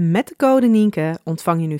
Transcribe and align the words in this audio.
Met 0.00 0.28
de 0.28 0.36
code 0.36 0.66
Nienke 0.66 1.18
ontvang 1.24 1.60
je 1.60 1.66
nu 1.66 1.78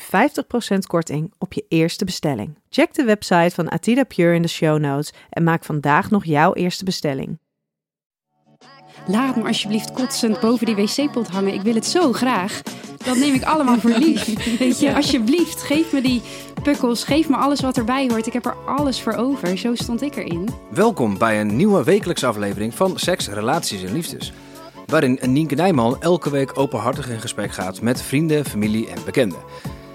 50% 0.74 0.78
korting 0.86 1.32
op 1.38 1.52
je 1.52 1.64
eerste 1.68 2.04
bestelling. 2.04 2.58
Check 2.70 2.94
de 2.94 3.04
website 3.04 3.50
van 3.54 3.70
Atida 3.70 4.04
Pure 4.04 4.34
in 4.34 4.42
de 4.42 4.48
show 4.48 4.78
notes 4.78 5.12
en 5.30 5.42
maak 5.42 5.64
vandaag 5.64 6.10
nog 6.10 6.24
jouw 6.24 6.54
eerste 6.54 6.84
bestelling. 6.84 7.38
Laat 9.06 9.36
me 9.36 9.46
alsjeblieft 9.46 9.92
kotsend 9.92 10.40
boven 10.40 10.66
die 10.66 10.74
wc-pot 10.74 11.28
hangen. 11.28 11.54
Ik 11.54 11.62
wil 11.62 11.74
het 11.74 11.86
zo 11.86 12.12
graag. 12.12 12.62
Dat 13.04 13.16
neem 13.16 13.34
ik 13.34 13.42
allemaal 13.42 13.78
voor 13.78 13.90
lief. 13.90 14.58
Weet 14.58 14.80
je, 14.80 14.94
alsjeblieft, 14.94 15.62
geef 15.62 15.92
me 15.92 16.00
die 16.00 16.22
pukkels. 16.62 17.04
Geef 17.04 17.28
me 17.28 17.36
alles 17.36 17.60
wat 17.60 17.76
erbij 17.76 18.08
hoort. 18.08 18.26
Ik 18.26 18.32
heb 18.32 18.46
er 18.46 18.56
alles 18.66 19.02
voor 19.02 19.14
over. 19.14 19.58
Zo 19.58 19.74
stond 19.74 20.02
ik 20.02 20.16
erin. 20.16 20.48
Welkom 20.70 21.18
bij 21.18 21.40
een 21.40 21.56
nieuwe 21.56 21.84
wekelijkse 21.84 22.26
aflevering 22.26 22.74
van 22.74 22.98
Seks, 22.98 23.28
Relaties 23.28 23.82
en 23.82 23.92
Liefdes. 23.92 24.32
Waarin 24.88 25.18
Nienke 25.26 25.54
Nijman 25.54 26.00
elke 26.00 26.30
week 26.30 26.58
openhartig 26.58 27.08
in 27.08 27.20
gesprek 27.20 27.52
gaat 27.52 27.80
met 27.80 28.02
vrienden, 28.02 28.44
familie 28.44 28.88
en 28.88 29.04
bekenden. 29.04 29.38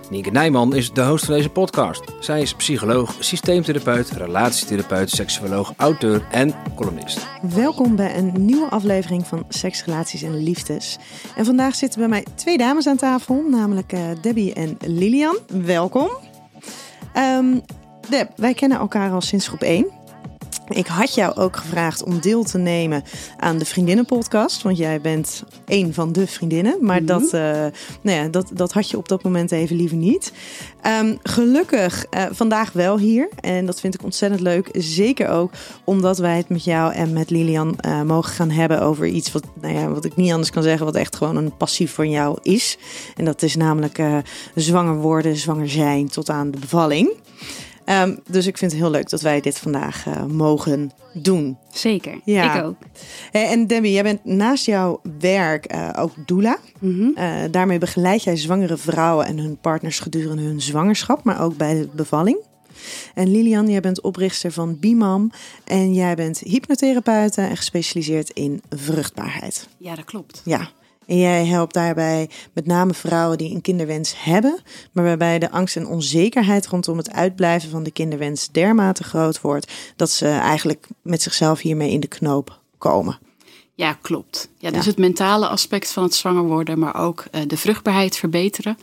Nienke 0.10 0.32
Nijman 0.32 0.76
is 0.76 0.92
de 0.92 1.04
host 1.04 1.26
van 1.26 1.36
deze 1.36 1.50
podcast. 1.50 2.04
Zij 2.20 2.42
is 2.42 2.54
psycholoog, 2.54 3.16
systeemtherapeut, 3.20 4.10
relatietherapeut, 4.10 5.10
seksuoloog, 5.10 5.74
auteur 5.78 6.28
en 6.32 6.54
columnist. 6.76 7.28
Welkom 7.42 7.96
bij 7.96 8.18
een 8.18 8.46
nieuwe 8.46 8.70
aflevering 8.70 9.28
van 9.28 9.46
Seks, 9.50 9.86
Relaties 9.86 10.22
en 10.22 10.44
Liefdes. 10.44 10.98
En 11.36 11.46
vandaag 11.46 11.76
zitten 11.76 12.00
bij 12.00 12.10
mij 12.10 12.26
twee 12.36 12.58
dames 12.58 12.88
aan 12.88 12.98
tafel, 12.98 13.44
namelijk 13.50 13.94
eh, 13.94 14.02
Debbie 14.22 14.54
en 14.54 14.78
Lilian. 14.80 15.38
Welkom. 15.48 16.10
Ehm 17.14 17.58
Deb, 18.10 18.30
wij 18.36 18.54
kennen 18.54 18.78
elkaar 18.78 19.12
al 19.12 19.22
sinds 19.22 19.48
groep 19.48 19.62
1. 19.62 20.03
Ik 20.74 20.88
had 20.88 21.14
jou 21.14 21.36
ook 21.36 21.58
gevraagd 21.58 22.04
om 22.04 22.20
deel 22.20 22.44
te 22.44 22.58
nemen 22.58 23.04
aan 23.38 23.58
de 23.58 23.66
Vriendinnenpodcast. 23.66 24.62
Want 24.62 24.78
jij 24.78 25.02
bent 25.02 25.44
één 25.66 25.94
van 25.94 26.12
de 26.12 26.28
vriendinnen. 26.28 26.78
Maar 26.82 27.06
dat, 27.06 27.34
eh, 27.34 27.42
nou 28.02 28.18
ja, 28.18 28.28
dat, 28.28 28.52
dat 28.54 28.74
had 28.74 28.90
je 28.90 28.98
op 28.98 29.08
dat 29.08 29.24
moment 29.24 29.52
even 29.52 29.76
liever 29.76 29.98
niet. 29.98 30.34
Ehm, 30.82 31.16
gelukkig 31.24 32.06
eh, 32.06 32.24
vandaag 32.32 32.72
wel 32.72 32.98
hier. 32.98 33.30
En 33.40 33.66
dat 33.66 33.80
vind 33.80 33.94
ik 33.94 34.04
ontzettend 34.04 34.42
leuk. 34.42 34.70
Zeker 34.74 35.30
ook 35.30 35.52
omdat 35.84 36.18
wij 36.18 36.38
het 36.38 36.50
met 36.50 36.64
jou 36.64 36.94
en 36.94 37.14
met 37.14 37.30
Lilian 37.30 37.80
eh, 37.80 38.02
mogen 38.02 38.34
gaan 38.34 38.52
hebben 38.52 38.82
over 38.82 39.08
iets 39.08 39.32
wat, 39.32 39.44
nou 39.62 39.74
ja, 39.74 39.90
wat 39.90 40.06
ik 40.06 40.16
niet 40.16 40.32
anders 40.32 40.50
kan 40.50 40.64
zeggen. 40.64 40.86
Wat 40.86 40.96
echt 40.96 41.16
gewoon 41.16 41.36
een 41.36 41.58
passief 41.58 41.94
van 41.94 42.10
jou 42.10 42.38
is. 42.42 42.78
En 43.16 43.26
dat 43.26 43.42
is 43.42 43.56
namelijk 43.56 44.02
zwanger 44.56 44.96
worden, 44.96 45.38
zwanger 45.38 45.70
zijn 45.70 46.10
tot 46.10 46.30
aan 46.30 46.52
de 46.52 46.60
bevalling. 46.60 47.12
Ehm, 47.86 48.16
dus 48.30 48.48
ik 48.48 48.58
vind 48.58 48.72
het 48.72 48.82
heel 48.82 48.90
leuk 48.90 49.10
dat 49.10 49.22
wij 49.22 49.42
dit 49.42 49.60
vandaag 49.60 50.06
uh, 50.08 50.26
mogen 50.26 50.92
doen. 51.14 51.58
Zeker, 51.72 52.20
Ja. 52.26 52.56
ik 52.58 52.64
ook. 52.64 52.76
Hey, 53.32 53.48
en 53.48 53.68
Debbie, 53.68 53.92
jij 53.92 54.04
bent 54.04 54.26
naast 54.26 54.66
jouw 54.66 55.02
werk 55.20 55.74
uh, 55.74 55.90
ook 55.98 56.12
doula. 56.26 56.58
Mhm. 56.80 57.02
Uh, 57.16 57.34
daarmee 57.52 57.78
begeleid 57.78 58.24
jij 58.24 58.38
zwangere 58.38 58.78
vrouwen 58.78 59.26
en 59.26 59.38
hun 59.38 59.58
partners 59.58 60.00
gedurende 60.00 60.42
hun 60.44 60.62
zwangerschap, 60.62 61.24
maar 61.24 61.42
ook 61.42 61.58
bij 61.58 61.74
de 61.74 61.90
bevalling. 61.94 62.38
En 63.14 63.32
Lilian, 63.32 63.70
jij 63.70 63.80
bent 63.82 64.02
oprichter 64.02 64.52
van 64.52 64.80
Bimam 64.80 65.32
en 65.64 65.94
jij 65.94 66.16
bent 66.16 66.40
hypnotherapeute 66.40 67.42
en 67.42 67.58
gespecialiseerd 67.58 68.30
in 68.30 68.62
vruchtbaarheid. 68.70 69.68
Ja, 69.78 69.96
dat 69.96 70.06
klopt. 70.06 70.42
Ja. 70.46 70.70
En 71.06 71.18
jij 71.18 71.46
helpt 71.46 71.74
daarbij 71.74 72.30
met 72.54 72.66
name 72.66 72.94
vrouwen 72.94 73.38
die 73.38 73.54
een 73.56 73.62
kinderwens 73.62 74.14
hebben, 74.18 74.60
maar 74.92 75.04
waarbij 75.04 75.40
de 75.40 75.52
angst 75.52 75.76
en 75.76 75.88
onzekerheid 75.88 76.68
rondom 76.68 76.98
het 76.98 77.12
uitblijven 77.12 77.70
van 77.70 77.84
de 77.84 77.92
kinderwens 77.92 78.50
dermate 78.52 79.04
groot 79.04 79.42
wordt 79.42 79.72
dat 79.96 80.10
ze 80.10 80.28
eigenlijk 80.28 80.88
met 81.02 81.22
zichzelf 81.22 81.60
hiermee 81.60 81.92
in 81.92 82.00
de 82.00 82.08
knoop 82.08 82.62
komen. 82.78 83.20
Ja, 83.76 83.94
klopt. 83.94 84.50
Ja, 84.58 84.70
dus 84.72 84.84
Ja. 84.84 84.90
het 84.90 84.98
mentale 85.00 85.48
aspect 85.48 85.92
van 85.92 86.04
het 86.04 86.16
zwanger 86.16 86.44
worden, 86.44 86.80
maar 86.80 86.96
ook 86.96 87.26
eh, 87.32 87.42
de 87.48 87.58
vruchtbaarheid 87.58 88.18
verbeteren. 88.18 88.78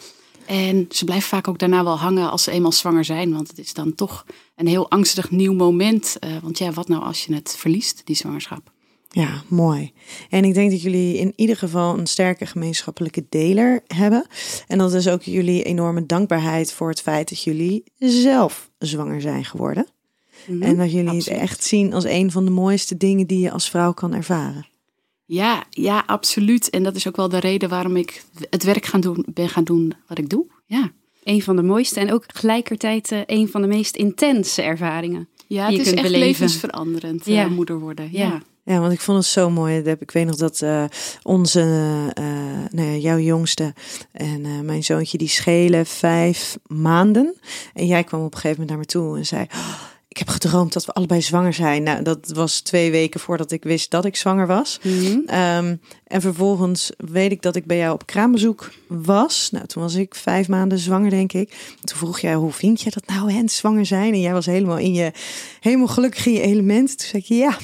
En 0.46 0.86
ze 0.90 1.04
blijven 1.04 1.28
vaak 1.28 1.48
ook 1.48 1.58
daarna 1.58 1.84
wel 1.84 1.98
hangen 1.98 2.30
als 2.30 2.42
ze 2.42 2.50
eenmaal 2.50 2.72
zwanger 2.72 3.04
zijn, 3.04 3.32
want 3.32 3.48
het 3.48 3.58
is 3.58 3.74
dan 3.74 3.94
toch 3.94 4.24
een 4.56 4.66
heel 4.66 4.90
angstig 4.90 5.30
nieuw 5.30 5.52
moment. 5.52 6.16
Eh, 6.18 6.30
want 6.42 6.58
ja, 6.58 6.72
wat 6.72 6.88
nou 6.88 7.02
als 7.02 7.24
je 7.24 7.34
het 7.34 7.54
verliest, 7.58 8.02
die 8.04 8.16
zwangerschap? 8.16 8.69
Ja, 9.12 9.42
mooi. 9.48 9.92
En 10.28 10.44
ik 10.44 10.54
denk 10.54 10.70
dat 10.70 10.82
jullie 10.82 11.16
in 11.18 11.32
ieder 11.36 11.56
geval 11.56 11.98
een 11.98 12.06
sterke 12.06 12.46
gemeenschappelijke 12.46 13.24
deler 13.28 13.80
hebben. 13.86 14.26
En 14.66 14.78
dat 14.78 14.94
is 14.94 15.08
ook 15.08 15.22
jullie 15.22 15.62
enorme 15.62 16.06
dankbaarheid 16.06 16.72
voor 16.72 16.88
het 16.88 17.00
feit 17.00 17.28
dat 17.28 17.42
jullie 17.42 17.84
zelf 17.98 18.70
zwanger 18.78 19.20
zijn 19.20 19.44
geworden. 19.44 19.86
Mhm. 20.46 20.62
En 20.62 20.76
dat 20.76 20.90
jullie 20.92 21.08
Absoluut. 21.08 21.24
het 21.28 21.36
echt 21.50 21.64
zien 21.64 21.92
als 21.92 22.04
een 22.04 22.30
van 22.30 22.44
de 22.44 22.50
mooiste 22.50 22.96
dingen 22.96 23.26
die 23.26 23.40
je 23.40 23.50
als 23.50 23.70
vrouw 23.70 23.92
kan 23.92 24.14
ervaren. 24.14 24.66
Ja, 25.24 25.64
ja, 25.70 26.02
absoluut. 26.06 26.70
En 26.70 26.82
dat 26.82 26.96
is 26.96 27.08
ook 27.08 27.16
wel 27.16 27.28
de 27.28 27.38
reden 27.40 27.68
waarom 27.68 27.96
ik 27.96 28.24
het 28.50 28.64
werk 28.64 28.86
gaan 28.86 29.00
doen, 29.00 29.26
ben 29.34 29.48
gaan 29.48 29.64
doen 29.64 29.92
wat 30.08 30.18
ik 30.18 30.28
doe. 30.28 30.46
Ja. 30.66 30.90
Een 31.24 31.42
van 31.42 31.56
de 31.56 31.62
mooiste 31.62 32.00
en 32.00 32.12
ook 32.12 32.26
tegelijkertijd 32.26 33.12
eh, 33.12 33.18
een 33.26 33.48
van 33.48 33.62
de 33.62 33.68
meest 33.68 33.96
intense 33.96 34.62
ervaringen. 34.62 35.28
Ja, 35.46 35.68
Die 35.68 35.76
het 35.76 35.76
je 35.76 35.80
is 35.80 35.86
kunt 35.86 35.98
echt 35.98 36.02
beleven. 36.06 36.26
levensveranderend 36.28 37.26
eh, 37.26 37.34
Ja. 37.34 37.48
moeder 37.48 37.78
worden. 37.80 38.08
Ja. 38.12 38.18
Ja. 38.26 38.42
Ja, 38.64 38.80
want 38.80 38.92
ik 38.92 39.00
vond 39.00 39.18
het 39.18 39.26
zo 39.26 39.50
mooi. 39.50 39.76
Ik 39.98 40.10
weet 40.10 40.26
nog 40.26 40.36
dat 40.36 40.60
eh, 40.60 40.84
onze, 41.22 41.60
eh, 42.14 42.24
nou 42.70 42.88
ja, 42.88 42.96
jouw 42.96 43.18
jongste 43.18 43.74
en 44.12 44.44
eh, 44.44 44.60
mijn 44.60 44.84
zoontje, 44.84 45.18
die 45.18 45.28
schelen 45.28 45.86
vijf 45.86 46.58
maanden. 46.66 47.34
En 47.74 47.86
jij 47.86 48.04
kwam 48.04 48.20
op 48.24 48.34
een 48.34 48.40
gegeven 48.40 48.60
moment 48.60 48.68
naar 48.68 48.78
me 48.78 48.84
toe 48.84 49.16
en 49.16 49.26
zei... 49.26 49.46
"Oh, 49.52 49.88
ik 50.10 50.18
heb 50.18 50.28
gedroomd 50.28 50.72
dat 50.72 50.84
we 50.84 50.92
allebei 50.92 51.22
zwanger 51.22 51.52
zijn. 51.52 51.82
Nou, 51.82 52.02
dat 52.02 52.28
was 52.34 52.60
twee 52.60 52.90
weken 52.90 53.20
voordat 53.20 53.52
ik 53.52 53.62
wist 53.62 53.90
dat 53.90 54.04
ik 54.04 54.16
zwanger 54.16 54.46
was. 54.46 54.78
Mhm. 54.82 55.18
Ehm, 55.26 55.76
en 56.06 56.20
vervolgens 56.20 56.92
weet 56.96 57.32
ik 57.32 57.42
dat 57.42 57.56
ik 57.56 57.66
bij 57.66 57.76
jou 57.76 57.92
op 57.92 58.06
kraambezoek 58.06 58.70
was. 58.88 59.48
Nou, 59.50 59.66
toen 59.66 59.82
was 59.82 59.94
ik 59.94 60.14
vijf 60.14 60.48
maanden 60.48 60.78
zwanger, 60.78 61.10
denk 61.10 61.32
ik. 61.32 61.74
Toen 61.82 61.98
vroeg 61.98 62.20
jij, 62.20 62.34
hoe 62.34 62.52
vind 62.52 62.80
je 62.80 62.90
dat 62.90 63.06
nou, 63.06 63.32
hè, 63.32 63.42
zwanger 63.48 63.86
zijn? 63.86 64.12
En 64.12 64.20
jij 64.20 64.32
was 64.32 64.46
helemaal 64.46 64.78
in 64.78 64.94
je, 64.94 65.12
helemaal 65.60 65.88
gelukkig 65.88 66.26
in 66.26 66.32
je 66.32 66.40
element. 66.40 66.98
Toen 66.98 67.08
zei 67.08 67.22
ik, 67.22 67.28
ja, 67.28 67.58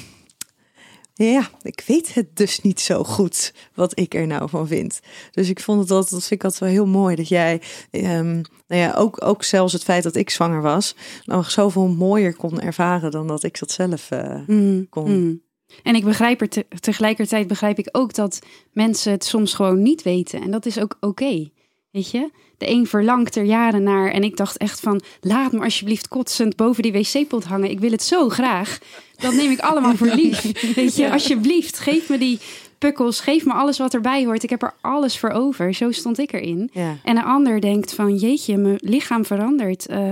ja, 1.17 1.49
ik 1.61 1.83
weet 1.87 2.13
het 2.13 2.35
dus 2.35 2.61
niet 2.61 2.79
zo 2.79 3.03
goed 3.03 3.53
wat 3.73 3.99
ik 3.99 4.13
er 4.13 4.27
nou 4.27 4.49
van 4.49 4.67
vind. 4.67 4.99
Dus 5.31 5.49
ik 5.49 5.59
vond 5.59 5.79
het 5.81 5.91
altijd, 5.91 6.11
dat 6.11 6.19
vind 6.25 6.31
ik 6.39 6.43
altijd 6.43 6.61
wel 6.61 6.69
heel 6.71 6.87
mooi 6.87 7.15
dat 7.15 7.27
jij, 7.27 7.61
ehm, 7.91 8.33
nou 8.67 8.81
ja, 8.81 8.93
ook, 8.93 9.23
ook 9.25 9.43
zelfs 9.43 9.73
het 9.73 9.83
feit 9.83 10.03
dat 10.03 10.15
ik 10.15 10.29
zwanger 10.29 10.61
was, 10.61 10.95
nog 11.25 11.51
zoveel 11.51 11.87
mooier 11.87 12.35
kon 12.35 12.61
ervaren 12.61 13.11
dan 13.11 13.27
dat 13.27 13.43
ik 13.43 13.59
dat 13.59 13.71
zelf 13.71 14.11
eh, 14.11 14.39
Mm, 14.47 14.89
kon. 14.89 15.11
mm. 15.21 15.41
En 15.83 15.95
ik 15.95 16.03
begrijp 16.03 16.41
er 16.41 16.49
te- 16.49 16.65
tegelijkertijd 16.79 17.47
begrijp 17.47 17.77
ik 17.79 17.89
ook 17.91 18.13
dat 18.13 18.39
mensen 18.71 19.11
het 19.11 19.23
soms 19.25 19.53
gewoon 19.53 19.81
niet 19.81 20.01
weten. 20.03 20.41
En 20.41 20.51
dat 20.51 20.65
is 20.65 20.79
ook 20.79 20.97
oké. 20.99 21.49
Weet 21.97 22.11
je? 22.11 22.29
De 22.57 22.69
een 22.69 22.87
verlangt 22.87 23.35
er 23.35 23.43
jaren 23.43 23.83
naar. 23.83 24.11
En 24.11 24.23
ik 24.23 24.37
dacht 24.37 24.57
echt 24.57 24.79
van, 24.79 25.01
laat 25.21 25.51
me 25.51 25.63
alsjeblieft 25.63 26.07
kotsend 26.07 26.55
boven 26.55 26.83
die 26.83 26.91
wc-pot 26.91 27.43
hangen. 27.43 27.69
Ik 27.69 27.79
wil 27.79 27.91
het 27.91 28.03
zo 28.03 28.29
graag. 28.29 28.79
Dat 29.15 29.33
neem 29.33 29.51
ik 29.51 29.59
allemaal 29.59 29.95
voor 29.95 30.07
lief. 30.07 30.73
Weet 30.75 30.95
je, 30.95 31.11
alsjeblieft, 31.11 31.79
geef 31.79 32.09
me 32.09 32.17
die 32.17 32.39
pukkels. 32.77 33.19
Geef 33.19 33.45
me 33.45 33.53
alles 33.53 33.77
wat 33.77 33.93
erbij 33.93 34.25
hoort. 34.25 34.43
Ik 34.43 34.49
heb 34.49 34.61
er 34.61 34.73
alles 34.81 35.19
voor 35.19 35.29
over. 35.29 35.73
Zo 35.73 35.91
stond 35.91 36.19
ik 36.19 36.33
erin. 36.33 36.69
Ja. 36.73 36.97
En 37.03 37.17
een 37.17 37.23
ander 37.23 37.61
denkt 37.61 37.93
van, 37.93 38.15
jeetje, 38.15 38.57
mijn 38.57 38.79
lichaam 38.81 39.25
verandert. 39.25 39.85
Eh, 39.85 40.09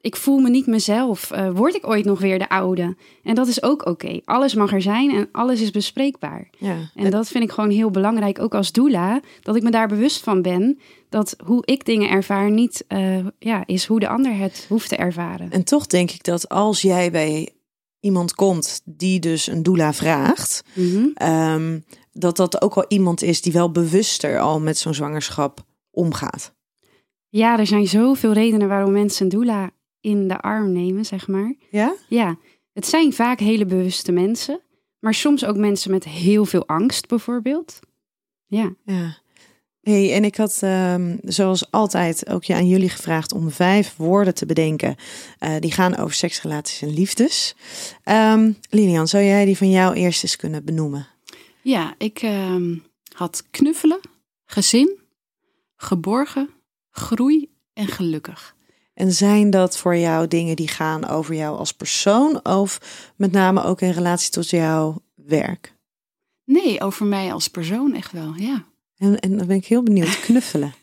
ik 0.00 0.16
voel 0.16 0.38
me 0.38 0.50
niet 0.50 0.66
mezelf. 0.66 1.30
Uh, 1.32 1.50
word 1.50 1.74
ik 1.74 1.86
ooit 1.86 2.04
nog 2.04 2.20
weer 2.20 2.38
de 2.38 2.48
oude? 2.48 2.96
En 3.22 3.34
dat 3.34 3.46
is 3.46 3.62
ook 3.62 3.86
oké. 3.86 4.20
Alles 4.24 4.54
mag 4.54 4.72
er 4.72 4.82
zijn 4.82 5.10
en 5.10 5.28
alles 5.32 5.60
is 5.60 5.70
bespreekbaar. 5.70 6.50
Ja. 6.58 6.76
En 6.94 7.10
dat 7.10 7.28
vind 7.28 7.44
ik 7.44 7.50
gewoon 7.50 7.70
heel 7.70 7.90
belangrijk, 7.90 8.38
ook 8.38 8.54
als 8.54 8.72
doula, 8.72 9.20
dat 9.42 9.56
ik 9.56 9.62
me 9.62 9.70
daar 9.70 9.88
bewust 9.88 10.22
van 10.22 10.42
ben. 10.42 10.78
Dat 11.08 11.36
hoe 11.44 11.62
ik 11.66 11.84
dingen 11.84 12.10
ervaar 12.10 12.50
niet 12.50 12.84
uh, 12.88 13.26
ja, 13.38 13.62
is 13.66 13.86
hoe 13.86 14.00
de 14.00 14.08
ander 14.08 14.36
het 14.36 14.66
hoeft 14.68 14.88
te 14.88 14.96
ervaren. 14.96 15.50
En 15.50 15.64
toch 15.64 15.86
denk 15.86 16.10
ik 16.10 16.24
dat 16.24 16.48
als 16.48 16.82
jij 16.82 17.10
bij 17.10 17.48
iemand 18.00 18.34
komt 18.34 18.80
die 18.84 19.20
dus 19.20 19.46
een 19.46 19.62
doula 19.62 19.92
vraagt, 19.92 20.62
mhm. 20.74 21.06
ehm, 21.14 21.80
dat 22.12 22.36
dat 22.36 22.62
ook 22.62 22.74
wel 22.74 22.84
iemand 22.88 23.22
is 23.22 23.40
die 23.40 23.52
wel 23.52 23.70
bewuster 23.70 24.40
al 24.40 24.60
met 24.60 24.78
zo'n 24.78 24.94
zwangerschap 24.94 25.64
omgaat. 25.90 26.52
Ja, 27.28 27.58
er 27.58 27.66
zijn 27.66 27.86
zoveel 27.86 28.32
redenen 28.32 28.68
waarom 28.68 28.92
mensen 28.92 29.24
een 29.24 29.30
doula 29.30 29.70
in 30.00 30.28
de 30.28 30.40
arm 30.40 30.72
nemen, 30.72 31.04
zeg 31.04 31.28
maar. 31.28 31.54
Ja? 31.70 31.94
Ja. 32.08 32.38
Het 32.72 32.86
zijn 32.86 33.12
vaak 33.12 33.40
hele 33.40 33.66
bewuste 33.66 34.12
mensen, 34.12 34.60
maar 34.98 35.14
soms 35.14 35.44
ook 35.44 35.56
mensen 35.56 35.90
met 35.90 36.04
heel 36.04 36.44
veel 36.44 36.66
angst, 36.66 37.08
bijvoorbeeld. 37.08 37.78
Ja. 38.46 38.74
Ja. 38.84 39.18
Hey, 39.80 40.14
en 40.14 40.24
ik 40.24 40.36
had 40.36 40.60
um, 40.62 41.18
zoals 41.22 41.70
altijd 41.70 42.28
ook 42.28 42.44
je 42.44 42.54
aan 42.54 42.68
jullie 42.68 42.88
gevraagd 42.88 43.32
om 43.32 43.50
vijf 43.50 43.96
woorden 43.96 44.34
te 44.34 44.46
bedenken. 44.46 44.96
Uh, 45.40 45.56
die 45.58 45.72
gaan 45.72 45.96
over 45.96 46.14
seksrelaties 46.14 46.82
en 46.82 46.92
liefdes. 46.92 47.54
Um, 48.04 48.56
Lilian, 48.70 49.08
zou 49.08 49.24
jij 49.24 49.44
die 49.44 49.56
van 49.56 49.70
jou 49.70 49.94
eerst 49.94 50.22
eens 50.22 50.36
kunnen 50.36 50.64
benoemen? 50.64 51.06
Ja, 51.62 51.94
ik 51.98 52.22
uh, 52.22 52.76
had 53.14 53.44
knuffelen, 53.50 54.00
gezin, 54.44 54.98
geborgen, 55.76 56.50
groei 56.90 57.48
en 57.72 57.86
gelukkig. 57.86 58.56
En 58.94 59.12
zijn 59.12 59.50
dat 59.50 59.76
voor 59.76 59.96
jou 59.96 60.28
dingen 60.28 60.56
die 60.56 60.68
gaan 60.68 61.08
over 61.08 61.34
jou 61.34 61.56
als 61.56 61.72
persoon 61.72 62.44
of 62.44 62.80
met 63.16 63.32
name 63.32 63.62
ook 63.64 63.80
in 63.80 63.90
relatie 63.90 64.30
tot 64.30 64.50
jouw 64.50 65.02
werk? 65.14 65.74
Nee, 66.44 66.80
over 66.80 67.06
mij 67.06 67.32
als 67.32 67.48
persoon 67.48 67.94
echt 67.94 68.12
wel, 68.12 68.34
ja. 68.36 68.64
En, 68.96 69.20
en 69.20 69.36
dan 69.36 69.46
ben 69.46 69.56
ik 69.56 69.66
heel 69.66 69.82
benieuwd, 69.82 70.20
knuffelen. 70.26 70.74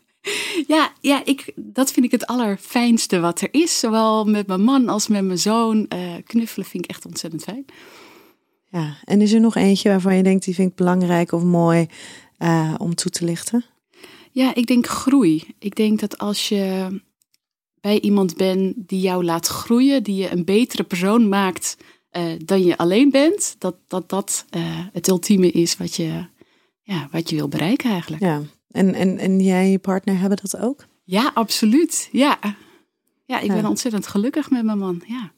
ja, 0.67 0.91
ja 1.01 1.25
ik, 1.25 1.51
dat 1.55 1.91
vind 1.91 2.05
ik 2.05 2.11
het 2.11 2.27
allerfijnste 2.27 3.19
wat 3.19 3.41
er 3.41 3.47
is. 3.51 3.79
Zowel 3.79 4.25
met 4.25 4.47
mijn 4.47 4.63
man 4.63 4.89
als 4.89 5.07
met 5.07 5.23
mijn 5.23 5.39
zoon. 5.39 5.85
Uh, 5.95 6.13
knuffelen 6.23 6.67
vind 6.67 6.83
ik 6.83 6.89
echt 6.89 7.05
ontzettend 7.05 7.43
fijn. 7.43 7.65
Ja, 8.69 8.97
en 9.03 9.21
is 9.21 9.33
er 9.33 9.39
nog 9.39 9.55
eentje 9.55 9.89
waarvan 9.89 10.15
je 10.15 10.23
denkt, 10.23 10.45
die 10.45 10.55
vind 10.55 10.69
ik 10.69 10.75
belangrijk 10.75 11.31
of 11.31 11.43
mooi 11.43 11.87
uh, 12.39 12.73
om 12.77 12.95
toe 12.95 13.11
te 13.11 13.25
lichten? 13.25 13.65
Ja, 14.31 14.55
ik 14.55 14.67
denk 14.67 14.87
groei. 14.87 15.43
Ik 15.59 15.75
denk 15.75 15.99
dat 15.99 16.17
als 16.17 16.49
je 16.49 16.87
bij 17.81 17.99
iemand 17.99 18.35
bent 18.35 18.73
die 18.75 18.99
jou 18.99 19.23
laat 19.23 19.47
groeien, 19.47 20.03
die 20.03 20.15
je 20.15 20.31
een 20.31 20.45
betere 20.45 20.83
persoon 20.83 21.29
maakt 21.29 21.77
uh, 22.11 22.23
dan 22.45 22.63
je 22.63 22.77
alleen 22.77 23.09
bent, 23.09 23.55
dat 23.57 23.75
dat, 23.87 24.09
dat 24.09 24.45
uh, 24.55 24.79
het 24.93 25.07
ultieme 25.07 25.51
is 25.51 25.77
wat 25.77 25.95
je, 25.95 26.25
ja, 26.81 27.07
wat 27.11 27.29
je 27.29 27.35
wil 27.35 27.47
bereiken 27.47 27.91
eigenlijk. 27.91 28.23
Ja, 28.23 28.41
en, 28.71 28.93
en, 28.93 29.17
en 29.17 29.39
jij 29.39 29.63
en 29.63 29.71
je 29.71 29.79
partner 29.79 30.19
hebben 30.19 30.39
dat 30.41 30.57
ook? 30.57 30.85
Ja, 31.03 31.31
absoluut. 31.33 32.09
Ja, 32.11 32.39
ja 33.25 33.39
ik 33.39 33.47
ben 33.47 33.65
ontzettend 33.65 34.07
gelukkig 34.07 34.49
met 34.49 34.65
mijn 34.65 34.77
man. 34.77 35.01
Ja. 35.05 35.31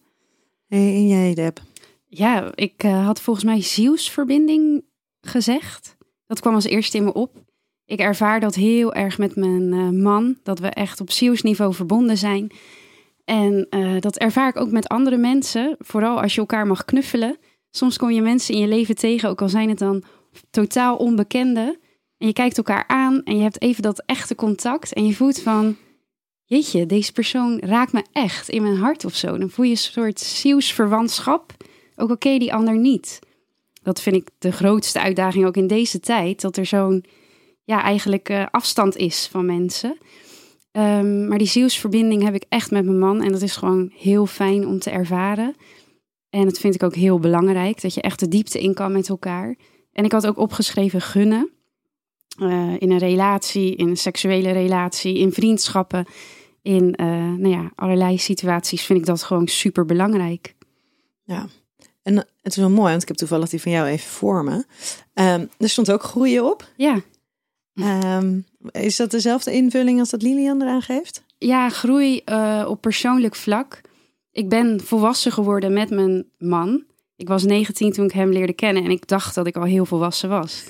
En 0.68 1.08
jij, 1.08 1.34
Deb? 1.34 1.62
Ja, 2.08 2.52
ik 2.56 2.84
uh, 2.84 3.06
had 3.06 3.22
volgens 3.22 3.46
mij 3.46 3.62
zielsverbinding 3.62 4.84
gezegd. 5.22 5.96
Dat 6.28 6.40
kwam 6.40 6.54
als 6.54 6.66
eerste 6.66 6.98
in 6.98 7.04
me 7.04 7.14
op. 7.14 7.48
Ik 7.90 8.00
ervaar 8.00 8.40
dat 8.40 8.56
heel 8.56 8.94
erg 8.94 9.18
met 9.18 9.36
mijn 9.36 9.74
uh, 9.74 9.90
man, 9.90 10.38
dat 10.44 10.60
we 10.60 10.68
echt 10.68 11.02
op 11.02 11.12
zielsniveau 11.12 11.74
verbonden 11.74 12.18
zijn. 12.18 12.52
En 13.26 13.68
uh, 13.70 14.00
dat 14.00 14.18
ervaar 14.18 14.50
ik 14.50 14.58
ook 14.58 14.72
met 14.72 14.88
andere 14.88 15.18
mensen, 15.18 15.76
vooral 15.80 16.22
als 16.22 16.34
je 16.34 16.40
elkaar 16.40 16.68
mag 16.68 16.86
knuffelen. 16.86 17.38
Soms 17.72 17.98
kom 17.98 18.12
je 18.12 18.22
mensen 18.22 18.54
in 18.54 18.62
je 18.62 18.68
leven 18.68 18.96
tegen, 18.96 19.30
ook 19.30 19.42
al 19.42 19.50
zijn 19.50 19.70
het 19.70 19.80
dan 19.80 20.04
totaal 20.50 20.98
onbekende. 20.98 21.80
En 22.18 22.28
je 22.28 22.34
kijkt 22.34 22.58
elkaar 22.58 22.84
aan 22.88 23.24
en 23.24 23.36
je 23.36 23.42
hebt 23.42 23.62
even 23.62 23.82
dat 23.82 24.04
echte 24.06 24.36
contact. 24.36 24.94
En 24.94 25.06
je 25.06 25.16
voelt 25.16 25.40
van, 25.42 25.76
jeetje, 26.46 26.86
deze 26.86 27.12
persoon 27.12 27.60
raakt 27.60 27.94
me 27.94 28.04
echt 28.12 28.50
in 28.50 28.62
mijn 28.62 28.78
hart 28.78 29.06
of 29.06 29.16
zo. 29.16 29.38
Dan 29.38 29.50
voel 29.50 29.66
je 29.66 29.72
een 29.72 29.78
soort 29.78 30.20
zielsverwantschap, 30.20 31.54
ook 31.96 32.10
al 32.10 32.18
ken 32.18 32.34
je 32.34 32.40
die 32.40 32.54
ander 32.54 32.78
niet. 32.78 33.20
Dat 33.84 34.02
vind 34.02 34.16
ik 34.16 34.30
de 34.40 34.52
grootste 34.52 35.00
uitdaging 35.00 35.46
ook 35.46 35.58
in 35.58 35.68
deze 35.68 36.00
tijd, 36.00 36.42
dat 36.42 36.58
er 36.58 36.66
zo'n 36.66 37.06
ja, 37.70 37.84
eigenlijk 37.84 38.30
uh, 38.30 38.46
afstand 38.52 38.96
is 38.96 39.28
van 39.32 39.46
mensen. 39.46 39.98
Um, 40.72 41.28
maar 41.28 41.38
die 41.38 41.48
zielsverbinding 41.48 42.24
heb 42.24 42.34
ik 42.34 42.46
echt 42.50 42.72
met 42.72 42.86
mijn 42.86 43.00
man. 43.00 43.22
En 43.22 43.32
dat 43.32 43.42
is 43.42 43.56
gewoon 43.56 43.92
heel 43.96 44.26
fijn 44.26 44.68
om 44.68 44.80
te 44.80 44.90
ervaren. 44.90 45.56
En 46.30 46.44
dat 46.44 46.60
vind 46.60 46.76
ik 46.76 46.84
ook 46.84 46.96
heel 46.96 47.20
belangrijk. 47.20 47.82
Dat 47.82 47.94
je 47.94 48.02
echt 48.02 48.20
de 48.20 48.28
diepte 48.28 48.62
in 48.62 48.74
kan 48.74 48.92
met 48.92 49.10
elkaar. 49.10 49.56
En 49.94 50.04
ik 50.04 50.12
had 50.12 50.28
ook 50.28 50.38
opgeschreven 50.38 51.02
gunnen. 51.02 51.50
Uh, 52.42 52.76
in 52.80 52.92
een 52.92 52.98
relatie, 52.98 53.76
in 53.76 53.88
een 53.88 53.98
seksuele 53.98 54.52
relatie, 54.52 55.18
in 55.18 55.32
vriendschappen. 55.32 56.06
In 56.62 56.94
uh, 57.02 57.08
nou 57.16 57.50
ja, 57.50 57.72
allerlei 57.76 58.18
situaties 58.18 58.84
vind 58.84 59.00
ik 59.00 59.06
dat 59.06 59.24
gewoon 59.24 59.48
super 59.48 59.86
belangrijk. 59.86 60.56
Ja, 61.24 61.48
en 62.04 62.16
het 62.16 62.28
is 62.52 62.56
wel 62.56 62.70
mooi, 62.70 62.90
want 62.90 63.02
ik 63.02 63.08
heb 63.08 63.18
toevallig 63.18 63.50
die 63.50 63.62
van 63.62 63.72
jou 63.72 63.88
even 63.88 64.10
voor 64.10 64.44
me. 64.44 64.66
Um, 65.14 65.50
er 65.58 65.70
stond 65.70 65.92
ook 65.92 66.04
groeien 66.04 66.46
op. 66.52 66.68
Ja. 66.76 67.02
Um, 67.82 68.46
is 68.72 68.96
dat 68.96 69.12
dezelfde 69.12 69.52
invulling 69.52 70.00
als 70.00 70.10
dat 70.10 70.22
Lilian 70.22 70.62
eraan 70.62 70.82
geeft? 70.82 71.24
Ja, 71.38 71.70
groei 71.70 72.22
uh, 72.26 72.66
op 72.68 72.82
persoonlijk 72.82 73.36
vlak. 73.36 73.82
Ik 74.32 74.50
ben 74.50 74.82
volwassen 74.82 75.32
geworden 75.32 75.74
met 75.74 75.90
mijn 75.90 76.26
man. 76.38 76.84
Ik 77.16 77.28
was 77.28 77.44
19 77.44 77.92
toen 77.92 78.06
ik 78.06 78.12
hem 78.12 78.32
leerde 78.32 78.54
kennen 78.54 78.84
en 78.84 78.92
ik 78.92 79.08
dacht 79.08 79.36
dat 79.36 79.48
ik 79.48 79.56
al 79.56 79.64
heel 79.64 79.86
volwassen 79.86 80.30
was. 80.30 80.64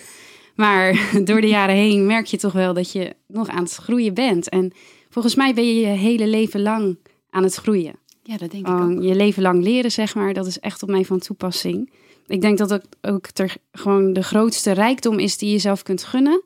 Maar 0.56 1.10
door 1.26 1.42
de 1.42 1.48
jaren 1.48 1.76
heen 1.76 2.06
merk 2.06 2.26
je 2.26 2.38
toch 2.38 2.54
wel 2.54 2.74
dat 2.74 2.92
je 2.92 3.16
nog 3.28 3.48
aan 3.48 3.64
het 3.64 3.76
groeien 3.76 4.14
bent. 4.14 4.50
En 4.50 4.72
volgens 5.10 5.36
mij 5.36 5.54
ben 5.54 5.68
je 5.68 5.80
je 5.80 5.86
hele 5.86 6.28
leven 6.28 6.62
lang 6.62 6.98
aan 7.30 7.44
het 7.44 7.56
groeien. 7.56 7.96
Ja, 8.24 8.38
dat 8.38 8.52
denk 8.52 8.68
ik 8.68 8.74
ook. 8.74 9.02
Je 9.02 9.16
leven 9.16 9.42
lang 9.42 9.64
leren, 9.64 9.92
zeg 9.92 10.16
maar, 10.16 10.34
dat 10.34 10.46
is 10.46 10.60
echt 10.60 10.84
op 10.84 10.90
mij 10.90 11.06
van 11.06 11.20
toepassing. 11.20 11.92
Ik 12.28 12.42
denk 12.42 12.58
dat 12.58 12.70
het 12.70 12.86
ook 13.02 13.28
ter, 13.28 13.56
gewoon 13.72 14.14
de 14.14 14.24
grootste 14.24 14.72
rijkdom 14.72 15.20
is 15.20 15.38
die 15.38 15.52
je 15.52 15.60
zelf 15.60 15.84
kunt 15.84 16.04
gunnen. 16.04 16.44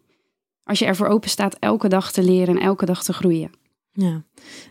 Als 0.63 0.79
je 0.79 0.85
ervoor 0.85 1.07
open 1.07 1.29
staat 1.29 1.55
elke 1.59 1.87
dag 1.87 2.11
te 2.11 2.23
leren 2.23 2.55
en 2.55 2.63
elke 2.63 2.85
dag 2.85 3.03
te 3.03 3.13
groeien. 3.13 3.51
Ja, 3.91 4.23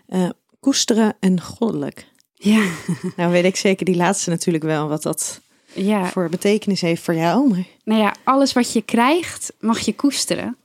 uh, 0.09 0.31
koesteren 0.61 1.17
en 1.21 1.41
goddelijk. 1.41 2.07
Ja. 2.35 2.65
nou 3.17 3.33
weet 3.33 3.45
ik 3.45 3.57
zeker 3.57 3.85
die 3.85 3.97
laatste 3.97 4.31
natuurlijk 4.31 4.65
wel 4.65 4.89
wat 4.89 5.03
dat 5.03 5.41
ja. 5.75 6.07
voor 6.07 6.29
betekenis 6.29 6.81
heeft 6.81 7.03
voor 7.03 7.15
jou. 7.15 7.49
Maar... 7.49 7.67
Nou 7.85 8.01
ja, 8.01 8.15
alles 8.25 8.53
wat 8.53 8.73
je 8.73 8.83
krijgt 8.83 9.53
mag 9.61 9.79
je 9.79 9.95
koesteren. 9.95 10.57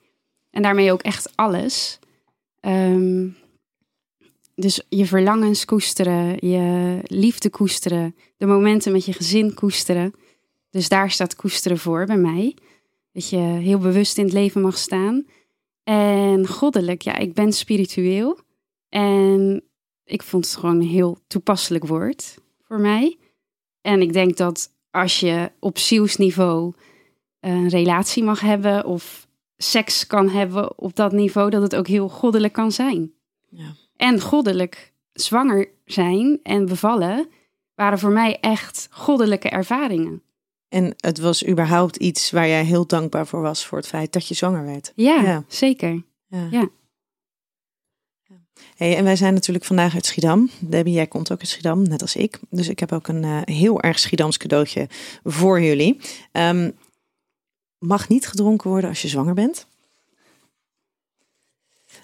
En 0.52 0.62
daarmee 0.62 0.92
ook 0.92 1.02
echt 1.02 1.32
alles. 1.36 2.00
Um, 2.62 3.38
dus 4.56 4.82
je 4.90 5.06
verlangens 5.06 5.66
koesteren, 5.66 6.48
je 6.50 7.00
liefde 7.04 7.50
koesteren, 7.50 8.16
de 8.38 8.46
momenten 8.46 8.92
met 8.92 9.06
je 9.06 9.14
gezin 9.14 9.54
koesteren. 9.54 10.14
Dus 10.70 10.90
daar 10.90 11.12
staat 11.12 11.36
koesteren 11.36 11.78
voor 11.78 12.06
bij 12.06 12.18
mij. 12.18 12.56
Dat 13.18 13.30
je 13.30 13.38
heel 13.38 13.80
bewust 13.80 14.18
in 14.18 14.24
het 14.24 14.34
leven 14.34 14.62
mag 14.62 14.78
staan. 14.78 15.26
En 15.84 16.48
goddelijk, 16.48 17.02
ja, 17.02 17.16
ik 17.16 17.34
ben 17.34 17.54
spiritueel. 17.54 18.40
En 18.90 19.64
ik 20.04 20.24
vond 20.24 20.46
het 20.46 20.56
gewoon 20.56 20.76
een 20.76 20.88
heel 20.88 21.18
toepasselijk 21.28 21.86
woord 21.86 22.38
voor 22.64 22.80
mij. 22.80 23.18
En 23.82 24.02
ik 24.02 24.14
denk 24.14 24.38
dat 24.38 24.70
als 24.92 25.20
je 25.20 25.52
op 25.60 25.78
zielsniveau 25.78 26.74
een 27.40 27.70
relatie 27.70 28.24
mag 28.24 28.40
hebben 28.40 28.86
of 28.86 29.28
seks 29.56 30.08
kan 30.08 30.30
hebben 30.30 30.78
op 30.80 30.96
dat 30.96 31.12
niveau, 31.12 31.50
dat 31.50 31.62
het 31.62 31.76
ook 31.76 31.88
heel 31.88 32.10
goddelijk 32.10 32.54
kan 32.54 32.72
zijn. 32.72 33.14
Ja. 33.50 33.76
En 33.96 34.22
goddelijk 34.22 34.94
zwanger 35.14 35.70
zijn 35.86 36.40
en 36.44 36.66
bevallen 36.66 37.28
waren 37.76 38.00
voor 38.00 38.12
mij 38.12 38.40
echt 38.40 38.88
goddelijke 38.92 39.50
ervaringen. 39.50 40.22
En 40.70 40.94
het 40.98 41.20
was 41.20 41.48
überhaupt 41.48 41.96
iets 41.96 42.32
waar 42.32 42.48
jij 42.48 42.64
heel 42.64 42.88
dankbaar 42.88 43.28
voor 43.28 43.42
was 43.42 43.66
voor 43.66 43.78
het 43.78 43.88
feit 43.88 44.14
dat 44.14 44.28
je 44.28 44.34
zwanger 44.34 44.66
werd. 44.66 44.92
Ja, 44.96 45.44
zeker. 45.48 46.04
Ja. 46.28 46.48
ja. 46.52 46.70
Hey, 48.76 48.96
en 48.96 49.04
wij 49.04 49.16
zijn 49.16 49.34
natuurlijk 49.34 49.66
vandaag 49.66 49.94
uit 49.94 50.06
Schiedam. 50.06 50.50
Debbie, 50.60 50.94
jij 50.94 51.08
komt 51.08 51.32
ook 51.32 51.40
uit 51.40 51.48
Schiedam, 51.48 51.82
net 51.82 52.02
als 52.02 52.16
ik. 52.16 52.40
Dus 52.50 52.68
ik 52.68 52.80
heb 52.80 52.92
ook 52.92 53.08
een 53.08 53.24
uh, 53.24 53.42
heel 53.44 53.82
erg 53.82 54.00
Schiedams 54.00 54.38
cadeautje 54.38 54.90
voor 55.24 55.62
jullie. 55.62 56.00
Um, 56.32 56.78
mag 57.78 58.08
niet 58.08 58.28
gedronken 58.28 58.70
worden 58.70 58.90
als 58.90 59.02
je 59.02 59.08
zwanger 59.08 59.34
bent. 59.34 59.68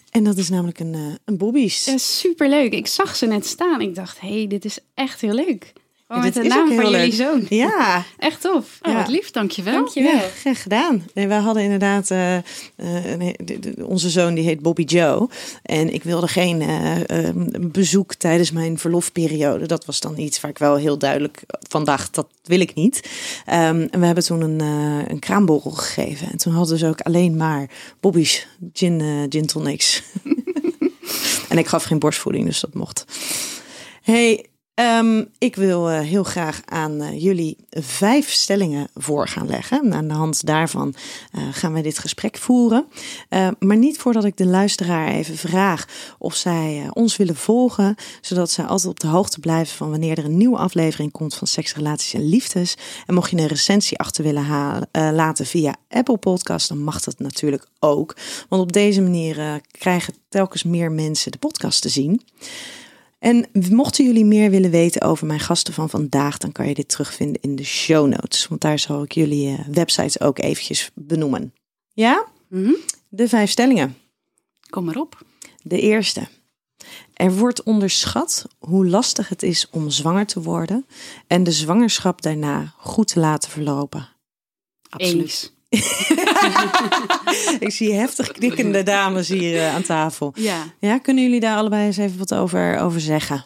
En 0.10 0.24
dat 0.24 0.38
is 0.38 0.50
namelijk 0.50 0.79
een, 0.79 0.93
uh, 0.93 1.13
een 1.25 1.38
bobby's. 1.38 1.86
Ja, 1.86 1.98
superleuk. 1.98 2.74
Ik 2.74 2.88
zag 2.88 3.15
ze 3.15 3.25
net 3.25 3.46
staan. 3.46 3.82
Ik 3.82 3.96
dacht, 3.96 4.20
hé, 4.20 4.38
hey, 4.38 4.48
dit 4.48 4.65
is 4.65 4.79
echt 4.93 5.22
heel 5.22 5.34
leuk. 5.34 5.74
Oh, 6.15 6.22
Dit 6.24 6.34
met 6.34 6.43
de 6.43 6.50
is 6.50 6.55
naam 6.55 6.60
ook 6.70 6.75
van 6.82 6.91
jullie 6.91 7.00
leuk. 7.00 7.13
zoon. 7.13 7.46
Ja, 7.50 8.03
Echt 8.17 8.41
tof. 8.41 8.79
Oh, 8.82 8.91
Ja. 8.91 8.98
wat 8.98 9.08
lief, 9.08 9.32
dankjewel. 9.32 9.74
Dankjewel. 9.74 10.12
ja, 10.13 10.20
graag 10.39 10.62
gedaan. 10.62 11.05
Nee, 11.13 11.27
wij 11.27 11.38
hadden 11.38 11.63
inderdaad, 11.63 12.12
eh, 12.12 12.36
eh, 12.38 12.43
een- 12.75 13.36
de- 13.43 13.60
de- 13.60 13.86
onze 13.86 14.10
zoon 14.10 14.34
die 14.34 14.43
heet 14.43 14.60
Bobby 14.62 14.84
Joe. 14.84 15.29
En 15.63 15.93
ik 15.93 16.03
wilde 16.03 16.27
geen 16.27 16.62
eh, 16.62 17.27
eh, 17.27 17.36
bezoek 17.60 18.13
tijdens 18.13 18.51
mijn 18.51 18.77
verlofperiode. 18.77 19.65
Dat 19.67 19.86
was 19.86 20.00
dan 20.00 20.17
iets 20.17 20.41
waar 20.41 20.51
ik 20.51 20.58
wel 20.58 20.75
heel 20.75 20.98
duidelijk 20.98 21.43
van 21.70 21.84
dacht, 21.84 22.15
dat 22.15 22.27
wil 22.43 22.60
ik 22.60 22.74
niet. 22.74 23.10
Ehm, 23.46 23.88
en 23.91 24.00
we 24.00 24.05
hebben 24.05 24.24
toen 24.24 24.41
een, 24.41 24.60
een 25.10 25.20
kraamborrel 25.20 25.72
gegeven. 25.72 26.32
En 26.32 26.38
toen 26.38 26.53
hadden 26.53 26.77
ze 26.77 26.88
ook 26.88 27.01
alleen 27.01 27.38
maar 27.38 27.70
Bobby's 28.00 28.48
gin, 28.74 29.25
gin 29.29 29.46
tonics. 29.46 30.03
en 31.50 31.58
ik 31.58 31.67
gaf 31.67 31.84
geen 31.84 32.00
borstvoeding, 32.00 32.46
dus 32.46 32.60
dat 32.60 32.74
mocht. 32.74 33.05
Hey, 34.01 34.46
ehm, 34.74 35.24
ik 35.38 35.56
wil 35.56 35.89
eh, 35.89 36.00
heel 36.00 36.24
graag 36.24 36.62
aan 36.65 37.01
eh, 37.01 37.22
jullie 37.22 37.58
vijf 37.70 38.32
stellingen 38.32 38.88
voor 38.94 39.27
gaan 39.27 39.48
leggen. 39.48 39.82
En 39.82 39.94
aan 39.94 40.08
de 40.08 40.13
hand 40.13 40.46
daarvan 40.46 40.96
eh, 41.32 41.42
gaan 41.51 41.74
wij 41.74 41.82
dit 41.82 42.00
gesprek 42.00 42.38
voeren. 42.38 42.86
Eh, 43.30 43.48
maar 43.60 43.77
niet 43.77 43.98
voordat 43.98 44.24
ik 44.24 44.38
de 44.38 44.46
luisteraar 44.46 45.08
even 45.08 45.38
vraag 45.38 45.88
of 46.18 46.36
zij 46.36 46.89
ons 46.94 47.18
willen 47.18 47.36
volgen, 47.36 47.96
zodat 48.22 48.51
zij 48.51 48.65
altijd 48.65 48.89
op 48.89 49.00
de 49.00 49.08
hoogte 49.08 49.39
blijven 49.39 49.75
van 49.75 49.89
wanneer 49.89 50.18
er 50.18 50.25
een 50.25 50.38
nieuwe 50.38 50.58
aflevering 50.58 51.12
komt 51.12 51.36
van 51.36 51.48
Seks, 51.48 51.75
Relaties 51.75 52.13
en 52.13 52.30
Liefdes. 52.30 52.75
En 53.06 53.13
mocht 53.13 53.30
je 53.30 53.38
een 53.38 53.48
recensie 53.48 53.98
achter 53.98 54.24
willen 54.24 54.44
halen, 54.44 54.88
laten 54.92 55.46
via 55.46 55.75
Apple 55.89 56.18
Podcast, 56.18 56.68
dan 56.68 56.84
mag 56.84 57.01
dat 57.01 57.20
natuurlijk 57.20 57.68
ook. 57.80 58.15
Want 58.50 58.62
op 58.62 58.72
deze 58.72 59.01
manier 59.01 59.62
krijgen 59.72 60.13
telkens 60.30 60.63
meer 60.63 60.92
mensen 60.92 61.32
de 61.32 61.38
podcast 61.38 61.82
te 61.82 61.89
zien. 61.89 62.22
En 63.24 63.46
mochten 63.70 64.06
jullie 64.06 64.25
meer 64.25 64.50
willen 64.50 64.72
weten 64.72 65.01
over 65.01 65.27
mijn 65.27 65.39
gasten 65.39 65.74
van 65.74 65.89
vandaag, 65.89 66.38
dan 66.38 66.51
kan 66.51 66.68
je 66.68 66.74
dit 66.74 66.89
terugvinden 66.89 67.42
in 67.42 67.56
de 67.56 67.63
show 67.63 68.08
notes. 68.08 68.48
Want 68.48 68.62
daar 68.62 68.80
zal 68.80 69.03
ik 69.03 69.12
jullie 69.12 69.58
eh, 69.58 69.68
websites 69.68 70.20
ook 70.20 70.39
eventjes 70.39 70.92
benoemen. 70.94 71.53
Ja? 71.94 72.25
Mhm. 72.48 72.74
De 73.10 73.27
vijf 73.27 73.50
stellingen. 73.50 73.98
Kom 74.70 74.84
maar 74.84 74.96
op. 74.96 75.25
De 75.62 75.80
eerste. 75.80 76.27
Er 77.13 77.36
wordt 77.36 77.63
onderschat 77.63 78.46
hoe 78.60 78.88
lastig 78.88 79.30
het 79.30 79.44
is 79.44 79.70
om 79.70 79.89
zwanger 79.89 80.25
te 80.25 80.42
worden 80.42 80.86
en 81.27 81.44
de 81.44 81.51
zwangerschap 81.51 82.22
daarna 82.22 82.74
goed 82.77 83.08
te 83.08 83.20
laten 83.20 83.50
verlopen. 83.50 84.10
Absoluut. 84.89 85.53
Ik 87.60 87.72
zie 87.72 87.94
heftig 87.94 88.32
knikkende 88.32 88.84
dames 88.84 89.28
hier 89.30 89.60
eh, 89.60 89.76
aan 89.76 89.84
tafel. 89.84 90.32
Ja. 90.36 90.64
Ja, 90.80 90.98
kunnen 90.98 91.24
jullie 91.24 91.40
daar 91.40 91.58
allebei 91.58 91.86
eens 91.86 91.98
even 91.98 92.18
wat 92.18 92.34
over, 92.34 92.80
over 92.80 93.02
zeggen? 93.02 93.46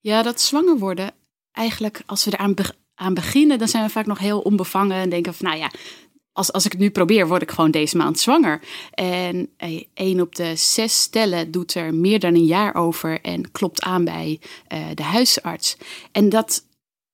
ja, 0.00 0.22
dat 0.22 0.40
zwanger 0.40 0.78
worden, 0.78 1.10
eigenlijk 1.52 2.02
als 2.06 2.24
we 2.24 2.32
eraan 2.32 2.54
be- 2.54 2.74
aan 2.94 3.14
beginnen, 3.14 3.58
dan 3.58 3.68
zijn 3.68 3.84
we 3.84 3.90
vaak 3.90 4.06
nog 4.06 4.18
heel 4.18 4.40
onbevangen 4.40 4.96
en 4.96 5.10
denken 5.10 5.34
van, 5.34 5.46
nou 5.46 5.58
ja, 5.58 5.70
als, 6.32 6.52
als 6.52 6.64
ik 6.64 6.72
het 6.72 6.80
nu 6.80 6.90
probeer, 6.90 7.28
word 7.28 7.42
ik 7.42 7.50
gewoon 7.50 7.70
deze 7.70 7.96
maand 7.96 8.18
zwanger. 8.18 8.60
En 8.90 9.48
eh, 9.56 9.82
één 9.94 10.20
op 10.20 10.34
de 10.34 10.56
zes 10.56 11.00
stellen 11.00 11.50
doet 11.50 11.74
er 11.74 11.94
meer 11.94 12.20
dan 12.20 12.34
een 12.34 12.44
jaar 12.44 12.74
over 12.74 13.20
en 13.20 13.50
klopt 13.50 13.82
aan 13.82 14.04
bij 14.04 14.40
eh, 14.66 14.78
de 14.94 15.02
huisarts. 15.02 15.76
En 16.12 16.28
dat 16.28 16.64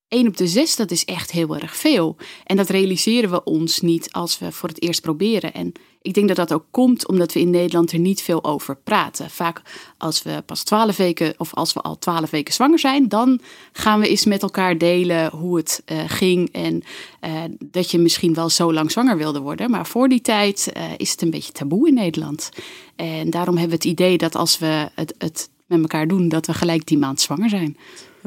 één 0.09 0.27
op 0.27 0.37
de 0.37 0.47
zes, 0.47 0.77
dat 0.77 0.91
is 0.91 1.05
echt 1.05 1.31
heel 1.31 1.57
erg 1.57 1.77
veel. 1.77 2.17
En 2.45 2.57
dat 2.57 2.69
realiseren 2.69 3.31
we 3.31 3.45
ons 3.45 3.81
niet 3.81 4.13
als 4.13 4.39
we 4.39 4.53
voor 4.53 4.69
het 4.69 4.83
eerst 4.83 5.01
proberen. 5.01 5.55
En 5.55 5.73
ik 6.03 6.15
denk 6.15 6.29
dat 6.29 6.37
dat 6.37 6.53
ook 6.53 6.65
komt 6.71 7.09
omdat 7.09 7.33
we 7.33 7.41
in 7.41 7.51
Nederland 7.51 7.93
er 7.93 7.99
niet 7.99 8.23
veel 8.23 8.45
over 8.45 8.77
praten. 8.77 9.31
Vaak 9.31 9.63
als 9.99 10.23
we 10.23 10.43
pas 10.47 10.63
twaalf 10.63 10.97
weken 10.97 11.35
of 11.37 11.55
als 11.55 11.73
we 11.73 11.81
al 11.81 11.99
twaalf 11.99 12.31
weken 12.31 12.55
zwanger 12.55 12.79
zijn, 12.79 13.09
dan 13.09 13.41
gaan 13.73 14.01
we 14.01 14.09
eens 14.09 14.25
met 14.25 14.43
elkaar 14.43 14.79
delen 14.79 15.31
hoe 15.31 15.57
het 15.57 15.83
eh, 15.85 15.99
ging 16.07 16.53
en 16.53 16.83
eh, 17.21 17.33
dat 17.59 17.91
je 17.91 17.99
misschien 17.99 18.35
wel 18.35 18.49
zo 18.49 18.73
lang 18.73 18.91
zwanger 18.91 19.17
wilde 19.17 19.41
worden. 19.41 19.71
Maar 19.71 19.87
voor 19.87 20.09
die 20.09 20.21
tijd 20.21 20.73
eh, 20.73 20.85
is 20.97 21.11
het 21.11 21.23
een 21.23 21.31
beetje 21.31 21.53
taboe 21.53 21.89
in 21.89 21.95
Nederland. 21.95 22.51
En 22.97 23.31
daarom 23.31 23.57
hebben 23.57 23.79
we 23.79 23.85
het 23.85 23.99
idee 23.99 24.19
dat 24.19 24.35
als 24.35 24.59
we 24.59 24.89
het, 24.95 25.15
het 25.19 25.51
met 25.67 25.81
elkaar 25.81 26.09
doen, 26.09 26.29
dat 26.29 26.47
we 26.47 26.55
gelijk 26.55 26.87
die 26.87 26.99
maand 26.99 27.21
zwanger 27.21 27.49
zijn. 27.49 27.77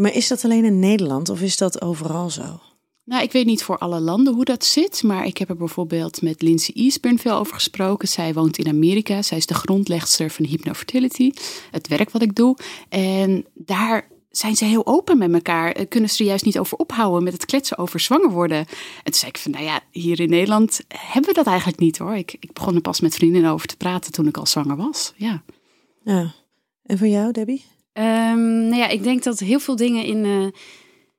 Maar 0.02 0.14
is 0.14 0.28
dat 0.28 0.44
alleen 0.44 0.66
in 0.66 0.80
Nederland 0.80 1.30
of 1.30 1.42
is 1.42 1.58
dat 1.58 1.82
overal 1.82 2.30
zo? 2.30 2.60
Nou, 3.04 3.24
ik 3.24 3.32
weet 3.32 3.46
niet 3.46 3.64
voor 3.64 3.78
alle 3.78 4.00
landen 4.00 4.34
hoe 4.34 4.46
dat 4.46 4.66
zit, 4.66 5.04
maar 5.04 5.26
ik 5.26 5.38
heb 5.38 5.50
er 5.50 5.56
bijvoorbeeld 5.56 6.22
met 6.22 6.42
Lindsay 6.42 6.76
Eastburn 6.76 7.20
veel 7.20 7.36
over 7.36 7.54
gesproken. 7.54 8.08
Zij 8.08 8.34
woont 8.34 8.58
in 8.58 8.68
Amerika, 8.68 9.22
zij 9.22 9.38
is 9.38 9.46
de 9.46 9.54
grondlegster 9.54 10.30
van 10.30 10.46
Hypnofertility, 10.46 11.32
het 11.72 11.88
werk 11.88 12.10
wat 12.10 12.22
ik 12.22 12.36
doe. 12.36 12.58
En 12.90 13.46
daar 13.54 14.08
zijn 14.30 14.56
ze 14.56 14.66
heel 14.66 14.86
open 14.86 15.18
met 15.18 15.34
elkaar. 15.34 15.72
Eh, 15.72 15.88
Kunnen 15.90 16.10
ze 16.10 16.24
er 16.24 16.30
juist 16.30 16.46
niet 16.46 16.60
over 16.60 16.78
ophouden 16.78 17.24
met 17.24 17.34
het 17.34 17.46
kletsen 17.46 17.78
over 17.78 18.00
zwanger 18.00 18.32
worden. 18.32 18.58
En 18.58 18.68
toen 19.04 19.14
zei 19.14 19.32
ik 19.32 19.38
van, 19.38 19.52
nou 19.52 19.64
ja, 19.64 19.82
hier 19.92 20.20
in 20.20 20.30
Nederland 20.30 20.82
hebben 20.88 21.30
we 21.30 21.36
dat 21.36 21.48
eigenlijk 21.48 21.80
niet 21.80 21.98
hoor. 21.98 22.16
Ik, 22.16 22.36
ik 22.40 22.54
begon 22.54 22.76
er 22.76 22.82
pas 22.82 23.00
met 23.02 23.16
vriendinnen 23.16 23.52
over 23.52 23.68
te 23.68 23.78
praten 23.78 24.12
toen 24.12 24.28
ik 24.28 24.38
al 24.38 24.46
zwanger 24.46 24.76
was. 24.76 25.14
Ja. 25.16 25.44
Ja. 26.04 26.34
En 26.84 26.98
voor 26.98 27.08
jou, 27.08 27.32
Debbie? 27.32 27.64
Ehm, 28.02 28.68
nou 28.68 28.76
ja, 28.76 28.88
ik 28.88 29.04
denk 29.04 29.24
dat 29.24 29.40
heel 29.40 29.60
veel 29.60 29.76
dingen 29.76 30.04
in 30.04 30.26
eh, 30.26 30.62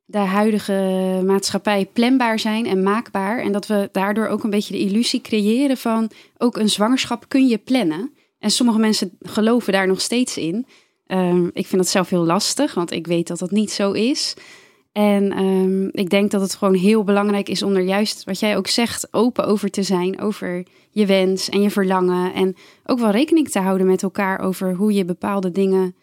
de 0.04 0.18
huidige 0.18 1.22
maatschappij 1.26 1.88
planbaar 1.92 2.38
zijn 2.38 2.66
en 2.66 2.82
maakbaar. 2.82 3.38
En 3.38 3.52
dat 3.52 3.66
we 3.66 3.88
daardoor 3.92 4.26
ook 4.26 4.44
een 4.44 4.50
beetje 4.50 4.72
de 4.72 4.80
illusie 4.80 5.20
creëren 5.20 5.76
van 5.76 6.10
ook 6.38 6.56
een 6.56 6.68
zwangerschap 6.68 7.24
kun 7.28 7.46
je 7.46 7.58
plannen. 7.58 8.12
En 8.38 8.50
sommige 8.50 8.78
mensen 8.78 9.16
geloven 9.20 9.72
daar 9.72 9.86
nog 9.86 10.00
steeds 10.00 10.36
in. 10.36 10.66
Ehm, 11.06 11.46
ik 11.46 11.66
vind 11.66 11.82
dat 11.82 11.88
zelf 11.88 12.08
heel 12.08 12.24
lastig, 12.24 12.74
want 12.74 12.90
ik 12.90 13.06
weet 13.06 13.26
dat 13.26 13.38
dat 13.38 13.50
niet 13.50 13.70
zo 13.70 13.92
is. 13.92 14.34
En 14.92 15.32
ehm, 15.32 15.86
ik 15.86 16.10
denk 16.10 16.30
dat 16.30 16.40
het 16.40 16.54
gewoon 16.54 16.74
heel 16.74 17.04
belangrijk 17.04 17.48
is 17.48 17.62
om 17.62 17.76
er 17.76 17.82
juist, 17.82 18.24
wat 18.24 18.40
jij 18.40 18.56
ook 18.56 18.66
zegt, 18.66 19.08
open 19.10 19.46
over 19.46 19.70
te 19.70 19.82
zijn. 19.82 20.20
Over 20.20 20.62
je 20.90 21.06
wens 21.06 21.48
en 21.48 21.62
je 21.62 21.70
verlangen. 21.70 22.34
En 22.34 22.56
ook 22.86 22.98
wel 22.98 23.10
rekening 23.10 23.48
te 23.48 23.58
houden 23.58 23.86
met 23.86 24.02
elkaar 24.02 24.40
over 24.40 24.74
hoe 24.74 24.92
je 24.92 25.04
bepaalde 25.04 25.50
dingen 25.50 25.94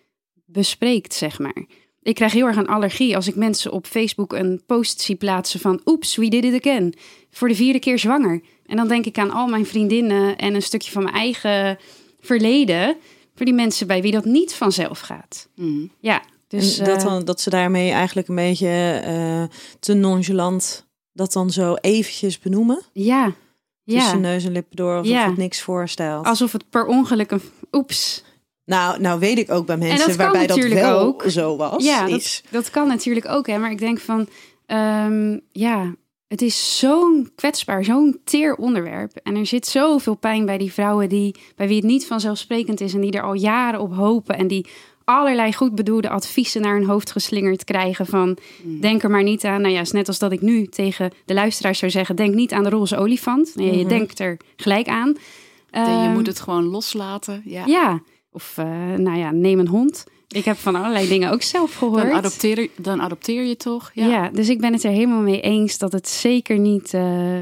bespreekt, 0.52 1.14
zeg 1.14 1.40
maar. 1.40 1.66
Ik 2.02 2.16
krijg 2.16 2.32
heel 2.32 2.46
erg 2.48 2.56
een 2.56 2.68
allergie 2.68 3.16
als 3.16 3.28
ik 3.28 3.36
mensen 3.36 3.72
op 3.72 3.86
Facebook 3.86 4.34
een 4.34 4.62
post 4.66 5.02
zie 5.02 5.16
plaatsen 5.16 5.60
van... 5.60 5.82
Oeps, 5.86 6.16
we 6.16 6.28
did 6.28 6.44
it 6.44 6.66
again. 6.66 6.94
Voor 7.32 7.48
de 7.48 7.56
vierde 7.56 7.80
keer 7.80 8.00
zwanger. 8.00 8.42
En 8.66 8.76
dan 8.76 8.88
denk 8.88 9.06
ik 9.06 9.18
aan 9.18 9.32
al 9.32 9.48
mijn 9.48 9.66
vriendinnen 9.66 10.38
en 10.38 10.56
een 10.56 10.62
stukje 10.62 10.92
van 10.92 11.04
mijn 11.04 11.16
eigen 11.16 11.78
verleden... 12.20 12.98
voor 13.36 13.46
die 13.46 13.56
mensen 13.56 13.88
bij 13.88 14.02
wie 14.02 14.12
dat 14.12 14.26
niet 14.26 14.54
vanzelf 14.54 15.00
gaat. 15.00 15.50
Mm. 15.56 15.92
Ja, 16.00 16.22
dus... 16.48 16.78
en 16.78 16.86
dat, 16.86 16.98
eh, 16.98 17.04
dan, 17.04 17.26
dat 17.26 17.42
ze 17.42 17.50
daarmee 17.50 17.92
eigenlijk 17.92 18.28
een 18.28 18.36
beetje 18.36 19.02
eh, 19.04 19.44
te 19.80 19.94
nonchalant 19.94 20.88
dat 21.14 21.34
dan 21.34 21.52
zo 21.52 21.76
eventjes 21.76 22.40
benoemen. 22.40 22.82
ja, 22.94 23.34
Tussen 23.86 24.22
ja. 24.22 24.30
neus 24.30 24.46
en 24.46 24.52
lippen 24.52 24.76
door, 24.76 24.98
alsof 24.98 25.14
Ja. 25.14 25.28
het 25.28 25.38
niks 25.38 25.62
voorstelt. 25.62 26.26
Alsof 26.26 26.52
het 26.52 26.70
per 26.70 26.86
ongeluk 26.86 27.32
een... 27.32 27.42
Oeps. 27.72 28.24
Nou, 28.70 29.00
nou 29.02 29.20
weet 29.20 29.38
ik 29.38 29.52
ook 29.52 29.66
bij 29.66 29.78
mensen 29.78 30.08
dat 30.08 30.16
waarbij 30.16 30.48
dat 30.48 30.56
natuurlijk 30.58 30.82
wel 30.82 31.00
ook. 31.00 31.24
zo 31.28 31.56
was. 31.58 31.84
Ja, 31.84 32.06
is. 32.06 32.42
dat, 32.44 32.52
dat 32.52 32.70
kan 32.72 32.88
natuurlijk 32.88 33.28
ook, 33.28 33.48
hè. 33.48 33.58
Maar 33.58 33.72
ik 33.72 33.80
denk 33.80 34.00
van, 34.00 34.28
ehm, 34.66 35.38
ja, 35.52 35.96
het 36.28 36.42
is 36.42 36.78
zo'n 36.80 37.32
kwetsbaar, 37.36 37.84
zo'n 37.84 38.20
teer 38.24 38.56
onderwerp. 38.56 39.12
En 39.24 39.36
er 39.36 39.46
zit 39.46 39.68
zoveel 39.68 40.16
pijn 40.16 40.46
bij 40.46 40.58
die 40.58 40.74
vrouwen 40.74 41.10
die, 41.10 41.36
bij 41.56 41.68
wie 41.68 41.76
het 41.76 41.86
niet 41.86 42.08
vanzelfsprekend 42.08 42.82
is... 42.82 42.94
en 42.94 43.02
die 43.02 43.12
er 43.12 43.24
al 43.24 43.34
jaren 43.34 43.80
op 43.80 43.96
hopen 43.96 44.38
en 44.38 44.48
die 44.48 44.66
allerlei 45.04 45.54
goed 45.54 45.76
bedoelde 45.76 46.10
adviezen 46.10 46.62
naar 46.62 46.76
hun 46.76 46.86
hoofd 46.88 47.12
geslingerd 47.12 47.64
krijgen 47.64 48.06
van... 48.06 48.38
denk 48.82 49.04
er 49.04 49.10
maar 49.10 49.24
niet 49.24 49.44
aan. 49.44 49.62
Nou 49.62 49.74
ja, 49.74 49.82
is 49.82 49.92
net 49.92 50.08
als 50.08 50.20
dat 50.20 50.32
ik 50.32 50.42
nu 50.42 50.68
tegen 50.68 51.12
de 51.26 51.34
luisteraars 51.34 51.80
zou 51.80 51.92
zeggen... 51.92 52.16
denk 52.16 52.34
niet 52.34 52.52
aan 52.54 52.64
de 52.64 52.70
roze 52.70 52.98
olifant. 52.98 53.52
Nee, 53.56 53.72
je 53.72 53.80
Mhm. 53.80 53.88
denkt 53.90 54.20
er 54.20 54.38
gelijk 54.56 54.88
aan. 54.88 55.16
Je 55.72 55.78
Ehm, 55.80 56.12
moet 56.14 56.28
het 56.28 56.40
gewoon 56.40 56.64
loslaten. 56.64 57.42
Ja. 57.46 57.64
Ja, 57.66 58.02
of 58.32 58.58
eh, 58.58 58.94
nou 58.96 59.18
ja, 59.18 59.32
neem 59.32 59.60
een 59.60 59.68
hond. 59.68 60.06
Ik 60.28 60.46
heb 60.46 60.58
van 60.58 60.76
allerlei 60.76 61.08
dingen 61.08 61.32
ook 61.32 61.42
zelf 61.42 61.76
gehoord. 61.76 62.04
Dan, 62.04 62.12
adopteer, 62.12 62.70
dan 62.78 63.02
adopteer 63.02 63.44
je 63.44 63.56
toch? 63.56 63.92
Ja. 63.94 64.30
dus 64.30 64.50
ik 64.50 64.60
ben 64.60 64.74
het 64.74 64.84
er 64.84 64.92
helemaal 64.92 65.22
mee 65.22 65.42
eens 65.42 65.78
dat 65.78 65.92
het 65.92 66.08
zeker 66.08 66.60
niet 66.60 66.94
eh, 66.94 67.40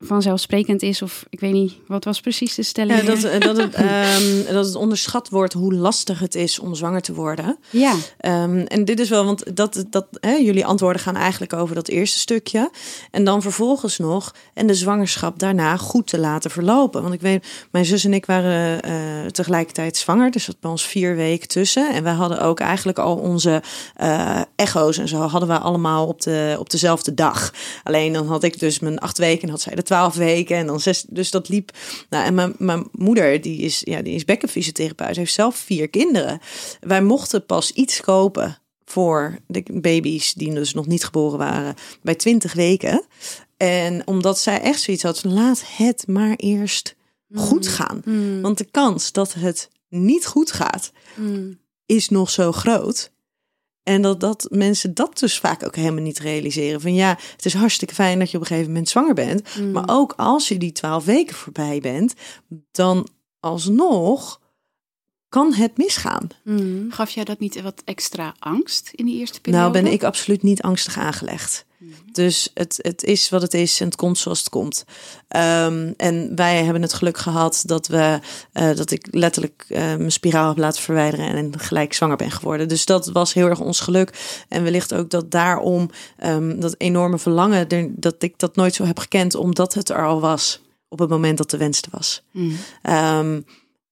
vanzelfsprekend 0.00 0.82
is. 0.82 1.02
Of 1.02 1.24
ik 1.30 1.40
weet 1.40 1.52
niet, 1.52 1.74
wat 1.86 2.04
was 2.04 2.20
precies 2.20 2.54
de 2.54 2.62
stelling? 2.62 3.00
Ja, 3.00 3.06
dat, 3.06 3.24
eh, 3.24 3.40
dat, 3.40 3.56
het, 3.56 3.74
ehm, 3.88 4.52
dat 4.52 4.66
het 4.66 4.74
onderschat 4.74 5.28
wordt 5.28 5.52
hoe 5.52 5.74
lastig 5.74 6.18
het 6.18 6.34
is 6.34 6.58
om 6.58 6.74
zwanger 6.74 7.00
te 7.00 7.14
worden. 7.14 7.58
ja, 7.70 7.94
Ehm, 8.18 8.58
en 8.58 8.84
dit 8.84 9.00
is 9.00 9.08
wel, 9.08 9.24
want 9.24 9.56
dat, 9.56 9.84
dat, 9.90 10.06
hè, 10.20 10.34
jullie 10.34 10.66
antwoorden 10.66 11.02
gaan 11.02 11.16
eigenlijk 11.16 11.52
over 11.52 11.74
dat 11.74 11.88
eerste 11.88 12.18
stukje. 12.18 12.70
En 13.10 13.24
dan 13.24 13.42
vervolgens 13.42 13.98
nog, 13.98 14.34
en 14.54 14.66
de 14.66 14.74
zwangerschap 14.74 15.38
daarna 15.38 15.76
goed 15.76 16.06
te 16.06 16.18
laten 16.18 16.50
verlopen. 16.50 17.02
Want 17.02 17.14
ik 17.14 17.20
weet, 17.20 17.46
mijn 17.70 17.84
zus 17.84 18.04
en 18.04 18.14
ik 18.14 18.26
waren 18.26 18.82
eh, 18.82 19.26
tegelijkertijd 19.26 19.96
zwanger. 19.96 20.30
Dus 20.30 20.46
dat 20.46 20.60
bij 20.60 20.70
ons 20.70 20.86
vier 20.86 21.16
weken 21.16 21.48
tussen. 21.48 21.94
En 21.94 22.02
wij 22.02 22.12
hadden 22.12 22.40
ook 22.40 22.60
eigenlijk 22.60 22.98
al 22.98 23.16
onze 23.16 23.62
eh, 23.96 24.40
echo's 24.56 24.98
en 24.98 25.08
zo 25.08 25.16
hadden 25.16 25.48
we 25.48 25.58
allemaal 25.58 26.06
op, 26.06 26.22
de, 26.22 26.56
op 26.58 26.70
dezelfde 26.70 27.14
dag. 27.14 27.52
Alleen 27.82 28.12
dan 28.12 28.26
had 28.26 28.42
ik 28.42 28.58
dus 28.58 28.78
mijn 28.78 28.98
acht 28.98 29.18
weken 29.18 29.42
en 29.42 29.48
had 29.48 29.60
zij 29.60 29.74
de 29.74 29.82
twaalf 29.90 30.14
weken. 30.14 30.56
En 30.56 30.66
dan 30.66 30.80
zes, 30.80 31.04
dus 31.08 31.30
dat 31.30 31.48
liep. 31.48 31.70
Nou, 32.10 32.24
en 32.24 32.34
mijn, 32.34 32.54
mijn 32.58 32.88
moeder, 32.92 33.40
die 33.40 33.58
is, 33.58 33.80
ja, 33.84 34.02
die 34.02 34.14
is 34.14 34.24
bekkenfysiotherapeut, 34.24 35.16
heeft 35.16 35.32
zelf 35.32 35.56
vier 35.56 35.88
kinderen. 35.88 36.40
Wij 36.80 37.02
mochten 37.02 37.46
pas 37.46 37.70
iets 37.70 38.00
kopen 38.00 38.58
voor 38.84 39.38
de 39.46 39.64
baby's 39.72 40.34
die 40.34 40.54
dus 40.54 40.74
nog 40.74 40.86
niet 40.86 41.04
geboren 41.04 41.38
waren 41.38 41.74
bij 42.02 42.14
20 42.14 42.52
weken. 42.52 43.04
En 43.56 44.06
omdat 44.06 44.38
zij 44.38 44.60
echt 44.60 44.80
zoiets 44.80 45.02
had 45.02 45.20
van 45.20 45.32
laat 45.32 45.62
het 45.66 46.06
maar 46.06 46.34
eerst 46.36 46.94
goed 47.34 47.68
gaan. 47.68 48.02
Mm. 48.04 48.40
Want 48.40 48.58
de 48.58 48.68
kans 48.70 49.12
dat 49.12 49.34
het 49.34 49.68
niet 49.88 50.26
goed 50.26 50.52
gaat 50.52 50.92
Mm. 51.14 51.58
is 51.86 52.08
nog 52.08 52.30
zo 52.30 52.52
groot. 52.52 53.10
En 53.90 54.02
dat, 54.02 54.20
dat 54.20 54.46
mensen 54.50 54.94
dat 54.94 55.18
dus 55.18 55.38
vaak 55.38 55.64
ook 55.64 55.76
helemaal 55.76 56.02
niet 56.02 56.18
realiseren. 56.18 56.80
Van 56.80 56.94
ja, 56.94 57.18
het 57.36 57.44
is 57.44 57.54
hartstikke 57.54 57.94
fijn 57.94 58.18
dat 58.18 58.30
je 58.30 58.36
op 58.36 58.42
een 58.42 58.48
gegeven 58.48 58.70
moment 58.70 58.88
zwanger 58.88 59.14
bent. 59.14 59.56
Mm. 59.58 59.70
Maar 59.70 59.84
ook 59.86 60.12
als 60.16 60.48
je 60.48 60.58
die 60.58 60.72
twaalf 60.72 61.04
weken 61.04 61.36
voorbij 61.36 61.80
bent, 61.80 62.14
dan 62.70 63.08
alsnog 63.40 64.40
kan 65.28 65.54
het 65.54 65.76
misgaan. 65.76 66.28
Mm. 66.44 66.92
Gaf 66.92 67.10
jij 67.10 67.24
dat 67.24 67.38
niet 67.38 67.62
wat 67.62 67.82
extra 67.84 68.34
angst 68.38 68.90
in 68.94 69.04
die 69.04 69.18
eerste 69.18 69.40
periode? 69.40 69.70
Nou 69.70 69.82
ben 69.82 69.92
ik 69.92 70.02
absoluut 70.02 70.42
niet 70.42 70.62
angstig 70.62 70.98
aangelegd. 70.98 71.66
Dus 72.12 72.50
het, 72.54 72.78
het 72.82 73.04
is 73.04 73.28
wat 73.28 73.42
het 73.42 73.54
is 73.54 73.80
en 73.80 73.86
het 73.86 73.96
komt 73.96 74.18
zoals 74.18 74.38
het 74.38 74.48
komt. 74.48 74.84
Ehm, 75.28 75.92
en 75.96 76.36
wij 76.36 76.64
hebben 76.64 76.82
het 76.82 76.92
geluk 76.92 77.18
gehad 77.18 77.62
dat, 77.66 77.86
we, 77.86 78.20
eh, 78.52 78.76
dat 78.76 78.90
ik 78.90 79.08
letterlijk 79.10 79.64
eh, 79.68 79.80
mijn 79.80 80.12
spiraal 80.12 80.48
heb 80.48 80.58
laten 80.58 80.82
verwijderen 80.82 81.26
en 81.26 81.58
gelijk 81.58 81.92
zwanger 81.92 82.16
ben 82.16 82.30
geworden. 82.30 82.68
Dus 82.68 82.84
dat 82.84 83.06
was 83.06 83.32
heel 83.32 83.48
erg 83.48 83.60
ons 83.60 83.80
geluk. 83.80 84.42
En 84.48 84.62
wellicht 84.62 84.94
ook 84.94 85.10
dat 85.10 85.30
daarom 85.30 85.90
ehm, 86.16 86.60
dat 86.60 86.74
enorme 86.78 87.18
verlangen, 87.18 87.68
er, 87.68 87.88
dat 87.90 88.22
ik 88.22 88.38
dat 88.38 88.56
nooit 88.56 88.74
zo 88.74 88.84
heb 88.84 88.98
gekend, 88.98 89.34
omdat 89.34 89.74
het 89.74 89.88
er 89.88 90.06
al 90.06 90.20
was 90.20 90.60
op 90.88 90.98
het 90.98 91.08
moment 91.08 91.38
dat 91.38 91.50
de 91.50 91.56
wens 91.56 91.82
er 91.82 91.88
was. 91.90 92.22
Mm. 92.30 92.56
Ehm, 92.82 93.40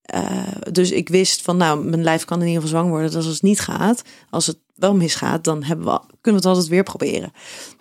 eh, 0.03 0.49
dus 0.73 0.91
ik 0.91 1.09
wist 1.09 1.43
van, 1.43 1.57
nou, 1.57 1.85
mijn 1.85 2.03
lijf 2.03 2.25
kan 2.25 2.41
in 2.41 2.47
ieder 2.47 2.63
geval 2.63 2.77
zwanger 2.77 2.93
worden. 2.93 3.11
Dus 3.11 3.25
als 3.25 3.35
het 3.35 3.43
niet 3.43 3.61
gaat, 3.61 4.03
als 4.31 4.47
het 4.47 4.59
wel 4.79 4.95
misgaat, 4.95 5.45
dan 5.45 5.63
hebben 5.63 5.87
we, 5.87 6.01
kunnen 6.21 6.43
we 6.43 6.49
het 6.49 6.57
altijd 6.57 6.69
weer 6.69 6.83
proberen. 6.83 7.33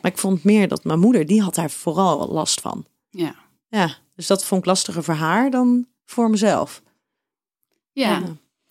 Maar 0.01 0.11
ik 0.11 0.17
vond 0.17 0.43
meer 0.43 0.67
dat 0.67 0.83
mijn 0.83 0.99
moeder, 0.99 1.25
die 1.25 1.41
had 1.41 1.55
daar 1.55 1.71
vooral 1.71 2.27
last 2.27 2.61
van. 2.61 2.85
Ja. 3.09 3.35
Ja, 3.69 3.95
dus 4.15 4.27
dat 4.27 4.45
vond 4.45 4.61
ik 4.61 4.67
lastiger 4.67 5.03
voor 5.03 5.13
haar 5.13 5.51
dan 5.51 5.87
voor 6.05 6.29
mezelf. 6.29 6.81
Ja. 7.91 8.21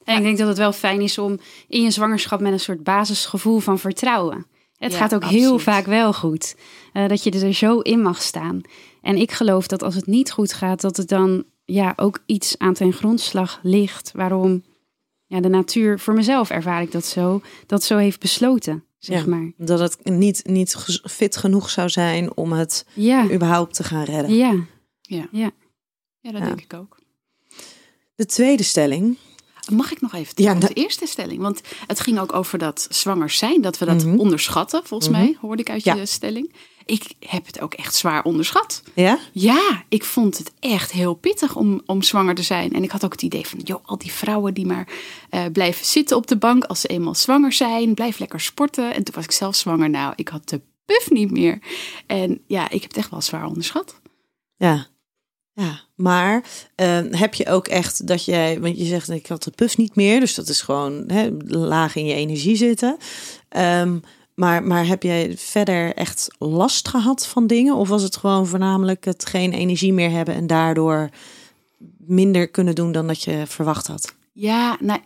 En 0.04 0.16
ik 0.16 0.22
denk 0.22 0.38
dat 0.38 0.48
het 0.48 0.58
wel 0.58 0.72
fijn 0.72 1.00
is 1.00 1.18
om 1.18 1.38
in 1.68 1.82
je 1.82 1.90
zwangerschap 1.90 2.40
met 2.40 2.52
een 2.52 2.60
soort 2.60 2.82
basisgevoel 2.82 3.58
van 3.58 3.78
vertrouwen. 3.78 4.46
Het 4.76 4.92
Ja, 4.92 4.98
gaat 4.98 5.14
ook 5.14 5.24
heel 5.24 5.58
vaak 5.58 5.86
wel 5.86 6.12
goed. 6.12 6.56
Eh, 6.92 7.08
dat 7.08 7.22
je 7.22 7.30
er 7.30 7.54
zo 7.54 7.80
in 7.80 8.02
mag 8.02 8.22
staan. 8.22 8.60
En 9.02 9.16
ik 9.16 9.32
geloof 9.32 9.66
dat 9.66 9.82
als 9.82 9.94
het 9.94 10.06
niet 10.06 10.32
goed 10.32 10.52
gaat, 10.52 10.80
dat 10.80 10.96
het 10.96 11.08
dan 11.08 11.44
ja, 11.64 11.92
ook 11.96 12.22
iets 12.26 12.58
aan 12.58 12.74
ten 12.74 12.92
grondslag 12.92 13.60
ligt. 13.62 14.10
Waarom 14.14 14.62
ja, 15.26 15.40
de 15.40 15.48
natuur, 15.48 15.98
voor 15.98 16.14
mezelf 16.14 16.50
ervaar 16.50 16.82
ik 16.82 16.92
dat 16.92 17.04
zo, 17.04 17.40
dat 17.66 17.82
zo 17.84 17.96
heeft 17.96 18.20
besloten, 18.20 18.84
zeg 18.98 19.20
Ja. 19.24 19.26
maar. 19.30 19.52
Dat 19.56 19.78
het 19.78 19.98
niet, 20.04 20.42
niet 20.46 21.00
fit 21.04 21.36
genoeg 21.36 21.70
zou 21.70 21.88
zijn 21.88 22.36
om 22.36 22.52
het 22.52 22.86
Ja, 22.94 23.30
überhaupt 23.30 23.74
te 23.74 23.84
gaan 23.84 24.04
redden. 24.04 24.34
ja. 24.34 24.54
Ja. 25.00 25.28
Ja. 25.30 25.50
Ja, 26.20 26.32
dat 26.32 26.40
Ja. 26.40 26.46
denk 26.46 26.60
ik 26.60 26.72
ook. 26.74 26.98
De 28.14 28.26
tweede 28.26 28.62
stelling. 28.62 29.16
Mag 29.72 29.92
ik 29.92 30.00
nog 30.00 30.14
even 30.14 30.32
Ja, 30.42 30.54
de 30.54 30.68
eerste 30.72 31.06
stelling? 31.06 31.40
Want 31.40 31.60
het 31.86 32.00
ging 32.00 32.18
ook 32.18 32.32
over 32.32 32.58
dat 32.58 32.86
zwanger 32.90 33.30
zijn, 33.30 33.60
dat 33.60 33.78
we 33.78 33.84
dat 33.84 34.04
Mhm. 34.04 34.18
onderschatten, 34.18 34.84
volgens 34.86 35.10
Mhm. 35.10 35.18
mij, 35.20 35.36
hoorde 35.40 35.62
ik 35.62 35.70
uit 35.70 35.84
Ja. 35.84 35.94
je 35.94 36.06
stelling. 36.06 36.52
Ik 36.86 37.14
heb 37.20 37.46
het 37.46 37.60
ook 37.60 37.74
echt 37.74 37.94
zwaar 37.94 38.24
onderschat. 38.24 38.82
Ja? 38.94 39.18
Ja, 39.32 39.84
ik 39.88 40.04
vond 40.04 40.38
het 40.38 40.52
echt 40.60 40.92
heel 40.92 41.14
pittig 41.14 41.56
om, 41.56 41.82
om 41.86 42.02
zwanger 42.02 42.34
te 42.34 42.42
zijn. 42.42 42.72
En 42.72 42.82
ik 42.82 42.90
had 42.90 43.04
ook 43.04 43.12
het 43.12 43.22
idee 43.22 43.46
van, 43.46 43.58
joh, 43.58 43.84
al 43.84 43.98
die 43.98 44.12
vrouwen 44.12 44.54
die 44.54 44.66
maar 44.66 44.88
eh, 45.30 45.44
blijven 45.52 45.86
zitten 45.86 46.16
op 46.16 46.26
de 46.26 46.36
bank 46.36 46.64
als 46.64 46.80
ze 46.80 46.88
eenmaal 46.88 47.14
zwanger 47.14 47.52
zijn, 47.52 47.94
blijf 47.94 48.18
lekker 48.18 48.40
sporten. 48.40 48.94
En 48.94 49.04
toen 49.04 49.14
was 49.14 49.24
ik 49.24 49.30
zelf 49.30 49.56
zwanger. 49.56 49.90
Nou, 49.90 50.12
ik 50.16 50.28
had 50.28 50.48
de 50.48 50.60
puff 50.84 51.10
niet 51.10 51.30
meer. 51.30 51.58
En 52.06 52.42
ja, 52.46 52.64
ik 52.64 52.80
heb 52.80 52.90
het 52.90 52.96
echt 52.96 53.10
wel 53.10 53.22
zwaar 53.22 53.46
onderschat. 53.46 54.00
Ja. 54.56 54.86
Ja, 55.52 55.80
maar 55.94 56.44
eh, 56.74 57.00
heb 57.10 57.34
je 57.34 57.46
ook 57.46 57.68
echt 57.68 58.06
dat 58.06 58.24
jij, 58.24 58.60
want 58.60 58.78
je 58.78 58.84
zegt 58.84 59.10
ik 59.10 59.26
had 59.26 59.42
de 59.42 59.50
puff 59.50 59.76
niet 59.76 59.94
meer, 59.94 60.20
dus 60.20 60.34
dat 60.34 60.48
is 60.48 60.60
gewoon 60.60 61.04
hè, 61.06 61.30
laag 61.46 61.96
in 61.96 62.06
je 62.06 62.14
energie 62.14 62.56
zitten. 62.56 62.96
Ehm, 63.48 63.98
maar, 64.36 64.62
maar 64.62 64.86
heb 64.86 65.02
jij 65.02 65.34
verder 65.36 65.94
echt 65.94 66.28
last 66.38 66.88
gehad 66.88 67.26
van 67.26 67.46
dingen? 67.46 67.74
Of 67.74 67.88
was 67.88 68.02
het 68.02 68.16
gewoon 68.16 68.46
voornamelijk 68.46 69.04
het 69.04 69.26
geen 69.26 69.52
energie 69.52 69.92
meer 69.92 70.10
hebben 70.10 70.34
en 70.34 70.46
daardoor 70.46 71.10
minder 71.98 72.48
kunnen 72.48 72.74
doen 72.74 72.92
dan 72.92 73.06
dat 73.06 73.22
je 73.22 73.42
verwacht 73.46 73.86
had? 73.86 74.14
Ja, 74.32 74.76
nou, 74.80 75.00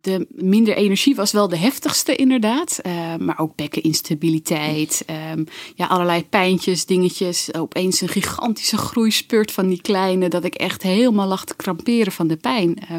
de 0.00 0.26
minder 0.30 0.76
energie 0.76 1.14
was 1.14 1.32
wel 1.32 1.48
de 1.48 1.56
heftigste 1.56 2.16
inderdaad. 2.16 2.78
Eh, 2.78 3.16
maar 3.16 3.38
ook 3.38 3.56
bekkeninstabiliteit. 3.56 5.02
ehm, 5.06 5.44
ja, 5.74 5.86
allerlei 5.86 6.24
pijntjes, 6.28 6.86
dingetjes. 6.86 7.54
Opeens 7.54 8.00
een 8.00 8.08
gigantische 8.08 8.76
groeispurt 8.76 9.52
van 9.52 9.68
die 9.68 9.80
kleine. 9.80 10.28
Dat 10.28 10.44
ik 10.44 10.54
echt 10.54 10.82
helemaal 10.82 11.28
lag 11.28 11.44
te 11.44 11.56
kramperen 11.56 12.12
van 12.12 12.26
de 12.26 12.36
pijn. 12.36 12.76
Eh, 12.88 12.96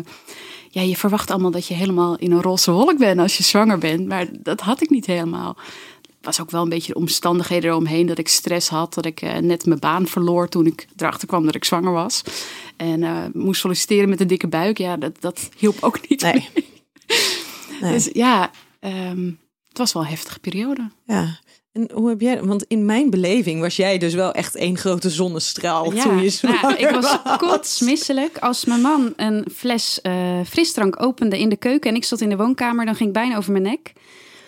ja, 0.70 0.82
je 0.82 0.98
verwacht 0.98 1.32
allemaal 1.32 1.52
dat 1.52 1.68
je 1.68 1.74
helemaal 1.74 2.18
in 2.18 2.32
een 2.32 2.42
roze 2.42 2.72
wolk 2.72 2.98
bent 2.98 3.20
als 3.20 3.38
je 3.38 3.44
zwanger 3.44 3.78
bent. 3.78 4.08
Maar 4.08 4.28
dat 4.32 4.62
had 4.62 4.82
ik 4.82 4.90
niet 4.90 5.06
helemaal. 5.06 5.58
Het 6.02 6.28
was 6.28 6.42
ook 6.42 6.52
wel 6.52 6.62
een 6.62 6.70
beetje 6.70 6.94
de 6.94 7.00
omstandigheden 7.00 7.70
eromheen. 7.70 8.06
Dat 8.06 8.18
ik 8.18 8.28
stress 8.28 8.70
had. 8.70 8.94
Dat 8.94 9.06
ik 9.06 9.22
eh, 9.22 9.38
net 9.38 9.66
mijn 9.66 9.80
baan 9.80 10.08
verloor 10.08 10.50
toen 10.50 10.66
ik 10.66 10.88
erachter 10.96 11.28
kwam 11.28 11.46
dat 11.46 11.56
ik 11.56 11.66
zwanger 11.66 11.92
was. 11.92 12.24
En 12.78 13.04
eh, 13.04 13.24
moest 13.34 13.62
solliciteren 13.62 14.10
met 14.10 14.20
een 14.20 14.28
dikke 14.28 14.48
buik. 14.48 14.78
Ja, 14.78 14.98
dat, 14.98 15.22
dat 15.22 15.50
hielp 15.58 15.78
ook 15.82 16.10
niet. 16.10 16.22
Nee. 16.22 16.50
Nee. 17.82 17.92
Dus 17.92 18.10
ja, 18.14 18.52
ehm, 18.80 19.32
het 19.68 19.78
was 19.78 19.94
wel 19.94 20.02
een 20.02 20.10
heftige 20.10 20.40
periode. 20.40 20.92
Ja. 21.06 21.40
En 21.72 21.90
hoe 21.94 22.10
heb 22.10 22.22
jij, 22.22 22.44
want 22.44 22.64
in 22.64 22.86
mijn 22.86 23.10
beleving 23.10 23.62
was 23.62 23.76
jij 23.76 23.98
dus 23.98 24.14
wel 24.14 24.32
echt 24.32 24.56
één 24.56 24.78
grote 24.78 25.10
zonnestraal 25.10 25.94
Ja, 25.94 26.04
toen 26.04 26.22
je 26.22 26.38
nou, 26.42 26.74
ik 26.74 26.90
was 26.90 27.18
kotsmisselijk. 27.38 28.38
Als 28.38 28.66
mijn 28.66 28.82
man 28.82 29.14
een 29.16 29.48
fles 29.54 30.02
eh, 30.02 30.40
frisdrank 30.46 31.02
opende 31.04 31.40
in 31.40 31.50
de 31.50 31.58
keuken 31.58 31.90
en 31.90 31.96
ik 31.96 32.04
zat 32.04 32.22
in 32.22 32.30
de 32.30 32.38
woonkamer, 32.38 32.86
dan 32.86 32.96
ging 32.96 33.10
ik 33.10 33.16
bijna 33.16 33.38
over 33.38 33.52
mijn 33.52 33.64
nek. 33.64 33.94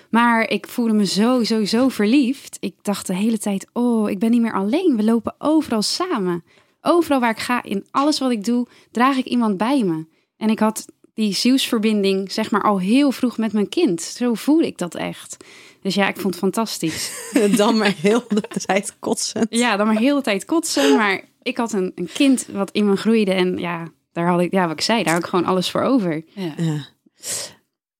Maar 0.10 0.50
ik 0.50 0.68
voelde 0.68 0.94
me 0.94 1.06
zo, 1.06 1.44
zo, 1.44 1.66
zo 1.66 1.90
verliefd. 1.90 2.58
Ik 2.60 2.76
dacht 2.82 3.08
de 3.08 3.16
hele 3.16 3.38
tijd, 3.38 3.68
oh, 3.74 4.10
ik 4.10 4.20
ben 4.20 4.32
niet 4.32 4.42
meer 4.42 4.54
alleen. 4.54 4.94
We 4.96 5.04
lopen 5.04 5.36
overal 5.38 5.82
samen. 5.82 6.44
Overal 6.82 7.20
waar 7.20 7.30
ik 7.30 7.40
ga, 7.40 7.64
in 7.64 7.86
alles 7.92 8.20
wat 8.20 8.32
ik 8.32 8.46
doe, 8.46 8.68
draag 8.92 9.18
ik 9.18 9.26
iemand 9.26 9.58
bij 9.58 9.84
me. 9.84 10.06
En 10.38 10.50
ik 10.50 10.60
had 10.60 10.86
die 11.14 11.34
zielsverbinding, 11.34 12.32
zeg 12.32 12.52
maar, 12.52 12.64
al 12.64 12.80
heel 12.80 13.12
vroeg 13.12 13.38
met 13.38 13.54
mijn 13.54 13.70
kind. 13.70 14.02
Zo 14.02 14.34
voelde 14.34 14.66
ik 14.66 14.78
dat 14.78 14.96
echt. 14.96 15.38
Dus 15.82 15.96
ja, 15.96 16.08
ik 16.08 16.15
vond 16.15 16.34
het 16.34 16.44
fantastisch. 16.44 17.12
dan 17.56 17.78
maar 17.78 17.94
heel 18.02 18.24
de 18.28 18.41
tijd 18.65 18.96
kotsen. 19.00 19.48
Ja, 19.50 19.78
dan 19.78 19.88
maar 19.88 19.98
heel 19.98 20.15
de 20.15 20.22
tijd 20.22 20.46
kotsen. 20.46 20.96
Maar 20.96 21.22
ik 21.41 21.58
had 21.58 21.74
een, 21.74 21.91
een 21.96 22.10
kind 22.13 22.46
wat 22.52 22.72
in 22.72 22.89
me 22.89 22.96
groeide. 22.96 23.34
En 23.34 23.58
ja, 23.58 23.88
daar 24.13 24.28
had 24.28 24.39
ik, 24.39 24.52
ja, 24.52 24.63
wat 24.67 24.72
ik 24.78 24.82
zei, 24.82 25.04
daar 25.04 25.13
had 25.13 25.24
ik 25.24 25.30
gewoon 25.30 25.46
alles 25.46 25.72
voor 25.72 25.82
over. 25.82 26.24
Ja, 26.36 26.54
Ja. 26.58 26.86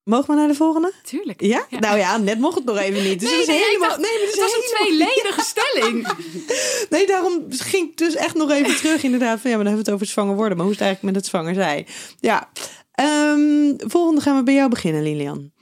Mogen 0.04 0.26
we 0.28 0.34
naar 0.34 0.48
de 0.48 0.54
volgende? 0.54 0.92
tuurlijk. 1.04 1.40
Ja? 1.40 1.66
Nou 1.70 1.98
ja, 1.98 2.16
net 2.16 2.38
mocht 2.38 2.54
het 2.54 2.64
nog 2.64 2.78
even 2.78 3.02
niet. 3.02 3.20
Dus 3.20 3.30
Nee, 3.30 3.38
het 3.38 3.48
is 3.48 3.54
nee, 3.54 3.64
helemaal. 3.64 3.88
dacht, 3.88 4.00
nee, 4.00 4.10
maar 4.10 4.20
het 4.20 4.36
Het 4.36 4.38
is 4.38 4.54
was 4.54 4.54
een 4.54 4.76
tweeledige 4.76 5.42
stelling. 5.52 6.08
Nee, 6.90 7.06
daarom 7.06 7.44
ging 7.48 7.88
ik 7.90 7.96
dus 7.96 8.14
echt 8.14 8.34
nog 8.34 8.50
even 8.50 8.76
terug. 8.76 9.02
Inderdaad, 9.02 9.40
van 9.40 9.50
ja, 9.50 9.56
maar 9.56 9.64
dan 9.64 9.74
hebben 9.74 9.74
we 9.74 9.78
het 9.78 9.88
over 9.90 10.00
het 10.00 10.08
zwanger 10.08 10.34
worden. 10.36 10.56
Maar 10.56 10.66
hoe 10.66 10.74
is 10.74 10.80
het 10.80 10.88
eigenlijk 10.88 11.14
met 11.14 11.24
het 11.24 11.30
zwanger 11.32 11.54
zijn? 11.54 11.86
Ja. 12.20 12.50
Ehm, 12.92 13.88
volgende 13.90 14.20
gaan 14.20 14.36
we 14.36 14.42
bij 14.42 14.54
jou 14.54 14.68
beginnen, 14.70 15.02
Lilian. 15.02 15.52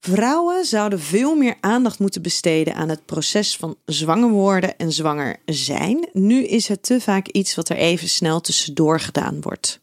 Vrouwen 0.00 0.64
zouden 0.64 1.00
veel 1.00 1.34
meer 1.36 1.56
aandacht 1.60 1.98
moeten 1.98 2.22
besteden 2.22 2.74
aan 2.74 2.88
het 2.88 3.06
proces 3.06 3.56
van 3.56 3.76
zwanger 3.84 4.30
worden 4.30 4.78
en 4.78 4.92
zwanger 4.92 5.36
zijn. 5.44 6.08
Nu 6.12 6.44
is 6.44 6.68
het 6.68 6.82
te 6.82 7.00
vaak 7.00 7.28
iets 7.28 7.54
wat 7.54 7.68
er 7.68 7.76
even 7.76 8.08
snel 8.08 8.40
tussendoor 8.40 9.00
gedaan 9.00 9.40
wordt. 9.40 9.80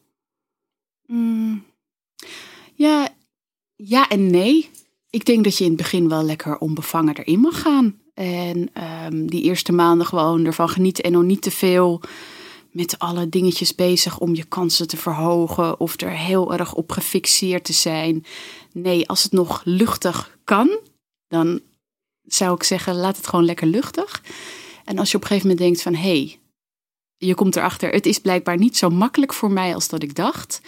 Mm, 1.06 1.64
ja, 2.74 3.08
ja 3.76 4.08
en 4.08 4.30
nee. 4.30 4.70
Ik 5.10 5.24
denk 5.24 5.44
dat 5.44 5.58
je 5.58 5.64
in 5.64 5.70
het 5.70 5.78
begin 5.78 6.08
wel 6.08 6.22
lekker 6.22 6.58
onbevangen 6.58 7.16
erin 7.16 7.40
mag 7.40 7.60
gaan. 7.60 8.00
En 8.14 8.70
ehm, 8.72 9.26
die 9.26 9.42
eerste 9.42 9.72
maanden 9.72 10.06
gewoon 10.06 10.44
ervan 10.44 10.68
genieten 10.68 11.04
en 11.04 11.12
nog 11.12 11.22
niet 11.22 11.42
te 11.42 11.50
veel 11.50 12.00
met 12.70 12.98
alle 12.98 13.28
dingetjes 13.28 13.74
bezig 13.74 14.18
om 14.18 14.34
je 14.34 14.44
kansen 14.44 14.88
te 14.88 14.96
verhogen 14.96 15.80
of 15.80 16.00
er 16.00 16.10
heel 16.10 16.52
erg 16.52 16.74
op 16.74 16.92
gefixeerd 16.92 17.64
te 17.64 17.72
zijn. 17.72 18.24
Nee, 18.72 19.08
als 19.08 19.22
het 19.22 19.32
nog 19.32 19.60
luchtig 19.64 20.38
kan, 20.44 20.78
dan 21.28 21.60
zou 22.22 22.54
ik 22.54 22.62
zeggen, 22.62 22.94
laat 22.94 23.16
het 23.16 23.26
gewoon 23.26 23.44
lekker 23.44 23.66
luchtig. 23.66 24.22
En 24.84 24.98
als 24.98 25.10
je 25.10 25.16
op 25.16 25.22
een 25.22 25.28
gegeven 25.28 25.48
moment 25.48 25.66
denkt 25.66 25.82
van, 25.82 25.94
hé, 25.94 26.18
hey, 26.18 26.38
je 27.16 27.34
komt 27.34 27.56
erachter, 27.56 27.90
het 27.92 28.06
is 28.06 28.18
blijkbaar 28.18 28.58
niet 28.58 28.76
zo 28.76 28.90
makkelijk 28.90 29.32
voor 29.32 29.50
mij 29.50 29.74
als 29.74 29.88
dat 29.88 30.02
ik 30.02 30.14
dacht. 30.14 30.60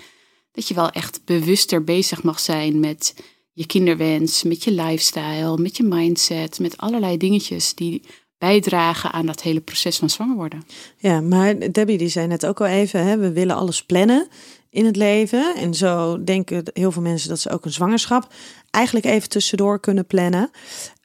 Dat 0.53 0.69
je 0.69 0.75
wel 0.75 0.91
echt 0.91 1.25
bewuster 1.25 1.85
bezig 1.85 2.23
mag 2.23 2.41
zijn 2.41 2.81
met 2.81 3.15
je 3.53 3.67
kinderwens, 3.67 4.43
met 4.43 4.65
je 4.65 4.73
lifestyle, 4.73 5.59
met 5.59 5.77
je 5.77 5.83
mindset, 5.83 6.59
met 6.59 6.77
allerlei 6.77 7.17
dingetjes 7.17 7.75
die 7.75 8.03
bijdragen 8.39 9.13
aan 9.13 9.27
dat 9.27 9.43
hele 9.43 9.61
proces 9.61 9.99
van 9.99 10.11
zwanger 10.11 10.37
worden. 10.37 10.67
Ja, 10.97 11.21
maar 11.21 11.73
Debbie 11.73 11.99
die 11.99 12.09
zei 12.09 12.27
net 12.27 12.47
ook 12.47 12.61
al 12.61 12.67
even, 12.67 13.05
hè, 13.05 13.19
we 13.19 13.33
willen 13.33 13.57
alles 13.57 13.85
plannen 13.85 14.29
in 14.71 14.85
het 14.85 14.97
leven. 14.97 15.55
En 15.57 15.75
zo 15.75 16.25
denken 16.25 16.63
heel 16.73 16.93
veel 16.93 17.03
mensen 17.03 17.29
dat 17.29 17.41
ze 17.41 17.51
ook 17.51 17.65
een 17.65 17.73
zwangerschap 17.73 18.33
eigenlijk 18.71 19.07
even 19.07 19.29
tussendoor 19.29 19.81
kunnen 19.81 20.07
plannen. 20.07 20.51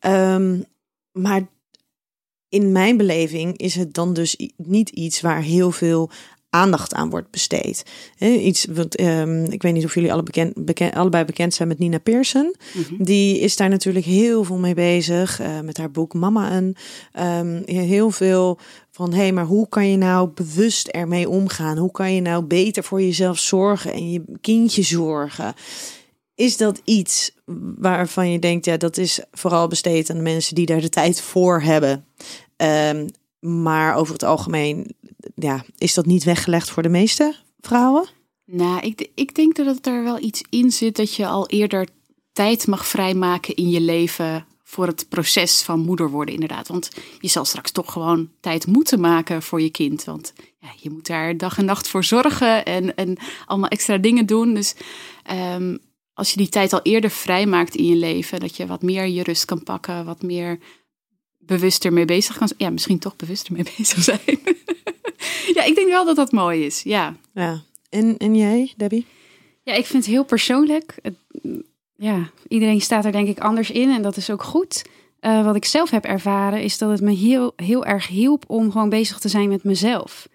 Um, 0.06 0.66
maar 1.12 1.48
in 2.50 2.72
mijn 2.72 2.98
beleving 2.98 3.58
is 3.58 3.76
het 3.76 3.94
dan 3.94 4.14
dus 4.14 4.50
niet 4.58 4.90
iets 4.90 5.22
waar 5.22 5.42
heel 5.42 5.72
veel 5.72 6.10
aandacht 6.50 6.94
aan 6.94 7.10
wordt 7.10 7.32
besteed. 7.32 7.84
iets 8.20 8.66
wat 8.66 9.00
um, 9.00 9.46
ik 9.46 9.62
weet 9.62 9.74
niet 9.74 9.86
of 9.86 9.94
jullie 9.94 10.14
alle 10.14 10.24
bekend, 10.56 10.96
allebei 10.96 11.26
bekend 11.26 11.54
zijn 11.54 11.68
met 11.68 11.80
Nina 11.80 11.98
Pearson. 11.98 12.56
Mhm. 12.74 13.04
Die 13.04 13.40
is 13.40 13.56
daar 13.56 13.70
natuurlijk 13.70 14.06
heel 14.06 14.44
veel 14.44 14.58
mee 14.58 14.74
bezig 14.74 15.42
uh, 15.42 15.60
met 15.60 15.78
haar 15.78 15.92
boek 15.92 16.14
Mama 16.14 16.50
en 16.52 16.76
um, 17.20 17.62
heel 17.66 18.12
veel 18.12 18.60
van 18.96 19.14
hé, 19.14 19.18
hey, 19.18 19.32
maar 19.32 19.46
hoe 19.46 19.70
kan 19.70 19.88
je 19.88 19.98
nou 19.98 20.30
bewust 20.30 20.88
ermee 20.88 21.30
omgaan? 21.30 21.78
Hoe 21.78 21.92
kan 21.92 22.14
je 22.14 22.22
nou 22.22 22.44
beter 22.44 22.84
voor 22.84 23.02
jezelf 23.02 23.40
zorgen 23.40 23.94
en 23.94 24.12
je 24.12 24.24
kindje 24.42 24.84
zorgen? 24.84 25.54
Is 26.36 26.58
dat 26.58 26.82
iets 26.84 27.32
waarvan 27.78 28.32
je 28.32 28.40
denkt, 28.40 28.66
ja, 28.66 28.78
dat 28.78 28.98
is 28.98 29.20
vooral 29.32 29.68
besteed 29.68 30.10
aan 30.10 30.16
de 30.16 30.22
mensen 30.22 30.56
die 30.56 30.66
daar 30.66 30.82
de 30.82 30.90
tijd 30.90 31.22
voor 31.22 31.62
hebben? 31.62 32.06
Um, 32.58 33.08
maar 33.40 33.96
over 33.96 34.14
het 34.14 34.24
algemeen 34.24 34.96
ja, 35.36 35.66
is 35.78 35.94
dat 35.94 36.06
niet 36.06 36.24
weggelegd 36.24 36.70
voor 36.70 36.84
de 36.84 36.90
meeste 36.90 37.36
vrouwen? 37.60 38.08
Nou, 38.46 38.80
ik, 38.80 39.10
ik 39.16 39.36
denk 39.36 39.56
dat 39.56 39.86
er 39.86 40.04
wel 40.04 40.20
iets 40.20 40.44
in 40.50 40.72
zit 40.72 40.96
dat 40.96 41.16
je 41.16 41.28
al 41.28 41.48
eerder 41.48 41.88
tijd 42.32 42.68
mag 42.68 42.88
vrijmaken 42.88 43.56
in 43.56 43.70
je 43.70 43.82
leven 43.82 44.46
voor 44.68 44.88
het 44.88 45.06
proces 45.10 45.62
van 45.62 45.80
moeder 45.80 46.10
worden, 46.10 46.34
inderdaad. 46.34 46.68
Want 46.68 46.92
je 47.20 47.28
zal 47.28 47.46
straks 47.46 47.72
toch 47.72 47.92
gewoon 47.92 48.30
tijd 48.40 48.68
moeten 48.68 49.00
maken 49.00 49.42
voor 49.42 49.62
je 49.62 49.70
kind. 49.70 50.04
Want 50.04 50.34
ja, 50.60 50.70
je 50.80 50.90
moet 50.90 51.08
daar 51.08 51.38
dag 51.38 51.58
en 51.58 51.66
nacht 51.66 51.88
voor 51.88 52.04
zorgen 52.04 52.66
en, 52.66 52.96
en 52.96 53.18
allemaal 53.46 53.70
extra 53.70 53.98
dingen 53.98 54.26
doen. 54.26 54.54
Dus 54.54 54.76
um, 55.32 55.78
als 56.14 56.32
je 56.32 56.38
die 56.38 56.50
tijd 56.50 56.74
al 56.74 56.80
eerder 56.82 57.10
vrijmaakt 57.10 57.76
in 57.76 57.86
je 57.86 57.96
leven, 57.96 58.40
dat 58.40 58.58
je 58.58 58.66
wat 58.66 58.82
meer 58.82 59.08
je 59.08 59.24
rust 59.24 59.46
kan 59.46 59.64
pakken, 59.64 60.06
wat 60.06 60.22
meer 60.22 60.60
bewuster 61.38 61.94
mee 61.94 62.06
bezig 62.06 62.38
kan 62.38 62.48
zijn. 62.48 62.60
Ja, 62.60 62.70
misschien 62.70 63.00
toch 63.00 63.16
bewuster 63.16 63.54
mee 63.54 63.66
bezig 63.78 64.04
zijn. 64.04 64.40
ja, 65.54 65.64
ik 65.64 65.76
denk 65.76 65.88
wel 65.88 66.06
dat 66.06 66.16
dat 66.16 66.32
mooi 66.32 66.66
is. 66.66 66.82
Ja. 66.84 67.16
ja. 67.34 67.62
En, 67.90 68.18
en 68.18 68.36
jij, 68.36 68.74
Debbie? 68.78 69.06
Ja, 69.64 69.74
ik 69.74 69.86
vind 69.86 70.04
het 70.04 70.14
heel 70.14 70.26
persoonlijk. 70.26 71.00
Ja, 71.96 72.30
iedereen 72.48 72.82
staat 72.82 73.06
er 73.06 73.12
denk 73.12 73.28
ik 73.28 73.40
anders 73.40 73.72
in 73.72 73.90
en 73.90 74.02
dat 74.02 74.18
is 74.18 74.30
ook 74.30 74.44
goed. 74.44 74.84
Uh, 75.22 75.46
wat 75.46 75.56
ik 75.56 75.66
zelf 75.66 75.90
heb 75.90 76.06
ervaren 76.06 76.62
is 76.62 76.78
dat 76.78 76.90
het 76.90 77.02
me 77.02 77.14
heel, 77.14 77.54
heel 77.56 77.86
erg 77.86 78.08
hielp 78.08 78.44
om 78.48 78.72
gewoon 78.72 78.90
bezig 78.90 79.20
te 79.20 79.30
zijn 79.30 79.50
met 79.50 79.64
mezelf 79.64 80.28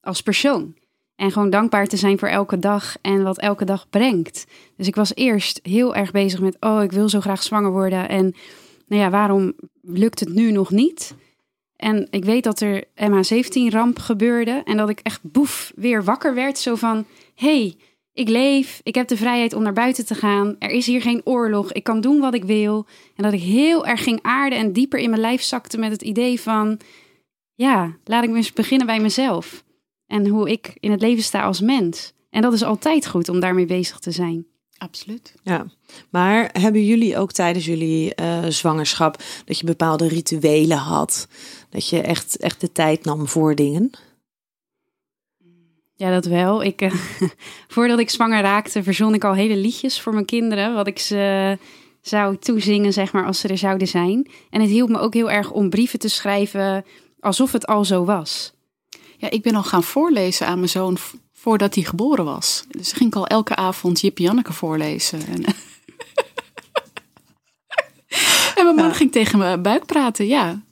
als 0.00 0.22
persoon. 0.22 0.74
En 1.16 1.32
gewoon 1.32 1.50
dankbaar 1.50 1.86
te 1.86 1.96
zijn 1.96 2.18
voor 2.18 2.28
elke 2.28 2.58
dag 2.58 2.96
en 3.00 3.22
wat 3.22 3.38
elke 3.38 3.64
dag 3.64 3.88
brengt. 3.90 4.46
Dus 4.76 4.86
ik 4.86 4.94
was 4.94 5.14
eerst 5.14 5.60
heel 5.62 5.94
erg 5.94 6.10
bezig 6.10 6.40
met, 6.40 6.56
oh, 6.60 6.82
ik 6.82 6.92
wil 6.92 7.08
zo 7.08 7.20
graag 7.20 7.42
zwanger 7.42 7.70
worden. 7.70 8.08
En 8.08 8.34
nou 8.86 9.02
ja, 9.02 9.10
waarom 9.10 9.52
lukt 9.82 10.20
het 10.20 10.28
nu 10.28 10.50
nog 10.50 10.70
niet? 10.70 11.14
En 11.76 12.06
ik 12.10 12.24
weet 12.24 12.44
dat 12.44 12.60
er 12.60 12.84
MH17-ramp 12.84 13.98
gebeurde 13.98 14.62
en 14.64 14.76
dat 14.76 14.88
ik 14.88 15.00
echt 15.02 15.20
boef 15.22 15.72
weer 15.76 16.04
wakker 16.04 16.34
werd. 16.34 16.58
Zo 16.58 16.74
van, 16.74 17.04
hey, 17.34 17.76
ik 18.14 18.28
leef, 18.28 18.80
ik 18.82 18.94
heb 18.94 19.08
de 19.08 19.16
vrijheid 19.16 19.52
om 19.52 19.62
naar 19.62 19.72
buiten 19.72 20.06
te 20.06 20.14
gaan. 20.14 20.56
Er 20.58 20.70
is 20.70 20.86
hier 20.86 21.02
geen 21.02 21.20
oorlog, 21.24 21.72
ik 21.72 21.84
kan 21.84 22.00
doen 22.00 22.20
wat 22.20 22.34
ik 22.34 22.44
wil. 22.44 22.86
En 23.16 23.22
dat 23.22 23.32
ik 23.32 23.40
heel 23.40 23.86
erg 23.86 24.02
ging 24.02 24.18
aarden 24.22 24.58
en 24.58 24.72
dieper 24.72 24.98
in 24.98 25.10
mijn 25.10 25.20
lijf 25.20 25.42
zakte 25.42 25.78
met 25.78 25.90
het 25.90 26.02
idee 26.02 26.40
van... 26.40 26.80
Ja, 27.54 27.96
laat 28.04 28.24
ik 28.24 28.34
eens 28.34 28.52
beginnen 28.52 28.86
bij 28.86 29.00
mezelf. 29.00 29.64
En 30.06 30.26
hoe 30.26 30.50
ik 30.50 30.76
in 30.80 30.90
het 30.90 31.00
leven 31.00 31.22
sta 31.22 31.42
als 31.42 31.60
mens. 31.60 32.12
En 32.30 32.42
dat 32.42 32.52
is 32.52 32.62
altijd 32.62 33.06
goed 33.06 33.28
om 33.28 33.40
daarmee 33.40 33.66
bezig 33.66 33.98
te 33.98 34.10
zijn. 34.10 34.46
Absoluut. 34.78 35.34
Ja, 35.42 35.66
maar 36.10 36.50
hebben 36.52 36.84
jullie 36.84 37.18
ook 37.18 37.32
tijdens 37.32 37.64
jullie 37.64 38.12
uh, 38.20 38.44
zwangerschap 38.48 39.22
dat 39.44 39.58
je 39.58 39.66
bepaalde 39.66 40.08
rituelen 40.08 40.76
had? 40.76 41.28
Dat 41.68 41.88
je 41.88 42.00
echt, 42.00 42.36
echt 42.36 42.60
de 42.60 42.72
tijd 42.72 43.04
nam 43.04 43.28
voor 43.28 43.54
dingen? 43.54 43.90
Ja, 45.96 46.10
dat 46.10 46.24
wel. 46.24 46.62
Ik, 46.62 46.82
uh, 46.82 46.94
voordat 47.74 47.98
ik 47.98 48.10
zwanger 48.10 48.42
raakte, 48.42 48.82
verzon 48.82 49.14
ik 49.14 49.24
al 49.24 49.34
hele 49.34 49.56
liedjes 49.56 50.00
voor 50.00 50.12
mijn 50.12 50.24
kinderen. 50.24 50.74
Wat 50.74 50.86
ik 50.86 50.98
ze 50.98 51.58
zou 52.00 52.36
toezingen, 52.36 52.92
zeg 52.92 53.12
maar, 53.12 53.26
als 53.26 53.40
ze 53.40 53.48
er 53.48 53.58
zouden 53.58 53.88
zijn. 53.88 54.30
En 54.50 54.60
het 54.60 54.70
hielp 54.70 54.88
me 54.88 54.98
ook 54.98 55.14
heel 55.14 55.30
erg 55.30 55.50
om 55.50 55.70
brieven 55.70 55.98
te 55.98 56.08
schrijven 56.08 56.84
alsof 57.20 57.52
het 57.52 57.66
al 57.66 57.84
zo 57.84 58.04
was. 58.04 58.52
Ja, 59.16 59.30
ik 59.30 59.42
ben 59.42 59.54
al 59.54 59.62
gaan 59.62 59.82
voorlezen 59.82 60.46
aan 60.46 60.58
mijn 60.58 60.68
zoon 60.68 60.96
voordat 61.32 61.74
hij 61.74 61.84
geboren 61.84 62.24
was. 62.24 62.64
Dus 62.68 62.92
ging 62.92 63.10
ik 63.10 63.16
al 63.16 63.26
elke 63.26 63.56
avond 63.56 64.00
Jip 64.00 64.18
Janneke 64.18 64.52
voorlezen. 64.52 65.26
En, 65.26 65.44
en 68.56 68.64
mijn 68.64 68.74
man 68.74 68.94
ging 68.94 69.12
tegen 69.12 69.38
mijn 69.38 69.62
buik 69.62 69.86
praten, 69.86 70.26
ja. 70.26 70.62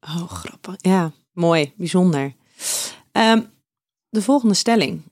Oh, 0.00 0.30
grappig. 0.30 0.74
Ja, 0.76 1.12
mooi, 1.32 1.72
bijzonder. 1.76 2.34
Um, 3.12 3.50
de 4.10 4.22
volgende 4.22 4.54
stelling. 4.54 5.02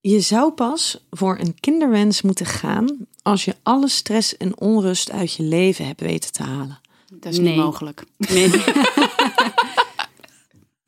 Je 0.00 0.20
zou 0.20 0.52
pas 0.52 1.04
voor 1.10 1.38
een 1.38 1.60
kinderwens 1.60 2.22
moeten 2.22 2.46
gaan 2.46 3.06
als 3.22 3.44
je 3.44 3.56
alle 3.62 3.88
stress 3.88 4.36
en 4.36 4.60
onrust 4.60 5.10
uit 5.10 5.34
je 5.34 5.42
leven 5.42 5.86
hebt 5.86 6.00
weten 6.00 6.32
te 6.32 6.42
halen. 6.42 6.80
Dat 7.12 7.32
is 7.32 7.38
niet 7.38 7.56
mogelijk. 7.56 8.04
Nee. 8.16 8.50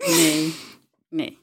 nee. 0.06 0.54
Nee. 1.08 1.38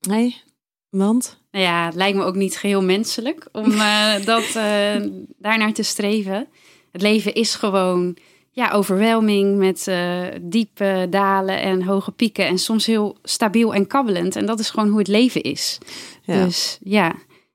Nee, 0.00 0.42
want? 0.88 1.38
Nou 1.50 1.64
ja, 1.64 1.84
het 1.84 1.94
lijkt 1.94 2.16
me 2.16 2.24
ook 2.24 2.34
niet 2.34 2.56
geheel 2.56 2.82
menselijk 2.82 3.48
om 3.52 3.70
uh, 3.70 4.24
dat 4.24 4.44
uh, 4.56 5.06
daarnaar 5.38 5.72
te 5.72 5.82
streven. 5.82 6.48
Het 6.92 7.02
leven 7.02 7.34
is 7.34 7.54
gewoon 7.54 8.16
ja, 8.50 8.70
overwelming 8.70 9.56
met 9.56 9.86
uh, 9.88 10.22
diepe 10.40 11.06
dalen 11.10 11.60
en 11.60 11.82
hoge 11.82 12.12
pieken. 12.12 12.46
En 12.46 12.58
soms 12.58 12.86
heel 12.86 13.16
stabiel 13.22 13.74
en 13.74 13.86
kabbelend. 13.86 14.36
En 14.36 14.46
dat 14.46 14.60
is 14.60 14.70
gewoon 14.70 14.88
hoe 14.88 14.98
het 14.98 15.08
leven 15.08 15.42
is. 15.42 15.78
Ja. 16.22 16.44
Dus 16.44 16.78
ja, 16.82 17.14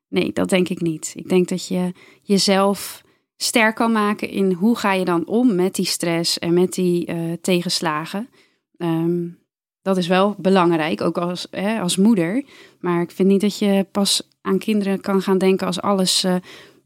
nee, 0.09 0.31
dat 0.33 0.49
denk 0.49 0.69
ik 0.69 0.81
niet. 0.81 1.13
Ik 1.15 1.29
denk 1.29 1.47
dat 1.47 1.67
je 1.67 1.91
jezelf 2.21 3.03
sterk 3.37 3.75
kan 3.75 3.91
maken 3.91 4.29
in 4.29 4.51
hoe 4.51 4.77
ga 4.77 4.93
je 4.93 5.05
dan 5.05 5.27
om 5.27 5.55
met 5.55 5.75
die 5.75 5.85
stress 5.85 6.39
en 6.39 6.53
met 6.53 6.73
die 6.73 7.09
tegenslagen. 7.41 8.29
Um, 8.77 9.43
dat 9.85 9.97
is 9.97 10.07
wel 10.07 10.35
belangrijk, 10.37 11.01
ook 11.01 11.17
als, 11.17 11.47
hè, 11.51 11.79
als 11.79 11.97
moeder. 11.97 12.43
Maar 12.79 13.01
ik 13.01 13.11
vind 13.11 13.27
niet 13.27 13.41
dat 13.41 13.59
je 13.59 13.85
pas 13.91 14.29
aan 14.41 14.57
kinderen 14.57 15.01
kan 15.01 15.21
gaan 15.21 15.37
denken 15.37 15.67
als 15.67 15.81
alles 15.81 16.23
uh, 16.23 16.35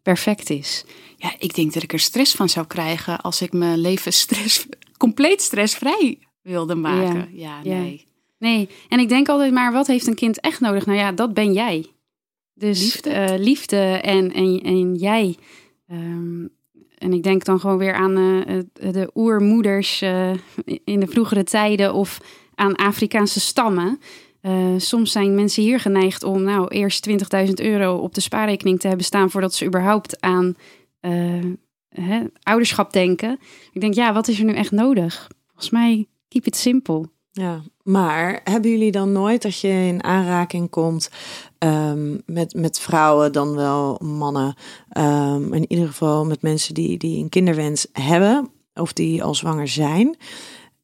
perfect 0.01 0.49
is. 0.49 0.85
Ja, 1.19 1.33
ik 1.39 1.55
denk 1.55 1.73
dat 1.73 1.83
ik 1.83 1.93
er 1.93 1.99
stress 1.99 2.35
van 2.35 2.49
zou 2.49 2.67
krijgen 2.67 3.21
als 3.21 3.41
ik 3.41 3.53
mijn 3.53 3.79
leven 3.79 4.13
stress, 4.13 4.65
compleet 4.97 5.41
stressvrij 5.41 6.19
wilde 6.41 6.75
maken. 6.75 7.29
Ja, 7.31 7.59
ja 7.63 7.79
nee. 7.79 8.07
Nee, 8.37 8.69
en 8.89 8.99
ik 8.99 9.09
denk 9.09 9.29
altijd 9.29 9.53
maar, 9.53 9.71
wat 9.71 9.87
heeft 9.87 10.07
een 10.07 10.15
kind 10.15 10.39
echt 10.39 10.59
nodig? 10.59 10.85
Nou 10.85 10.97
ja, 10.97 11.11
dat 11.11 11.33
ben 11.33 11.53
jij. 11.53 11.85
Dus 12.53 12.81
liefde, 12.81 13.09
uh, 13.09 13.37
liefde 13.37 13.77
en, 14.01 14.33
en, 14.33 14.61
en 14.61 14.95
jij. 14.95 15.35
Um, 15.91 16.49
en 16.97 17.13
ik 17.13 17.23
denk 17.23 17.45
dan 17.45 17.59
gewoon 17.59 17.77
weer 17.77 17.93
aan 17.93 18.17
uh, 18.17 18.59
de 18.91 19.11
oermoeders 19.15 20.01
in 20.83 20.99
de 20.99 21.07
vroegere 21.07 21.43
tijden 21.43 21.93
of 21.93 22.21
aan 22.55 22.75
Afrikaanse 22.75 23.39
stammen. 23.39 23.99
Soms 24.77 25.11
zijn 25.11 25.35
mensen 25.35 25.63
hier 25.63 25.79
geneigd 25.79 26.23
om 26.23 26.43
nou 26.43 26.67
eerst 26.67 27.09
20.000 27.47 27.53
euro 27.53 27.97
op 27.97 28.13
de 28.13 28.21
spaarrekening 28.21 28.79
te 28.79 28.87
hebben 28.87 29.05
staan 29.05 29.29
voordat 29.29 29.53
ze 29.53 29.65
überhaupt 29.65 30.21
aan 30.21 30.55
uh, 31.01 31.45
hè, 31.89 32.23
ouderschap 32.43 32.93
denken. 32.93 33.39
Ik 33.71 33.81
denk, 33.81 33.93
ja, 33.93 34.13
wat 34.13 34.27
is 34.27 34.39
er 34.39 34.45
nu 34.45 34.53
echt 34.53 34.71
nodig? 34.71 35.27
Volgens 35.47 35.69
mij, 35.69 36.07
keep 36.27 36.45
it 36.45 36.55
simple. 36.55 37.09
Ja, 37.31 37.61
maar 37.83 38.41
hebben 38.43 38.71
jullie 38.71 38.91
dan 38.91 39.11
nooit 39.11 39.45
als 39.45 39.61
je 39.61 39.67
in 39.67 40.03
aanraking 40.03 40.69
komt 40.69 41.09
um, 41.59 42.21
met, 42.25 42.53
met 42.53 42.79
vrouwen, 42.79 43.31
dan 43.31 43.55
wel 43.55 43.99
mannen, 44.03 44.55
um, 44.97 45.53
in 45.53 45.65
ieder 45.71 45.87
geval 45.87 46.25
met 46.25 46.41
mensen 46.41 46.73
die, 46.73 46.97
die 46.97 47.23
een 47.23 47.29
kinderwens 47.29 47.87
hebben 47.91 48.49
of 48.73 48.93
die 48.93 49.23
al 49.23 49.35
zwanger 49.35 49.67
zijn? 49.67 50.17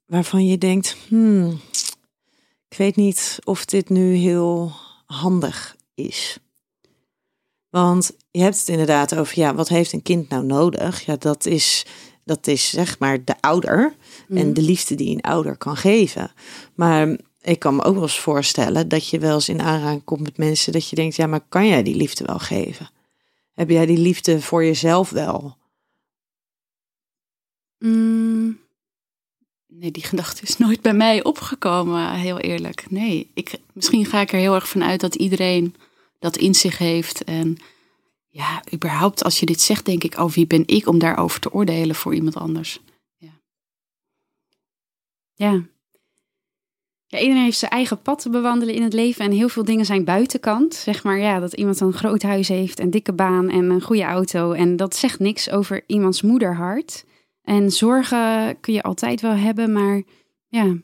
waarvan 0.05 0.45
je 0.45 0.57
denkt, 0.57 0.97
hmm, 1.07 1.59
ik 2.69 2.77
weet 2.77 2.95
niet 2.95 3.39
of 3.43 3.65
dit 3.65 3.89
nu 3.89 4.13
heel 4.13 4.71
handig 5.05 5.75
is. 5.93 6.39
Want 7.75 8.11
je 8.31 8.41
hebt 8.41 8.59
het 8.59 8.67
inderdaad 8.67 9.15
over, 9.15 9.39
ja, 9.39 9.55
wat 9.55 9.67
heeft 9.67 9.93
een 9.93 10.01
kind 10.01 10.29
nou 10.29 10.45
nodig? 10.45 11.05
Ja, 11.05 11.15
dat 11.15 11.45
is, 11.45 11.85
dat 12.23 12.47
is 12.47 12.69
zeg 12.69 12.99
maar 12.99 13.23
de 13.23 13.35
ouder 13.39 13.95
en 14.29 14.45
mhm. 14.45 14.53
de 14.53 14.61
liefde 14.61 14.95
die 14.95 15.15
een 15.15 15.21
ouder 15.21 15.57
kan 15.57 15.77
geven. 15.77 16.31
Maar 16.75 17.17
ik 17.41 17.59
kan 17.59 17.75
me 17.75 17.83
ook 17.83 17.93
wel 17.93 18.03
eens 18.03 18.19
voorstellen 18.19 18.87
dat 18.87 19.09
je 19.09 19.19
wel 19.19 19.33
eens 19.33 19.49
in 19.49 19.61
aanraking 19.61 20.03
komt 20.03 20.21
met 20.21 20.37
mensen 20.37 20.73
dat 20.73 20.89
je 20.89 20.95
denkt, 20.95 21.15
ja, 21.15 21.27
maar 21.27 21.45
kan 21.49 21.67
jij 21.67 21.83
die 21.83 21.95
liefde 21.95 22.25
wel 22.25 22.39
geven? 22.39 22.89
Heb 23.53 23.69
jij 23.69 23.85
die 23.85 23.97
liefde 23.97 24.41
voor 24.41 24.65
jezelf 24.65 25.09
wel? 25.09 25.57
Mm, 27.79 28.59
Nee, 29.67 29.91
die 29.91 30.03
gedachte 30.03 30.41
is 30.41 30.57
nooit 30.57 30.81
bij 30.81 30.93
mij 30.93 31.23
opgekomen, 31.23 32.11
heel 32.11 32.39
eerlijk. 32.39 32.85
Nee, 32.89 33.31
ik, 33.33 33.57
misschien 33.73 34.05
ga 34.05 34.21
ik 34.21 34.31
er 34.31 34.39
heel 34.39 34.55
erg 34.55 34.69
van 34.69 34.83
uit 34.83 34.99
dat 34.99 35.15
iedereen 35.15 35.75
dat 36.19 36.37
in 36.37 36.55
zich 36.55 36.77
heeft. 36.77 37.23
En 37.23 37.57
ja, 38.27 38.63
überhaupt 38.73 39.23
als 39.23 39.39
je 39.39 39.45
dit 39.45 39.61
zegt, 39.61 39.85
denk 39.85 40.03
ik, 40.03 40.17
oh, 40.17 40.31
wie 40.31 40.47
ben 40.47 40.63
ik 40.65 40.87
om 40.87 40.99
daarover 40.99 41.39
te 41.39 41.53
oordelen 41.53 41.95
voor 41.95 42.15
iemand 42.15 42.35
anders? 42.35 42.79
ja. 45.35 45.63
Ja, 47.07 47.19
iedereen 47.19 47.43
heeft 47.43 47.57
zijn 47.57 47.71
eigen 47.71 48.01
pad 48.01 48.21
te 48.21 48.29
bewandelen 48.29 48.75
in 48.75 48.83
het 48.83 48.93
leven. 48.93 49.25
En 49.25 49.31
heel 49.31 49.49
veel 49.49 49.63
dingen 49.63 49.85
zijn 49.85 50.03
buitenkant. 50.03 50.73
Zeg 50.73 51.03
maar 51.03 51.19
ja, 51.19 51.39
dat 51.39 51.53
iemand 51.53 51.79
een 51.79 51.93
groot 51.93 52.21
huis 52.21 52.47
heeft, 52.47 52.79
een 52.79 52.89
dikke 52.89 53.13
baan 53.13 53.49
en 53.49 53.69
een 53.69 53.81
goede 53.81 54.03
auto. 54.03 54.51
En 54.51 54.75
dat 54.75 54.95
zegt 54.95 55.19
niks 55.19 55.49
over 55.49 55.83
iemands 55.87 56.21
moederhart. 56.21 57.05
En 57.41 57.71
zorgen 57.71 58.59
kun 58.59 58.73
je 58.73 58.83
altijd 58.83 59.21
wel 59.21 59.35
hebben, 59.35 59.71
maar 59.71 60.03
ja. 60.47 60.75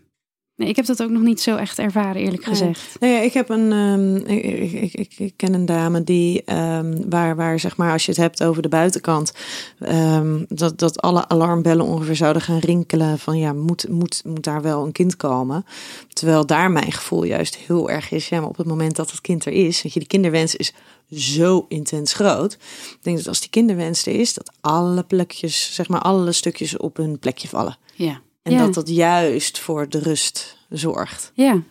Nee, 0.61 0.69
ik 0.69 0.75
heb 0.75 0.85
dat 0.85 1.03
ook 1.03 1.09
nog 1.09 1.21
niet 1.21 1.41
zo 1.41 1.55
echt 1.55 1.79
ervaren, 1.79 2.21
eerlijk 2.21 2.45
Nee. 2.45 2.55
gezegd. 2.55 2.95
Nou 2.99 3.13
ja, 3.13 3.19
ik 3.19 3.33
heb 3.33 3.49
een, 3.49 3.71
ehm, 3.71 4.15
ik, 4.15 4.43
ik, 4.43 4.71
ik, 4.71 4.93
ik- 4.93 5.13
ik 5.19 5.33
ken 5.35 5.53
een 5.53 5.65
dame 5.65 6.03
die, 6.03 6.43
ehm, 6.43 7.01
waar, 7.09 7.35
waar 7.35 7.59
zeg 7.59 7.77
maar, 7.77 7.91
als 7.91 8.05
je 8.05 8.11
het 8.11 8.19
hebt 8.19 8.43
over 8.43 8.61
de 8.61 8.69
buitenkant, 8.69 9.31
ehm, 9.79 10.43
dat, 10.47 10.79
dat 10.79 11.01
alle 11.01 11.27
alarmbellen 11.27 11.85
ongeveer 11.85 12.15
zouden 12.15 12.41
gaan 12.41 12.59
rinkelen 12.59 13.19
van 13.19 13.37
ja, 13.37 13.53
moet, 13.53 13.89
moet, 13.89 14.21
moet 14.25 14.43
daar 14.43 14.61
wel 14.61 14.85
een 14.85 14.91
kind 14.91 15.15
komen? 15.17 15.65
Terwijl 16.13 16.45
daar 16.45 16.71
mijn 16.71 16.91
gevoel 16.91 17.23
juist 17.23 17.55
heel 17.55 17.89
erg 17.89 18.11
is, 18.11 18.29
ja, 18.29 18.39
maar 18.39 18.49
op 18.49 18.57
het 18.57 18.67
moment 18.67 18.95
dat 18.95 19.11
het 19.11 19.21
kind 19.21 19.45
er 19.45 19.53
is, 19.53 19.81
weet 19.81 19.93
je, 19.93 19.99
die 19.99 20.07
kinderwens 20.07 20.55
is 20.55 20.73
zo 21.15 21.65
intens 21.69 22.13
groot. 22.13 22.53
Ik 22.91 22.97
denk 23.01 23.17
dat 23.17 23.27
als 23.27 23.39
die 23.39 23.49
kinderwens 23.49 24.05
er 24.05 24.19
is, 24.19 24.33
dat 24.33 24.51
alle 24.61 25.03
plekjes, 25.03 25.73
zeg 25.73 25.87
maar, 25.87 26.01
alle 26.01 26.31
stukjes 26.31 26.77
op 26.77 26.97
hun 26.97 27.19
plekje 27.19 27.47
vallen. 27.47 27.77
Ja. 27.95 28.21
En 28.41 28.51
Ja. 28.51 28.57
dat 28.65 28.73
dat 28.73 28.89
juist 28.89 29.59
voor 29.59 29.89
de 29.89 29.99
rust 29.99 30.57
zorgt. 30.69 31.31
Ja, 31.35 31.61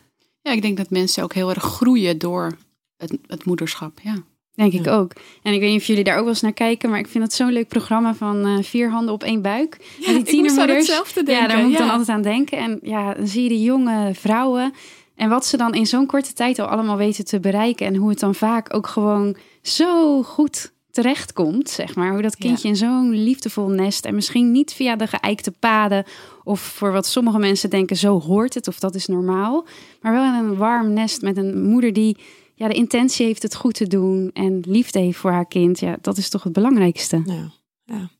ja, 0.42 0.52
ik 0.52 0.62
denk 0.62 0.76
dat 0.76 0.90
mensen 0.90 1.22
ook 1.22 1.32
heel 1.34 1.50
erg 1.50 1.62
groeien 1.62 2.18
door 2.18 2.56
het, 2.96 3.18
het 3.26 3.44
moederschap. 3.44 3.98
Ja. 4.02 4.14
denk 4.54 4.72
ik 4.72 4.84
Ja. 4.84 4.92
ook. 4.92 5.12
En 5.42 5.52
ik 5.52 5.60
weet 5.60 5.70
niet 5.70 5.80
of 5.80 5.86
jullie 5.86 6.04
daar 6.04 6.14
ook 6.16 6.20
wel 6.20 6.28
eens 6.28 6.40
naar 6.40 6.52
kijken, 6.52 6.90
maar 6.90 6.98
ik 6.98 7.08
vind 7.08 7.24
het 7.24 7.32
zo'n 7.32 7.52
leuk 7.52 7.68
programma 7.68 8.14
van 8.14 8.46
eh, 8.46 8.62
vier 8.62 8.90
handen 8.90 9.14
op 9.14 9.22
één 9.22 9.42
buik. 9.42 9.76
Die 9.78 10.06
moest 10.06 10.16
aan 10.18 10.24
tienermoeders. 10.24 10.76
hetzelfde 10.78 11.20
Ja, 11.20 11.26
denken. 11.26 11.48
daar 11.48 11.58
moet 11.62 11.72
ik 11.72 11.76
dan 11.78 11.86
ja. 11.86 11.92
altijd 11.92 12.08
aan 12.10 12.22
denken. 12.22 12.58
En 12.58 12.78
ja, 12.82 13.14
dan 13.14 13.26
zie 13.26 13.42
je 13.42 13.48
die 13.48 13.62
jonge 13.62 14.14
vrouwen. 14.14 14.72
En 15.14 15.28
wat 15.28 15.46
ze 15.46 15.56
dan 15.56 15.74
in 15.74 15.86
zo'n 15.86 16.06
korte 16.06 16.32
tijd 16.32 16.58
al 16.58 16.66
allemaal 16.66 16.96
weten 16.96 17.24
te 17.24 17.40
bereiken. 17.40 17.86
En 17.86 17.96
hoe 17.96 18.08
het 18.10 18.18
dan 18.18 18.34
vaak 18.34 18.74
ook 18.74 18.86
gewoon 18.86 19.36
zo 19.62 20.22
goed 20.22 20.72
terechtkomt, 21.02 21.70
zeg 21.70 21.94
maar. 21.94 22.12
Hoe 22.12 22.22
dat 22.22 22.34
Ja. 22.38 22.44
kindje 22.46 22.68
in 22.68 22.76
zo'n 22.76 23.10
liefdevol 23.10 23.68
nest. 23.68 24.04
En 24.04 24.14
misschien 24.14 24.50
niet 24.50 24.72
via 24.72 24.96
de 24.96 25.06
geëikte 25.06 25.50
paden. 25.50 26.04
Of 26.44 26.60
voor 26.60 26.92
wat 26.92 27.06
sommige 27.06 27.38
mensen 27.38 27.70
denken, 27.70 27.96
zo 27.96 28.20
hoort 28.20 28.54
het. 28.54 28.68
Of 28.68 28.78
dat 28.78 28.94
is 28.94 29.06
normaal. 29.06 29.66
Maar 30.00 30.12
wel 30.12 30.24
in 30.24 30.34
een 30.34 30.56
warm 30.56 30.92
nest 30.92 31.22
met 31.22 31.36
een 31.36 31.62
moeder 31.62 31.92
die 31.92 32.16
ja, 32.54 32.68
de 32.68 32.74
intentie 32.74 33.26
heeft 33.26 33.42
het 33.42 33.54
goed 33.54 33.74
te 33.74 33.86
doen. 33.86 34.30
En 34.32 34.62
liefde 34.66 34.98
heeft 34.98 35.18
voor 35.18 35.30
haar 35.30 35.46
kind. 35.46 35.80
Ja, 35.80 35.96
dat 36.00 36.16
is 36.16 36.28
toch 36.28 36.42
het 36.42 36.52
belangrijkste. 36.52 37.22
Ja, 37.26 37.50
ja. 37.84 38.10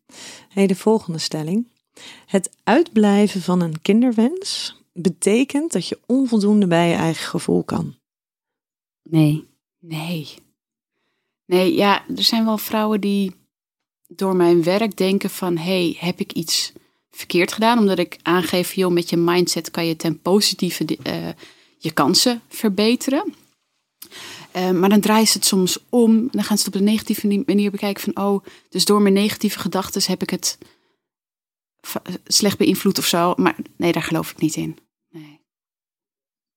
Hey, 0.49 0.66
de 0.66 0.75
volgende 0.77 1.19
stelling. 1.19 1.66
Het 2.27 2.51
uitblijven 2.64 3.43
van 3.43 3.61
een 3.61 3.81
kinderwens 3.83 4.77
betekent 4.93 5.73
dat 5.73 5.87
je 5.88 5.99
onvoldoende 6.07 6.66
bij 6.66 6.88
je 6.88 6.95
eigen 6.95 7.27
gevoel 7.29 7.62
kan. 7.64 7.95
Nee. 9.03 9.47
Nee. 9.79 10.29
Nee, 11.51 11.75
ja, 11.75 12.05
er 12.17 12.23
zijn 12.23 12.45
wel 12.45 12.59
vrouwen 12.59 13.01
die 13.01 13.35
door 14.09 14.37
mijn 14.37 14.63
werk 14.63 14.97
denken 14.97 15.31
van... 15.31 15.57
hey, 15.57 15.97
heb 15.99 16.21
ik 16.21 16.33
iets 16.33 16.73
verkeerd 17.11 17.53
gedaan? 17.53 17.79
Omdat 17.79 17.99
ik 17.99 18.19
aangeef, 18.23 18.73
joh, 18.73 18.93
met 18.93 19.11
je 19.11 19.17
mindset 19.17 19.71
kan 19.71 19.87
je 19.87 19.97
ten 19.97 20.21
positieve 20.21 20.99
eh, 21.03 21.29
je 21.79 21.91
kansen 21.91 22.43
verbeteren. 22.49 23.35
Eh, 24.51 24.71
maar 24.71 24.89
dan 24.89 25.01
draaien 25.01 25.27
ze 25.27 25.39
het 25.39 25.47
soms 25.47 25.79
om. 25.89 26.29
Dan 26.31 26.45
gaan 26.45 26.59
ze 26.59 26.65
het 26.65 26.75
op 26.75 26.81
een 26.81 26.87
negatieve 26.87 27.43
manier 27.47 27.71
bekijken 27.71 28.03
van... 28.03 28.25
oh, 28.25 28.45
dus 28.69 28.85
door 28.85 29.03
mijn 29.03 29.15
negatieve 29.15 29.59
gedachten 29.59 30.03
heb 30.07 30.23
ik 30.23 30.31
het 30.31 30.59
slecht 32.27 32.59
beïnvloed 32.59 32.99
of 32.99 33.07
zo. 33.07 33.35
Maar 33.37 33.57
nee, 33.77 33.93
daar 33.93 34.03
geloof 34.03 34.31
ik 34.31 34.41
niet 34.41 34.57
in. 34.57 34.79
Nee. 35.09 35.41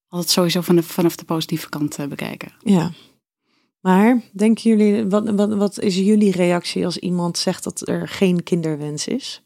Altijd 0.07 0.31
sowieso 0.31 0.61
vanaf 0.81 1.15
de 1.15 1.25
positieve 1.25 1.69
kant 1.69 1.97
eh, 1.97 2.07
bekijken. 2.07 2.53
Ja. 2.63 2.91
Maar 3.83 4.21
denken 4.31 4.69
jullie, 4.69 5.05
wat, 5.09 5.29
wat, 5.29 5.53
wat 5.53 5.79
is 5.79 5.95
jullie 5.95 6.31
reactie 6.31 6.85
als 6.85 6.97
iemand 6.97 7.37
zegt 7.37 7.63
dat 7.63 7.87
er 7.87 8.07
geen 8.07 8.43
kinderwens 8.43 9.07
is? 9.07 9.41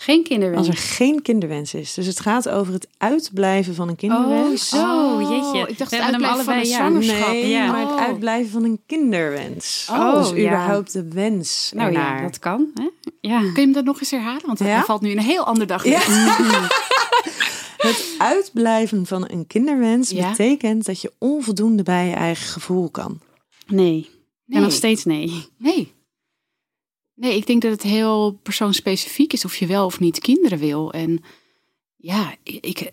Geen 0.00 0.22
kinderwens. 0.24 0.58
Als 0.58 0.76
er 0.76 0.82
geen 0.82 1.22
kinderwens 1.22 1.74
is. 1.74 1.94
Dus 1.94 2.06
het 2.06 2.20
gaat 2.20 2.48
over 2.48 2.72
het 2.72 2.88
uitblijven 2.98 3.74
van 3.74 3.88
een 3.88 3.96
kinderwens. 3.96 4.72
Oh, 4.74 4.80
zo, 4.80 5.14
Oh, 5.14 5.20
jeetje. 5.30 5.68
ik 5.68 5.78
dacht 5.78 5.90
We 5.90 5.96
het 5.96 6.04
hebben 6.04 6.22
hem 6.22 6.36
uitblijven 6.36 6.44
van 6.44 6.54
allebei, 6.54 6.60
een 6.60 6.68
ja. 6.68 6.76
zwangerschap. 6.76 7.32
Nee, 7.32 7.48
ja. 7.48 7.66
maar 7.72 7.80
het 7.80 7.90
Oh. 7.90 8.00
uitblijven 8.00 8.50
van 8.50 8.64
een 8.64 8.80
kinderwens. 8.86 9.88
Oh, 9.90 10.14
dus 10.16 10.28
ja. 10.30 10.36
überhaupt 10.36 10.92
de 10.92 11.08
wens 11.08 11.72
Nou 11.74 11.92
ja, 11.92 12.22
dat 12.22 12.38
kan. 12.38 12.70
Hè? 12.74 12.88
Ja. 13.20 13.38
Kun 13.40 13.52
je 13.54 13.60
hem 13.60 13.72
dat 13.72 13.84
nog 13.84 14.00
eens 14.00 14.10
herhalen? 14.10 14.46
Want 14.46 14.58
Ja? 14.58 14.64
hij 14.64 14.82
valt 14.82 15.00
nu 15.00 15.10
in 15.10 15.18
een 15.18 15.24
heel 15.24 15.44
ander 15.44 15.66
dag. 15.66 15.84
Ja. 15.84 16.00
Het 17.78 18.14
uitblijven 18.18 19.06
van 19.06 19.30
een 19.30 19.46
kinderwens 19.46 20.10
Ja. 20.10 20.30
betekent 20.30 20.84
dat 20.84 21.00
je 21.00 21.12
onvoldoende 21.18 21.82
bij 21.82 22.06
je 22.08 22.14
eigen 22.14 22.46
gevoel 22.46 22.90
kan. 22.90 23.20
Nee. 23.66 24.10
En 24.48 24.62
nog 24.62 24.72
steeds 24.72 25.04
nee. 25.04 25.44
nee. 25.58 25.92
Nee, 27.14 27.36
ik 27.36 27.46
denk 27.46 27.62
dat 27.62 27.70
het 27.72 27.82
heel 27.82 28.32
persoonsspecifiek 28.42 29.32
is 29.32 29.44
of 29.44 29.56
je 29.56 29.66
wel 29.66 29.84
of 29.86 30.00
niet 30.00 30.18
kinderen 30.18 30.58
wil. 30.58 30.92
En 30.92 31.22
ja, 31.96 32.34
ik... 32.42 32.92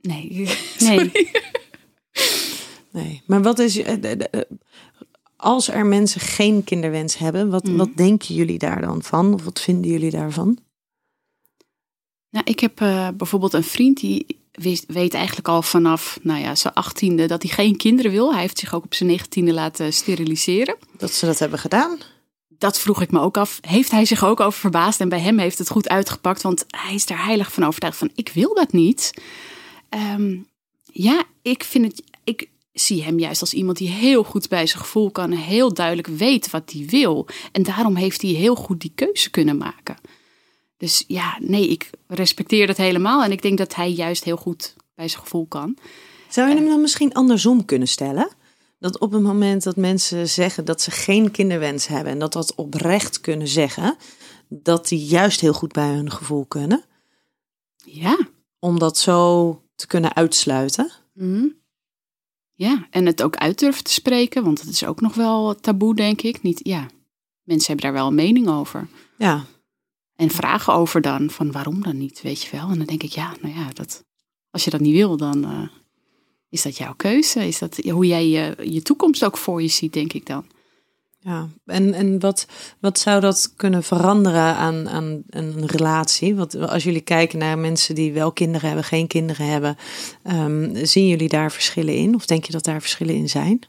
nee. 0.00 0.28
Nee. 0.78 1.06
Sorry. 1.10 1.30
Nee, 2.90 3.22
maar 3.26 3.42
wat 3.42 3.58
is. 3.58 3.76
eh, 3.78 4.00
de- 4.00 4.46
Als 5.36 5.68
er 5.68 5.86
mensen 5.86 6.20
geen 6.20 6.64
kinderwens 6.64 7.18
hebben, 7.18 7.50
wat, 7.50 7.64
Mhm. 7.64 7.76
wat 7.76 7.96
denken 7.96 8.34
jullie 8.34 8.58
daar 8.58 8.80
dan 8.80 9.02
van? 9.02 9.34
Of 9.34 9.44
wat 9.44 9.60
vinden 9.60 9.90
jullie 9.90 10.10
daarvan? 10.10 10.58
Nou, 12.30 12.44
ik 12.48 12.60
heb 12.60 12.80
eh, 12.80 13.08
bijvoorbeeld 13.14 13.52
een 13.52 13.64
vriend 13.64 14.00
die 14.00 14.38
weet 14.86 15.14
eigenlijk 15.14 15.48
al 15.48 15.62
vanaf 15.62 16.18
nou 16.22 16.40
ja, 16.40 16.54
zijn 16.54 16.74
achttiende 16.74 17.26
dat 17.26 17.42
hij 17.42 17.52
geen 17.52 17.76
kinderen 17.76 18.10
wil. 18.10 18.32
Hij 18.32 18.40
heeft 18.40 18.58
zich 18.58 18.74
ook 18.74 18.84
op 18.84 18.94
zijn 18.94 19.08
negentiende 19.08 19.52
laten 19.52 19.92
steriliseren. 19.92 20.76
Dat 20.96 21.12
ze 21.12 21.26
dat 21.26 21.38
hebben 21.38 21.58
gedaan? 21.58 21.98
dat 22.60 22.78
vroeg 22.78 23.02
ik 23.02 23.10
me 23.10 23.20
ook 23.20 23.36
af. 23.36 23.58
Heeft 23.60 23.90
hij 23.90 24.04
zich 24.04 24.24
ook 24.24 24.40
over 24.40 24.60
verbaasd? 24.60 25.00
En 25.00 25.08
bij 25.08 25.20
hem 25.20 25.38
heeft 25.38 25.58
het 25.58 25.70
goed 25.70 25.88
uitgepakt, 25.88 26.42
want 26.42 26.64
hij 26.68 26.94
is 26.94 27.10
er 27.10 27.24
heilig 27.24 27.52
van 27.52 27.64
overtuigd 27.64 27.96
van 27.96 28.10
ik 28.14 28.30
wil 28.34 28.54
dat 28.54 28.72
niet. 28.72 29.14
Ehm, 29.88 30.36
ja, 30.92 31.22
ik 31.42 31.64
vind 31.64 31.84
het. 31.84 32.02
Ik 32.24 32.48
zie 32.72 33.02
hem 33.02 33.18
juist 33.18 33.40
als 33.40 33.54
iemand 33.54 33.76
die 33.76 33.88
heel 33.88 34.24
goed 34.24 34.48
bij 34.48 34.66
zijn 34.66 34.82
gevoel 34.82 35.10
kan, 35.10 35.30
heel 35.30 35.74
duidelijk 35.74 36.08
weet 36.08 36.50
wat 36.50 36.72
hij 36.72 36.84
wil. 36.86 37.26
En 37.52 37.62
daarom 37.62 37.96
heeft 37.96 38.22
hij 38.22 38.30
heel 38.30 38.54
goed 38.54 38.80
die 38.80 38.92
keuze 38.94 39.30
kunnen 39.30 39.56
maken. 39.56 39.96
Dus 40.80 41.04
ja, 41.06 41.38
nee, 41.40 41.68
ik 41.68 41.90
respecteer 42.06 42.66
dat 42.66 42.76
helemaal. 42.76 43.22
En 43.22 43.32
ik 43.32 43.42
denk 43.42 43.58
dat 43.58 43.74
hij 43.74 43.90
juist 43.90 44.24
heel 44.24 44.36
goed 44.36 44.76
bij 44.94 45.08
zijn 45.08 45.22
gevoel 45.22 45.46
kan. 45.46 45.76
Zou 46.28 46.48
je 46.48 46.54
hem 46.54 46.68
dan 46.68 46.80
misschien 46.80 47.12
andersom 47.12 47.64
kunnen 47.64 47.88
stellen? 47.88 48.30
Dat 48.78 48.98
op 48.98 49.12
het 49.12 49.22
moment 49.22 49.62
dat 49.62 49.76
mensen 49.76 50.28
zeggen 50.28 50.64
dat 50.64 50.80
ze 50.80 50.90
geen 50.90 51.30
kinderwens 51.30 51.86
hebben 51.86 52.12
en 52.12 52.18
dat 52.18 52.32
dat 52.32 52.54
oprecht 52.54 53.20
kunnen 53.20 53.48
zeggen, 53.48 53.96
dat 54.48 54.88
die 54.88 55.04
juist 55.04 55.40
heel 55.40 55.52
goed 55.52 55.72
bij 55.72 55.88
hun 55.88 56.10
gevoel 56.10 56.44
kunnen, 56.44 56.84
Ja, 57.76 58.18
om 58.58 58.78
dat 58.78 58.98
zo 58.98 59.62
te 59.74 59.86
kunnen 59.86 60.14
uitsluiten. 60.14 60.92
Mhm. 61.14 61.46
ja. 62.52 62.86
En 62.90 63.06
het 63.06 63.22
ook 63.22 63.36
uit 63.36 63.58
durven 63.58 63.84
te 63.84 63.92
spreken, 63.92 64.44
want 64.44 64.64
dat 64.64 64.72
is 64.72 64.84
ook 64.84 65.00
nog 65.00 65.14
wel 65.14 65.54
taboe, 65.54 65.94
denk 65.94 66.22
ik. 66.22 66.42
Niet, 66.42 66.60
ja, 66.62 66.88
mensen 67.42 67.66
hebben 67.66 67.84
daar 67.84 68.00
wel 68.00 68.06
een 68.06 68.14
mening 68.14 68.48
over. 68.48 68.88
Ja, 69.18 69.44
En 70.20 70.30
vragen 70.30 70.72
over 70.72 71.00
dan, 71.00 71.30
van 71.30 71.52
waarom 71.52 71.82
dan 71.82 71.98
niet, 71.98 72.22
weet 72.22 72.42
je 72.42 72.50
wel. 72.50 72.68
En 72.68 72.76
dan 72.76 72.86
denk 72.86 73.02
ik, 73.02 73.12
ja, 73.12 73.34
nou 73.40 73.54
ja, 73.54 73.68
dat, 73.72 74.04
als 74.50 74.64
je 74.64 74.70
dat 74.70 74.80
niet 74.80 74.94
wil, 74.94 75.16
dan 75.16 75.44
eh, 75.44 75.68
is 76.48 76.62
dat 76.62 76.76
jouw 76.76 76.94
keuze. 76.94 77.46
Is 77.46 77.58
dat 77.58 77.76
hoe 77.76 78.06
jij 78.06 78.28
je, 78.28 78.56
je 78.70 78.82
toekomst 78.82 79.24
ook 79.24 79.36
voor 79.36 79.62
je 79.62 79.68
ziet, 79.68 79.92
denk 79.92 80.12
ik 80.12 80.26
dan. 80.26 80.46
Ja, 81.18 81.48
en, 81.64 81.94
en 81.94 82.20
wat, 82.20 82.46
wat 82.80 82.98
zou 82.98 83.20
dat 83.20 83.52
kunnen 83.56 83.82
veranderen 83.82 84.56
aan, 84.56 84.88
aan 84.88 85.22
een 85.26 85.66
relatie? 85.66 86.34
Want 86.34 86.54
als 86.54 86.84
jullie 86.84 87.00
kijken 87.00 87.38
naar 87.38 87.58
mensen 87.58 87.94
die 87.94 88.12
wel 88.12 88.32
kinderen 88.32 88.66
hebben, 88.66 88.84
geen 88.84 89.06
kinderen 89.06 89.46
hebben, 89.46 89.76
ehm, 90.22 90.84
zien 90.84 91.08
jullie 91.08 91.28
daar 91.28 91.52
verschillen 91.52 91.94
in? 91.94 92.14
Of 92.14 92.26
denk 92.26 92.44
je 92.44 92.52
dat 92.52 92.64
daar 92.64 92.80
verschillen 92.80 93.14
in 93.14 93.28
zijn? 93.28 93.60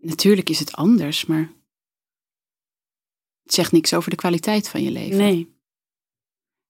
Natuurlijk 0.00 0.50
is 0.50 0.58
het 0.58 0.72
anders, 0.72 1.26
maar 1.26 1.52
het 3.42 3.54
zegt 3.54 3.72
niks 3.72 3.94
over 3.94 4.10
de 4.10 4.16
kwaliteit 4.16 4.68
van 4.68 4.82
je 4.82 4.90
leven. 4.90 5.16
Nee. 5.18 5.50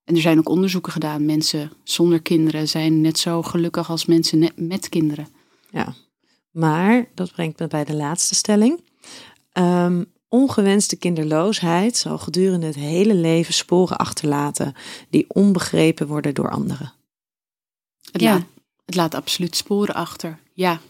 En 0.05 0.15
er 0.15 0.21
zijn 0.21 0.39
ook 0.39 0.49
onderzoeken 0.49 0.93
gedaan. 0.93 1.25
Mensen 1.25 1.73
zonder 1.85 2.23
kinderen 2.23 2.69
zijn 2.69 3.01
net 3.01 3.19
zo 3.19 3.43
gelukkig 3.43 3.91
als 3.91 4.07
mensen 4.07 4.51
met 4.57 4.89
kinderen. 4.89 5.29
Ja, 5.71 5.95
maar 6.51 7.09
dat 7.15 7.33
brengt 7.33 7.59
me 7.59 7.67
bij 7.67 7.85
de 7.85 7.95
laatste 7.95 8.35
stelling. 8.35 8.81
Ehm, 9.53 10.05
ongewenste 10.29 10.97
kinderloosheid 10.97 11.97
zal 11.97 12.19
gedurende 12.19 12.67
het 12.67 12.75
hele 12.75 13.15
leven 13.15 13.55
sporen 13.55 13.97
achterlaten 13.97 14.75
die 15.11 15.25
onbegrepen 15.29 16.07
worden 16.07 16.35
door 16.35 16.51
anderen. 16.51 16.93
Het, 18.11 18.21
Ja. 18.21 18.33
laat, 18.33 18.45
het 18.85 18.95
laat 18.95 19.15
absoluut 19.15 19.57
sporen 19.57 19.95
achter. 19.95 20.39
Ja. 20.53 20.81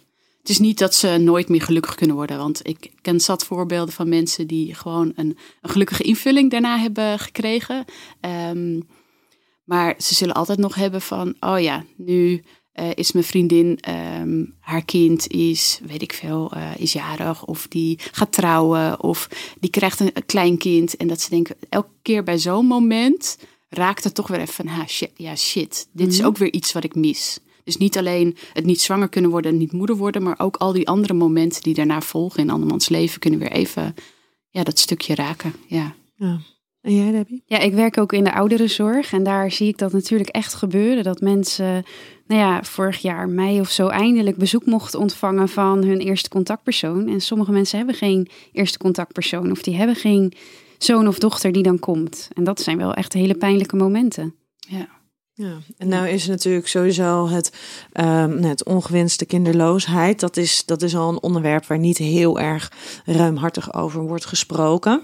Het 0.42 0.50
is 0.50 0.58
niet 0.58 0.78
dat 0.78 0.94
ze 0.94 1.08
nooit 1.08 1.48
meer 1.48 1.62
gelukkig 1.62 1.94
kunnen 1.94 2.16
worden. 2.16 2.38
Want 2.38 2.68
ik 2.68 2.92
ken 3.00 3.20
zat 3.20 3.44
voorbeelden 3.44 3.94
van 3.94 4.08
mensen 4.08 4.46
die 4.46 4.74
gewoon 4.74 5.12
een, 5.16 5.36
een 5.60 5.70
gelukkige 5.70 6.02
invulling 6.02 6.50
daarna 6.50 6.78
hebben 6.78 7.18
gekregen. 7.18 7.84
Ehm, 8.20 8.80
maar 9.64 9.94
ze 9.98 10.14
zullen 10.14 10.34
altijd 10.34 10.58
nog 10.58 10.74
hebben 10.74 11.02
van, 11.02 11.34
oh 11.40 11.60
ja, 11.60 11.84
nu 11.96 12.42
eh, 12.72 12.90
is 12.94 13.12
mijn 13.12 13.24
vriendin, 13.24 13.78
ehm, 13.80 14.44
haar 14.60 14.84
kind 14.84 15.28
is, 15.28 15.80
weet 15.86 16.02
ik 16.02 16.12
veel, 16.12 16.52
eh, 16.52 16.70
is 16.76 16.92
jarig. 16.92 17.44
Of 17.44 17.66
die 17.68 17.98
gaat 18.12 18.32
trouwen. 18.32 19.02
Of 19.02 19.28
die 19.60 19.70
krijgt 19.70 20.00
een, 20.00 20.10
een 20.14 20.26
klein 20.26 20.58
kind. 20.58 20.96
En 20.96 21.08
dat 21.08 21.20
ze 21.20 21.30
denken, 21.30 21.56
elke 21.68 21.94
keer 22.02 22.22
bij 22.22 22.38
zo'n 22.38 22.66
moment 22.66 23.38
raakt 23.68 24.04
het 24.04 24.14
toch 24.14 24.28
weer 24.28 24.40
even 24.40 24.54
van, 24.54 24.66
ha, 24.66 24.86
shit, 24.86 25.10
ja 25.16 25.36
shit, 25.36 25.88
dit 25.92 26.12
is 26.12 26.24
ook 26.24 26.36
weer 26.36 26.52
iets 26.52 26.72
wat 26.72 26.84
ik 26.84 26.94
mis. 26.94 27.38
Dus 27.64 27.76
niet 27.76 27.98
alleen 27.98 28.36
het 28.52 28.64
niet 28.64 28.80
zwanger 28.80 29.08
kunnen 29.08 29.30
worden 29.30 29.52
en 29.52 29.58
niet 29.58 29.72
moeder 29.72 29.96
worden, 29.96 30.22
maar 30.22 30.38
ook 30.38 30.56
al 30.56 30.72
die 30.72 30.88
andere 30.88 31.14
momenten 31.14 31.62
die 31.62 31.74
daarna 31.74 32.00
volgen 32.00 32.40
in 32.40 32.50
andermans 32.50 32.88
leven 32.88 33.20
kunnen 33.20 33.40
weer 33.40 33.52
even 33.52 33.94
ja, 34.48 34.62
dat 34.62 34.78
stukje 34.78 35.14
raken. 35.14 35.54
Ja. 35.66 35.94
Ja. 36.16 36.38
En 36.80 36.94
jij, 36.94 37.10
Debbie? 37.10 37.42
Ja, 37.46 37.58
ik 37.58 37.72
werk 37.72 37.98
ook 37.98 38.12
in 38.12 38.24
de 38.24 38.34
ouderenzorg 38.34 39.12
en 39.12 39.22
daar 39.22 39.50
zie 39.50 39.68
ik 39.68 39.78
dat 39.78 39.92
natuurlijk 39.92 40.30
echt 40.30 40.54
gebeuren. 40.54 41.04
Dat 41.04 41.20
mensen, 41.20 41.84
nou 42.26 42.40
ja, 42.40 42.62
vorig 42.62 42.98
jaar 42.98 43.28
mei 43.28 43.60
of 43.60 43.70
zo 43.70 43.86
eindelijk 43.86 44.36
bezoek 44.36 44.66
mochten 44.66 45.00
ontvangen 45.00 45.48
van 45.48 45.84
hun 45.84 45.98
eerste 46.00 46.28
contactpersoon. 46.28 47.08
En 47.08 47.20
sommige 47.20 47.52
mensen 47.52 47.76
hebben 47.76 47.94
geen 47.94 48.28
eerste 48.52 48.78
contactpersoon 48.78 49.50
of 49.50 49.62
die 49.62 49.76
hebben 49.76 49.96
geen 49.96 50.32
zoon 50.78 51.08
of 51.08 51.18
dochter 51.18 51.52
die 51.52 51.62
dan 51.62 51.78
komt. 51.78 52.28
En 52.34 52.44
dat 52.44 52.60
zijn 52.60 52.78
wel 52.78 52.94
echt 52.94 53.12
hele 53.12 53.34
pijnlijke 53.34 53.76
momenten. 53.76 54.34
Ja. 54.56 54.88
Ja, 55.34 55.58
en 55.78 55.88
nou 55.88 56.08
is 56.08 56.26
natuurlijk 56.26 56.68
sowieso 56.68 57.28
het, 57.28 57.52
ehm, 57.92 58.42
het 58.42 58.64
ongewenste 58.64 59.24
kinderloosheid. 59.24 60.20
Dat 60.20 60.36
is, 60.36 60.64
dat 60.64 60.82
is 60.82 60.96
al 60.96 61.08
een 61.08 61.22
onderwerp 61.22 61.66
waar 61.66 61.78
niet 61.78 61.98
heel 61.98 62.40
erg 62.40 62.72
ruimhartig 63.04 63.74
over 63.74 64.00
wordt 64.02 64.26
gesproken. 64.26 65.02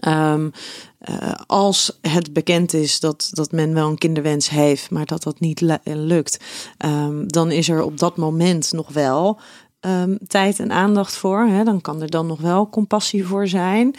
Ehm, 0.00 0.50
eh, 0.98 1.32
als 1.46 1.98
het 2.00 2.32
bekend 2.32 2.72
is 2.72 3.00
dat, 3.00 3.28
dat 3.30 3.52
men 3.52 3.74
wel 3.74 3.88
een 3.88 3.98
kinderwens 3.98 4.48
heeft, 4.48 4.90
maar 4.90 5.06
dat 5.06 5.22
dat 5.22 5.40
niet 5.40 5.60
lu- 5.60 5.78
lukt, 5.84 6.38
ehm, 6.76 7.26
dan 7.26 7.50
is 7.50 7.68
er 7.68 7.82
op 7.82 7.98
dat 7.98 8.16
moment 8.16 8.72
nog 8.72 8.88
wel 8.92 9.40
ehm, 9.80 10.16
tijd 10.26 10.58
en 10.58 10.72
aandacht 10.72 11.16
voor. 11.16 11.40
Hè? 11.40 11.64
Dan 11.64 11.80
kan 11.80 12.02
er 12.02 12.10
dan 12.10 12.26
nog 12.26 12.40
wel 12.40 12.68
compassie 12.68 13.26
voor 13.26 13.48
zijn. 13.48 13.94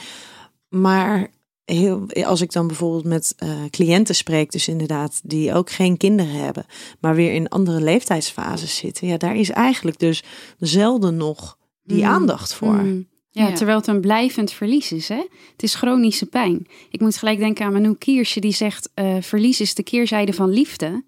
Maar 0.70 1.28
heel, 1.70 2.06
als 2.24 2.42
ik 2.42 2.52
dan 2.52 2.68
bijvoorbeeld 2.68 3.04
met 3.06 3.34
eh, 3.38 3.50
cliënten 3.70 4.16
spreek, 4.16 4.52
dus 4.52 4.68
inderdaad, 4.68 5.22
die 5.24 5.54
ook 5.54 5.70
geen 5.72 5.98
kinderen 5.98 6.34
hebben, 6.34 6.66
maar 7.00 7.16
weer 7.16 7.34
in 7.34 7.50
andere 7.50 7.82
leeftijdsfases 7.82 8.76
zitten, 8.76 9.08
ja, 9.08 9.18
daar 9.18 9.36
is 9.36 9.50
eigenlijk 9.50 10.00
dus 10.00 10.24
zelden 10.60 11.18
nog 11.18 11.58
die 11.84 12.04
Mm. 12.04 12.10
aandacht 12.10 12.54
voor. 12.54 12.74
Mm. 12.74 13.08
Ja, 13.32 13.48
Ja. 13.48 13.54
terwijl 13.56 13.78
het 13.78 13.88
een 13.88 14.02
blijvend 14.02 14.52
verlies 14.52 14.92
is. 14.92 15.08
Hè? 15.08 15.26
Het 15.52 15.64
is 15.64 15.76
chronische 15.76 16.26
pijn. 16.26 16.68
Ik 16.90 17.00
moet 17.00 17.18
gelijk 17.18 17.40
denken 17.40 17.66
aan 17.66 17.74
Manu 17.74 17.94
Kiersje, 17.96 18.40
die 18.40 18.54
zegt: 18.54 18.90
eh, 18.94 19.16
verlies 19.22 19.62
is 19.62 19.74
de 19.76 19.84
keerzijde 19.84 20.34
van 20.34 20.50
liefde. 20.50 21.04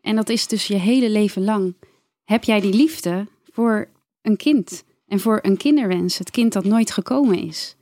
En 0.00 0.16
dat 0.16 0.28
is 0.28 0.46
dus 0.46 0.66
je 0.66 0.74
hele 0.76 1.10
leven 1.10 1.44
lang. 1.44 1.74
Heb 2.24 2.44
jij 2.44 2.60
die 2.60 2.72
liefde 2.74 3.26
voor 3.52 3.88
een 4.22 4.36
kind 4.36 4.84
en 5.08 5.20
voor 5.20 5.38
een 5.42 5.56
kinderwens, 5.56 6.18
het 6.18 6.30
kind 6.30 6.52
dat 6.52 6.64
nooit 6.64 6.90
gekomen 6.90 7.38
is? 7.46 7.76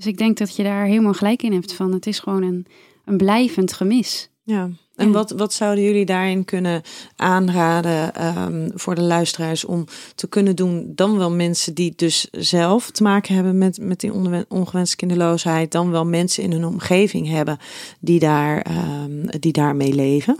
Dus 0.00 0.08
ik 0.08 0.18
denk 0.18 0.38
dat 0.38 0.56
je 0.56 0.62
daar 0.62 0.84
helemaal 0.84 1.12
gelijk 1.12 1.42
in 1.42 1.52
hebt 1.52 1.72
van 1.72 1.92
het 1.92 2.06
is 2.06 2.18
gewoon 2.18 2.42
een, 2.42 2.66
een 3.04 3.16
blijvend 3.16 3.72
gemis. 3.72 4.30
Ja. 4.42 4.70
En 4.94 5.06
Ja. 5.06 5.12
wat, 5.12 5.30
wat 5.30 5.52
zouden 5.52 5.84
jullie 5.84 6.04
daarin 6.04 6.44
kunnen 6.44 6.82
aanraden 7.16 8.14
ehm, 8.14 8.70
voor 8.74 8.94
de 8.94 9.00
luisteraars 9.02 9.64
om 9.64 9.84
te 10.14 10.28
kunnen 10.28 10.56
doen? 10.56 10.92
Dan 10.94 11.18
wel 11.18 11.30
mensen 11.30 11.74
die 11.74 11.92
dus 11.96 12.28
zelf 12.30 12.90
te 12.90 13.02
maken 13.02 13.34
hebben 13.34 13.58
met, 13.58 13.78
met 13.80 14.00
die 14.00 14.12
ongewen- 14.12 14.44
ongewenste 14.48 14.96
kinderloosheid, 14.96 15.72
dan 15.72 15.90
wel 15.90 16.04
mensen 16.06 16.42
in 16.42 16.52
hun 16.52 16.64
omgeving 16.64 17.28
hebben 17.28 17.58
die, 18.00 18.18
daar, 18.20 18.60
ehm, 18.62 19.26
die 19.40 19.52
daarmee 19.52 19.94
leven. 19.94 20.36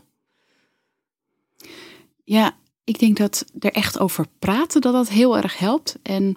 ja, 2.24 2.56
ik 2.84 2.98
denk 2.98 3.16
dat 3.16 3.44
er 3.58 3.72
echt 3.72 3.98
over 3.98 4.26
praten, 4.38 4.80
dat 4.80 4.92
dat 4.92 5.08
heel 5.08 5.36
erg 5.36 5.58
helpt. 5.58 5.96
En 6.02 6.36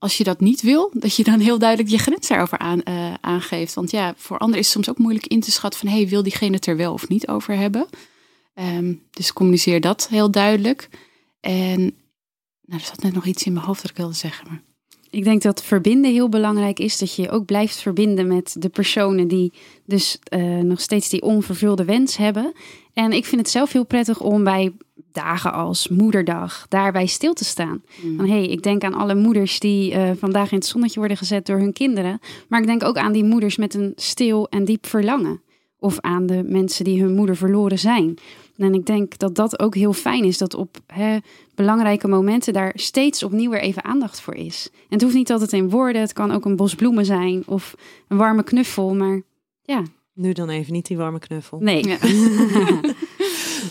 als 0.00 0.16
je 0.16 0.24
dat 0.24 0.40
niet 0.40 0.62
wil, 0.62 0.90
dat 0.94 1.16
je 1.16 1.24
dan 1.24 1.40
heel 1.40 1.58
duidelijk 1.58 1.90
je 1.90 1.98
grens 1.98 2.28
daarover 2.28 2.58
aan, 2.58 2.82
eh, 2.82 3.14
aangeeft. 3.20 3.74
Want 3.74 3.90
ja, 3.90 4.14
voor 4.16 4.38
anderen 4.38 4.60
is 4.60 4.66
het 4.66 4.74
soms 4.74 4.88
ook 4.88 4.98
moeilijk 4.98 5.26
in 5.26 5.40
te 5.40 5.50
schatten 5.50 5.80
van... 5.80 5.88
hey, 5.88 6.08
wil 6.08 6.22
diegene 6.22 6.54
het 6.54 6.66
er 6.66 6.76
wel 6.76 6.92
of 6.92 7.08
niet 7.08 7.28
over 7.28 7.56
hebben? 7.56 7.86
Ehm, 8.54 8.94
dus 9.10 9.32
communiceer 9.32 9.80
dat 9.80 10.08
heel 10.08 10.30
duidelijk. 10.30 10.88
En 11.40 11.80
nou, 12.64 12.80
er 12.80 12.86
zat 12.86 13.02
net 13.02 13.14
nog 13.14 13.26
iets 13.26 13.44
in 13.44 13.52
mijn 13.52 13.64
hoofd 13.64 13.82
dat 13.82 13.90
ik 13.90 13.96
wilde 13.96 14.14
zeggen. 14.14 14.46
Maar... 14.48 14.62
Ik 15.10 15.24
denk 15.24 15.42
dat 15.42 15.64
verbinden 15.64 16.12
heel 16.12 16.28
belangrijk 16.28 16.78
is. 16.78 16.98
Dat 16.98 17.14
je 17.14 17.30
ook 17.30 17.44
blijft 17.44 17.76
verbinden 17.80 18.26
met 18.26 18.56
de 18.58 18.68
personen 18.68 19.28
die 19.28 19.52
dus 19.84 20.18
eh, 20.22 20.42
nog 20.42 20.80
steeds 20.80 21.08
die 21.08 21.22
onvervulde 21.22 21.84
wens 21.84 22.16
hebben. 22.16 22.52
En 22.92 23.12
ik 23.12 23.26
vind 23.26 23.40
het 23.40 23.50
zelf 23.50 23.72
heel 23.72 23.86
prettig 23.86 24.20
om 24.20 24.44
bij 24.44 24.72
dagen 25.12 25.52
als 25.52 25.88
moederdag 25.88 26.66
daarbij 26.68 27.06
stil 27.06 27.32
te 27.32 27.44
staan. 27.44 27.82
Van 28.16 28.26
hé, 28.26 28.32
hey, 28.32 28.46
ik 28.46 28.62
denk 28.62 28.84
aan 28.84 28.94
alle 28.94 29.14
moeders 29.14 29.58
die 29.60 29.92
eh, 29.92 30.10
vandaag 30.18 30.50
in 30.50 30.58
het 30.58 30.66
zonnetje 30.66 30.98
worden 30.98 31.16
gezet 31.16 31.46
door 31.46 31.58
hun 31.58 31.72
kinderen. 31.72 32.20
Maar 32.48 32.60
ik 32.60 32.66
denk 32.66 32.84
ook 32.84 32.96
aan 32.96 33.12
die 33.12 33.24
moeders 33.24 33.56
met 33.56 33.74
een 33.74 33.92
stil 33.96 34.48
en 34.48 34.64
diep 34.64 34.86
verlangen. 34.86 35.40
Of 35.78 36.00
aan 36.00 36.26
de 36.26 36.42
mensen 36.46 36.84
die 36.84 37.02
hun 37.02 37.14
moeder 37.14 37.36
verloren 37.36 37.78
zijn. 37.78 38.18
En 38.56 38.74
ik 38.74 38.86
denk 38.86 39.18
dat 39.18 39.34
dat 39.34 39.60
ook 39.60 39.74
heel 39.74 39.92
fijn 39.92 40.24
is. 40.24 40.38
Dat 40.38 40.54
op 40.54 40.76
hè, 40.86 41.16
belangrijke 41.54 42.08
momenten 42.08 42.52
daar 42.52 42.72
steeds 42.74 43.22
opnieuw 43.22 43.50
weer 43.50 43.60
even 43.60 43.84
aandacht 43.84 44.20
voor 44.20 44.34
is. 44.34 44.68
En 44.72 44.78
het 44.88 45.02
hoeft 45.02 45.14
niet 45.14 45.30
altijd 45.32 45.52
in 45.52 45.70
woorden. 45.70 46.00
Het 46.00 46.12
kan 46.12 46.30
ook 46.30 46.44
een 46.44 46.56
bos 46.56 46.74
bloemen 46.74 47.04
zijn. 47.04 47.42
Of 47.46 47.74
een 48.08 48.16
warme 48.16 48.42
knuffel. 48.42 48.94
Maar 48.94 49.22
ja, 49.62 49.82
Nu 50.14 50.32
dan 50.32 50.48
even 50.48 50.72
niet 50.72 50.86
die 50.86 50.96
warme 50.96 51.18
knuffel. 51.18 51.58
nee. 51.60 51.86
Ja. 51.88 51.96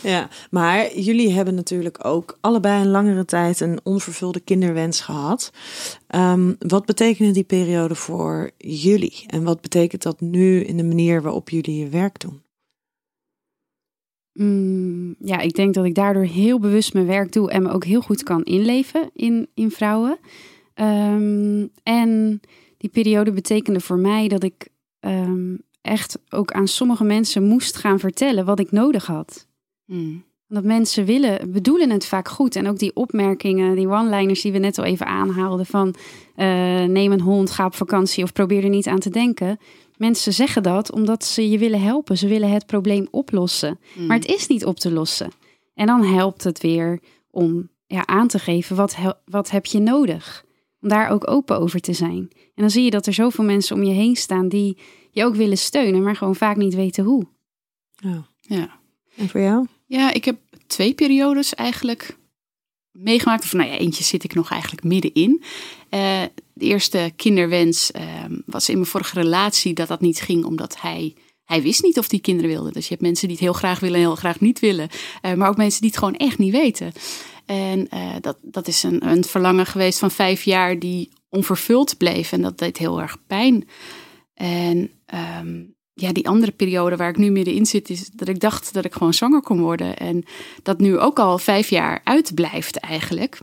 Ja, 0.04 0.30
maar 0.52 0.98
jullie 0.98 1.32
hebben 1.32 1.56
natuurlijk 1.56 2.06
ook 2.06 2.38
allebei 2.42 2.82
een 2.82 2.92
langere 2.92 3.26
tijd 3.26 3.60
een 3.60 3.80
onvervulde 3.84 4.40
kinderwens 4.40 5.02
gehad. 5.02 5.52
Ehm, 6.08 6.54
wat 6.60 6.86
betekende 6.86 7.32
die 7.32 7.44
periode 7.44 7.96
voor 7.96 8.52
jullie? 8.58 9.24
En 9.28 9.44
wat 9.44 9.62
betekent 9.62 10.04
dat 10.04 10.22
nu 10.22 10.64
in 10.64 10.78
de 10.78 10.84
manier 10.84 11.22
waarop 11.22 11.50
jullie 11.50 11.80
je 11.80 11.90
werk 11.90 12.20
doen? 12.20 12.42
Mm, 14.34 15.16
ja, 15.20 15.40
ik 15.40 15.56
denk 15.56 15.74
dat 15.74 15.86
ik 15.86 15.96
daardoor 15.96 16.24
heel 16.24 16.60
bewust 16.60 16.94
mijn 16.94 17.06
werk 17.06 17.32
doe 17.32 17.52
en 17.52 17.64
me 17.64 17.70
ook 17.70 17.86
heel 17.86 18.02
goed 18.02 18.24
kan 18.24 18.44
inleven 18.44 19.10
in, 19.14 19.50
in 19.54 19.72
vrouwen. 19.72 20.18
Ehm, 20.74 21.68
en 21.84 22.42
die 22.78 22.90
periode 22.90 23.32
betekende 23.32 23.80
voor 23.80 23.98
mij 23.98 24.28
dat 24.28 24.44
ik 24.44 24.68
ehm, 25.00 25.56
echt 25.82 26.20
ook 26.30 26.52
aan 26.52 26.68
sommige 26.68 27.04
mensen 27.04 27.44
moest 27.44 27.78
gaan 27.78 28.00
vertellen 28.00 28.46
wat 28.46 28.60
ik 28.60 28.72
nodig 28.72 29.06
had. 29.06 29.48
Mm. 29.90 30.24
Dat 30.48 30.64
mensen 30.64 31.06
willen, 31.06 31.52
bedoelen 31.52 31.90
het 31.90 32.06
vaak 32.06 32.28
goed. 32.28 32.56
En 32.56 32.68
ook 32.68 32.78
die 32.78 32.96
opmerkingen, 32.96 33.76
die 33.76 33.88
one-liners 33.88 34.42
die 34.42 34.52
we 34.52 34.58
net 34.58 34.78
al 34.78 34.84
even 34.84 35.06
aanhaalden 35.06 35.66
van 35.66 35.96
eh, 36.36 36.84
neem 36.84 37.12
een 37.12 37.22
hond, 37.22 37.52
ga 37.52 37.66
op 37.66 37.76
vakantie 37.76 38.24
of 38.24 38.34
probeer 38.34 38.64
er 38.64 38.70
niet 38.70 38.88
aan 38.88 39.00
te 39.00 39.10
denken. 39.10 39.58
Mensen 39.98 40.34
zeggen 40.34 40.64
dat 40.64 40.92
omdat 40.92 41.26
ze 41.26 41.50
je 41.50 41.58
willen 41.58 41.82
helpen. 41.82 42.18
Ze 42.18 42.28
willen 42.28 42.52
het 42.52 42.66
probleem 42.66 43.08
oplossen. 43.12 43.80
Mm. 43.96 44.06
Maar 44.06 44.18
het 44.18 44.28
is 44.28 44.48
niet 44.48 44.66
op 44.66 44.80
te 44.80 44.92
lossen. 44.92 45.32
En 45.74 45.86
dan 45.86 46.04
helpt 46.04 46.44
het 46.44 46.62
weer 46.62 47.00
om 47.32 47.70
ja, 47.88 48.06
aan 48.06 48.28
te 48.28 48.40
geven 48.40 48.76
wat, 48.76 48.98
wat 49.26 49.50
heb 49.50 49.66
je 49.66 49.80
nodig. 49.80 50.46
Om 50.82 50.90
daar 50.90 51.10
ook 51.10 51.30
open 51.30 51.60
over 51.60 51.80
te 51.80 51.94
zijn. 51.94 52.28
En 52.32 52.66
dan 52.66 52.70
zie 52.70 52.84
je 52.84 52.92
dat 52.92 53.06
er 53.06 53.14
zoveel 53.14 53.44
mensen 53.44 53.76
om 53.76 53.84
je 53.84 53.94
heen 53.94 54.16
staan 54.16 54.48
die 54.48 54.78
je 55.12 55.26
ook 55.26 55.36
willen 55.36 55.58
steunen, 55.58 56.04
maar 56.04 56.16
gewoon 56.16 56.36
vaak 56.36 56.58
niet 56.58 56.76
weten 56.76 57.04
hoe. 57.04 57.28
Ja. 58.42 58.80
En 59.16 59.30
voor 59.30 59.42
jou? 59.42 59.66
Ja, 59.90 60.14
ik 60.14 60.26
heb 60.26 60.38
twee 60.68 60.94
periodes 60.94 61.56
eigenlijk 61.56 62.18
meegemaakt. 62.92 63.44
Of 63.44 63.54
nou 63.54 63.70
ja, 63.70 63.78
eentje 63.78 64.04
zit 64.04 64.24
ik 64.24 64.34
nog 64.34 64.52
eigenlijk 64.52 64.84
middenin. 64.84 65.44
Eh 65.90 66.24
de 66.60 66.66
eerste 66.66 67.12
kinderwens 67.16 67.92
eh, 67.92 68.04
was 68.46 68.70
in 68.70 68.76
mijn 68.76 68.88
vorige 68.88 69.22
relatie 69.22 69.74
dat 69.74 69.88
dat 69.88 70.02
niet 70.02 70.22
ging 70.22 70.46
omdat 70.46 70.82
hij... 70.82 71.16
Hij 71.44 71.62
wist 71.62 71.84
niet 71.84 71.98
of 71.98 72.10
hij 72.10 72.20
kinderen 72.20 72.52
wilde. 72.52 72.72
Dus 72.72 72.84
je 72.84 72.90
hebt 72.90 73.02
mensen 73.02 73.28
die 73.28 73.36
het 73.36 73.46
heel 73.46 73.54
graag 73.54 73.80
willen 73.80 73.96
en 73.96 74.02
heel 74.02 74.16
graag 74.16 74.40
niet 74.40 74.60
willen. 74.60 74.90
Eh, 75.22 75.34
maar 75.34 75.50
ook 75.50 75.58
mensen 75.58 75.82
die 75.82 75.90
het 75.90 76.00
gewoon 76.00 76.16
echt 76.16 76.38
niet 76.38 76.52
weten. 76.52 76.92
En 77.46 77.90
eh, 77.90 78.16
dat, 78.22 78.38
dat 78.42 78.68
is 78.68 78.84
een, 78.84 79.08
een 79.08 79.24
verlangen 79.24 79.66
geweest 79.66 80.00
van 80.00 80.12
vijf 80.12 80.44
jaar 80.44 80.80
die 80.80 81.10
onvervuld 81.30 81.98
bleef. 81.98 82.32
En 82.32 82.42
dat 82.42 82.58
deed 82.58 82.78
heel 82.78 83.02
erg 83.02 83.18
pijn. 83.28 83.68
En 84.34 84.92
ehm, 85.06 85.64
ja, 86.00 86.12
die 86.12 86.28
andere 86.28 86.52
periode 86.52 86.96
waar 86.96 87.10
ik 87.10 87.18
nu 87.18 87.32
middenin 87.32 87.66
zit, 87.66 87.90
is 87.90 88.10
dat 88.10 88.28
ik 88.28 88.40
dacht 88.40 88.74
dat 88.74 88.86
ik 88.86 88.94
gewoon 88.94 89.14
zwanger 89.14 89.42
kon 89.42 89.60
worden. 89.60 89.98
En 89.98 90.24
dat 90.64 90.80
nu 90.80 90.98
ook 90.98 91.20
al 91.20 91.38
vijf 91.38 91.70
jaar 91.70 92.02
uitblijft 92.04 92.78
eigenlijk. 92.78 93.42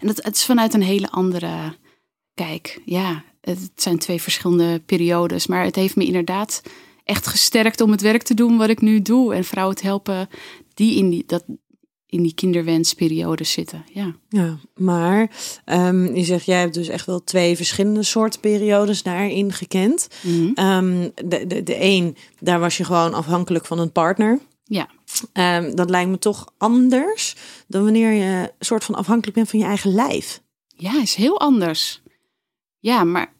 En 0.00 0.06
dat, 0.06 0.24
het 0.24 0.36
is 0.36 0.44
vanuit 0.44 0.74
een 0.74 0.82
hele 0.82 1.10
andere 1.10 1.76
kijk. 2.34 2.80
Ja, 2.84 3.24
het 3.40 3.70
zijn 3.74 3.98
twee 3.98 4.22
verschillende 4.22 4.80
periodes. 4.86 5.46
Maar 5.46 5.64
het 5.64 5.74
heeft 5.74 5.96
me 5.96 6.04
inderdaad 6.04 6.62
echt 7.04 7.26
gesterkt 7.26 7.80
om 7.80 7.90
het 7.90 8.00
werk 8.00 8.22
te 8.22 8.34
doen 8.34 8.56
wat 8.56 8.68
ik 8.68 8.80
nu 8.80 9.02
doe. 9.02 9.34
En 9.34 9.44
vrouwen 9.44 9.76
te 9.76 9.86
helpen 9.86 10.28
die 10.74 10.98
in 10.98 11.10
die, 11.10 11.24
dat, 11.26 11.44
in 12.14 12.22
die 12.22 12.34
kinderwensperiode 12.34 13.44
zitten. 13.44 13.84
Ja, 13.92 14.14
ja 14.28 14.58
maar 14.76 15.30
um, 15.66 16.14
je 16.16 16.24
zegt, 16.24 16.46
jij 16.46 16.60
hebt 16.60 16.74
dus 16.74 16.88
echt 16.88 17.06
wel 17.06 17.24
twee 17.24 17.56
verschillende 17.56 18.02
soorten 18.02 18.40
periodes 18.40 19.02
daarin 19.02 19.52
gekend. 19.52 20.08
Mhm. 20.22 20.66
Um, 20.66 21.12
de, 21.14 21.46
de, 21.46 21.62
de 21.62 21.76
een, 21.80 22.16
daar 22.38 22.60
was 22.60 22.76
je 22.76 22.84
gewoon 22.84 23.14
afhankelijk 23.14 23.66
van 23.66 23.78
een 23.78 23.92
partner. 23.92 24.38
ja. 24.64 24.88
Um, 25.32 25.74
dat 25.74 25.90
lijkt 25.90 26.10
me 26.10 26.18
toch 26.18 26.52
anders 26.58 27.36
dan 27.66 27.84
wanneer 27.84 28.12
je 28.12 28.50
een 28.58 28.66
soort 28.66 28.84
van 28.84 28.94
afhankelijk 28.94 29.36
bent 29.36 29.50
van 29.50 29.58
je 29.58 29.64
eigen 29.64 29.94
lijf. 29.94 30.42
Ja, 30.76 31.00
is 31.00 31.14
heel 31.14 31.40
anders. 31.40 32.02
Ja, 32.78 33.04
maar 33.04 33.32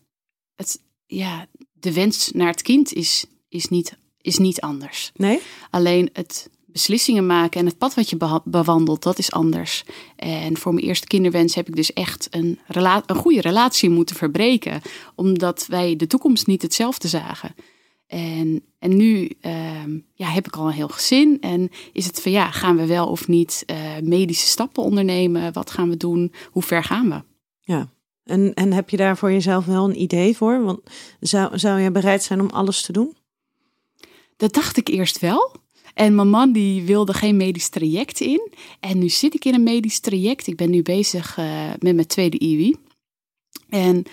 het, 0.57 0.81
ja, 1.07 1.47
de 1.73 1.93
wens 1.93 2.31
naar 2.33 2.51
het 2.51 2.63
kind 2.63 2.93
is, 2.93 3.25
is, 3.49 3.69
niet, 3.69 3.97
is 4.21 4.39
niet 4.39 4.61
anders. 4.61 5.11
Nee? 5.15 5.41
Alleen 5.71 6.11
het 6.13 6.51
beslissingen 6.75 7.27
maken 7.27 7.61
en 7.61 7.67
het 7.67 7.79
pad 7.79 7.95
wat 7.95 8.11
je 8.11 8.41
bewandelt, 8.45 9.03
dat 9.03 9.19
is 9.19 9.31
anders. 9.31 9.85
En 10.17 10.57
voor 10.57 10.75
mijn 10.75 10.87
eerste 10.87 11.07
kinderwens 11.07 11.55
heb 11.55 11.69
ik 11.69 11.77
dus 11.77 11.93
echt 11.93 12.27
een, 12.31 12.59
rela- 12.67 13.03
een 13.07 13.17
goede 13.17 13.41
relatie 13.41 13.91
moeten 13.91 14.17
verbreken. 14.17 14.81
Omdat 15.15 15.67
wij 15.67 15.97
de 15.97 16.07
toekomst 16.07 16.47
niet 16.47 16.63
hetzelfde 16.63 17.09
zagen. 17.09 17.55
En, 18.07 18.65
en 18.79 18.97
nu 18.97 19.31
ehm, 19.41 19.99
ja, 20.15 20.29
heb 20.29 20.47
ik 20.47 20.57
al 20.57 20.67
een 20.67 20.73
heel 20.73 20.89
gezin. 20.89 21.41
En 21.41 21.71
is 21.93 22.07
het 22.07 22.21
van 22.21 22.33
ja, 22.33 22.51
gaan 22.51 22.77
we 22.77 22.87
wel 22.87 23.09
of 23.09 23.29
niet 23.29 23.63
eh, 23.67 23.77
medische 24.03 24.47
stappen 24.47 24.83
ondernemen? 24.83 25.53
Wat 25.53 25.71
gaan 25.71 25.89
we 25.89 25.97
doen? 25.97 26.33
Hoe 26.51 26.63
ver 26.63 26.85
gaan 26.85 27.09
we? 27.09 27.23
Ja. 27.61 27.89
En, 28.25 28.55
en 28.55 28.73
heb 28.73 28.91
je 28.91 28.97
daar 28.97 29.17
voor 29.17 29.33
jezelf 29.33 29.65
wel 29.65 29.85
een 29.85 30.01
idee 30.01 30.37
voor? 30.37 30.65
Want 30.65 30.81
zou, 31.21 31.59
zou 31.59 31.81
je 31.81 31.91
bereid 31.91 32.23
zijn 32.23 32.41
om 32.41 32.51
alles 32.51 32.83
te 32.83 32.93
doen? 32.93 33.17
Dat 34.37 34.55
dacht 34.55 34.77
ik 34.77 34.89
eerst 34.89 35.19
wel. 35.19 35.63
En 35.95 36.15
mijn 36.15 36.31
man 36.31 36.53
die 36.53 36.83
wilde 36.83 37.15
geen 37.15 37.37
medisch 37.37 37.69
traject 37.69 38.21
in. 38.21 38.53
En 38.81 38.99
nu 38.99 39.09
zit 39.09 39.35
ik 39.35 39.45
in 39.45 39.55
een 39.55 39.63
medisch 39.63 40.01
traject. 40.01 40.47
Ik 40.47 40.57
ben 40.57 40.71
nu 40.71 40.83
bezig 40.83 41.39
eh, 41.39 41.71
met 41.79 41.95
mijn 41.95 42.07
tweede 42.07 42.39
IWI. 42.39 42.77
En 43.69 44.05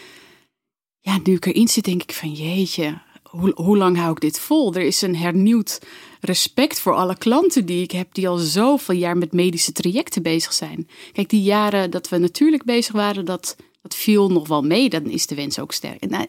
ja, 1.00 1.20
nu 1.24 1.36
ik 1.36 1.46
erin 1.46 1.68
zit, 1.68 1.86
denk 1.86 2.02
ik 2.04 2.14
van 2.14 2.32
jeetje, 2.32 3.02
hoe, 3.32 3.78
lang 3.78 3.98
hou 3.98 4.12
ik 4.12 4.20
dit 4.20 4.40
vol? 4.40 4.74
Er 4.74 4.82
is 4.82 5.02
een 5.02 5.16
hernieuwd 5.16 5.82
respect 6.20 6.80
voor 6.80 6.94
alle 6.94 7.18
klanten 7.18 7.66
die 7.66 7.84
ik 7.84 7.92
heb, 7.92 8.14
die 8.14 8.28
al 8.28 8.38
zoveel 8.38 8.96
jaar 8.96 9.18
met 9.18 9.32
medische 9.32 9.72
trajecten 9.72 10.24
bezig 10.24 10.54
zijn. 10.54 10.88
Kijk, 11.12 11.30
die 11.30 11.42
jaren 11.42 11.92
dat 11.92 12.10
we 12.10 12.18
natuurlijk 12.18 12.64
bezig 12.64 12.94
waren, 12.94 13.26
dat, 13.26 13.56
dat 13.82 13.96
viel 13.96 14.32
nog 14.32 14.48
wel 14.48 14.62
mee. 14.62 14.90
Dan 14.90 15.06
is 15.06 15.28
de 15.28 15.36
wens 15.36 15.60
ook 15.60 15.72
sterk. 15.72 16.10
Nou, 16.10 16.26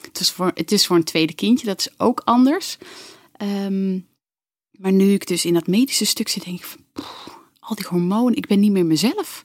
het, 0.00 0.20
is 0.20 0.30
voor, 0.30 0.50
het 0.54 0.72
is 0.72 0.86
voor 0.86 0.96
een 0.96 1.04
tweede 1.04 1.34
kindje, 1.34 1.66
dat 1.66 1.80
is 1.80 1.90
ook 1.96 2.20
anders. 2.24 2.78
Ehm, 3.32 3.98
maar 4.78 4.92
nu 4.92 5.12
ik 5.12 5.26
dus 5.26 5.44
in 5.44 5.54
dat 5.54 5.66
medische 5.66 6.06
stuk 6.06 6.28
zit, 6.28 6.44
denk 6.44 6.58
ik 6.58 6.64
van, 6.64 7.04
al 7.58 7.74
die 7.74 7.86
hormonen, 7.88 8.36
ik 8.36 8.46
ben 8.46 8.60
niet 8.60 8.72
meer 8.72 8.86
mezelf. 8.86 9.42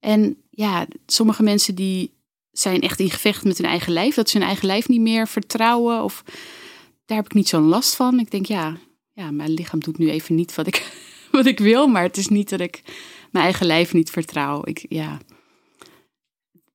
En 0.00 0.36
ja, 0.50 0.86
sommige 1.06 1.42
mensen 1.42 1.74
die 1.74 2.16
zijn 2.52 2.80
echt 2.80 3.00
in 3.00 3.10
gevecht 3.10 3.44
met 3.44 3.58
hun 3.58 3.66
eigen 3.66 3.92
lijf, 3.92 4.14
dat 4.14 4.30
ze 4.30 4.38
hun 4.38 4.46
eigen 4.46 4.66
lijf 4.66 4.88
niet 4.88 5.00
meer 5.00 5.28
vertrouwen. 5.28 6.02
Of 6.02 6.22
daar 7.06 7.16
heb 7.16 7.26
ik 7.26 7.34
niet 7.34 7.48
zo'n 7.48 7.68
last 7.68 7.94
van. 7.94 8.20
Ik 8.20 8.30
denk, 8.30 8.46
ja, 8.46 8.76
ja, 9.12 9.30
mijn 9.30 9.50
lichaam 9.50 9.80
doet 9.80 9.98
nu 9.98 10.10
even 10.10 10.34
niet 10.34 10.54
wat 10.54 10.66
ik, 10.66 10.92
wat 11.30 11.46
ik 11.46 11.58
wil, 11.58 11.86
maar 11.86 12.02
het 12.02 12.16
is 12.16 12.28
niet 12.28 12.48
dat 12.48 12.60
ik 12.60 12.82
mijn 13.30 13.44
eigen 13.44 13.66
lijf 13.66 13.92
niet 13.92 14.10
vertrouw. 14.10 14.60
Ik, 14.64 14.86
ja, 14.88 15.18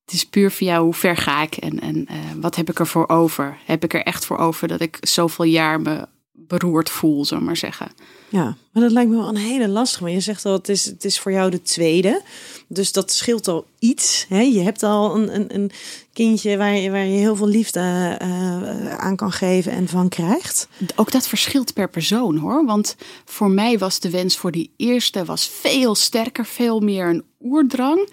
het 0.04 0.14
is 0.14 0.26
puur 0.26 0.50
voor 0.50 0.66
jou, 0.66 0.84
hoe 0.84 0.94
ver 0.94 1.16
ga 1.16 1.42
ik 1.42 1.56
en, 1.56 1.80
en 1.80 2.06
uh, 2.10 2.16
wat 2.40 2.56
heb 2.56 2.70
ik 2.70 2.78
ervoor 2.78 3.08
over? 3.08 3.58
Heb 3.64 3.84
ik 3.84 3.94
er 3.94 4.02
echt 4.02 4.24
voor 4.24 4.38
over 4.38 4.68
dat 4.68 4.80
ik 4.80 4.98
zoveel 5.00 5.44
jaar 5.44 5.80
me 5.80 6.08
beroerd 6.46 6.90
voel, 6.90 7.24
zullen 7.24 7.42
we 7.42 7.48
maar 7.48 7.56
zeggen. 7.56 7.88
Ja, 8.28 8.56
maar 8.72 8.82
dat 8.82 8.92
lijkt 8.92 9.10
me 9.10 9.16
wel 9.16 9.28
een 9.28 9.36
hele 9.36 9.68
lastige. 9.68 10.02
Maar 10.02 10.12
je 10.12 10.20
zegt 10.20 10.44
al, 10.44 10.52
het 10.52 10.68
is, 10.68 10.84
het 10.84 11.04
is 11.04 11.18
voor 11.18 11.32
jou 11.32 11.50
de 11.50 11.62
tweede. 11.62 12.22
Dus 12.66 12.92
dat 12.92 13.12
scheelt 13.12 13.48
al 13.48 13.66
iets. 13.78 14.26
Hè? 14.28 14.40
Je 14.40 14.60
hebt 14.60 14.82
al 14.82 15.14
een, 15.14 15.34
een, 15.34 15.54
een 15.54 15.70
kindje 16.12 16.56
waar 16.56 16.76
je, 16.76 16.90
waar 16.90 17.04
je 17.04 17.18
heel 17.18 17.36
veel 17.36 17.46
liefde 17.46 17.80
uh, 18.22 18.94
aan 18.94 19.16
kan 19.16 19.32
geven 19.32 19.72
en 19.72 19.88
van 19.88 20.08
krijgt. 20.08 20.68
Ook 20.96 21.12
dat 21.12 21.28
verschilt 21.28 21.72
per 21.72 21.88
persoon 21.88 22.36
hoor. 22.36 22.64
Want 22.64 22.96
voor 23.24 23.50
mij 23.50 23.78
was 23.78 24.00
de 24.00 24.10
wens 24.10 24.36
voor 24.36 24.50
die 24.50 24.70
eerste 24.76 25.24
was 25.24 25.48
veel 25.48 25.94
sterker, 25.94 26.46
veel 26.46 26.80
meer 26.80 27.08
een 27.08 27.24
oerdrang. 27.42 28.08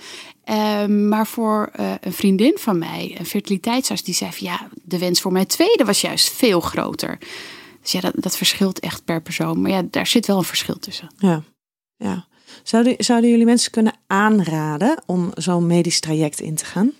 Uh, 0.50 0.86
maar 0.86 1.28
voor 1.28 1.72
uh, 1.80 1.94
een 2.02 2.14
vriendin 2.14 2.58
van 2.60 2.78
mij, 2.78 3.16
een 3.20 3.26
fertiliteitsarts, 3.26 4.04
die 4.04 4.14
zei 4.14 4.32
van 4.32 4.48
ja, 4.48 4.68
de 4.84 4.98
wens 4.98 5.22
voor 5.22 5.32
mijn 5.32 5.48
tweede 5.48 5.86
was 5.86 6.02
juist 6.02 6.30
veel 6.30 6.60
groter. 6.60 7.18
Dus 7.82 7.92
ja, 7.92 8.00
dat, 8.00 8.14
dat 8.16 8.38
verschilt 8.38 8.80
echt 8.80 9.06
per 9.06 9.22
persoon. 9.22 9.62
Maar 9.62 9.72
ja, 9.72 9.82
daar 9.90 10.08
zit 10.08 10.28
wel 10.28 10.38
een 10.38 10.44
verschil 10.44 10.80
tussen. 10.80 11.14
Ja, 11.18 11.44
ja. 11.98 12.30
Zouden, 12.64 12.96
zouden 12.98 13.30
jullie 13.30 13.46
mensen 13.46 13.72
kunnen 13.72 13.94
aanraden 14.08 15.04
om 15.06 15.32
zo'n 15.34 15.66
medisch 15.66 16.00
traject 16.00 16.40
in 16.40 16.56
te 16.56 16.66
gaan? 16.66 16.92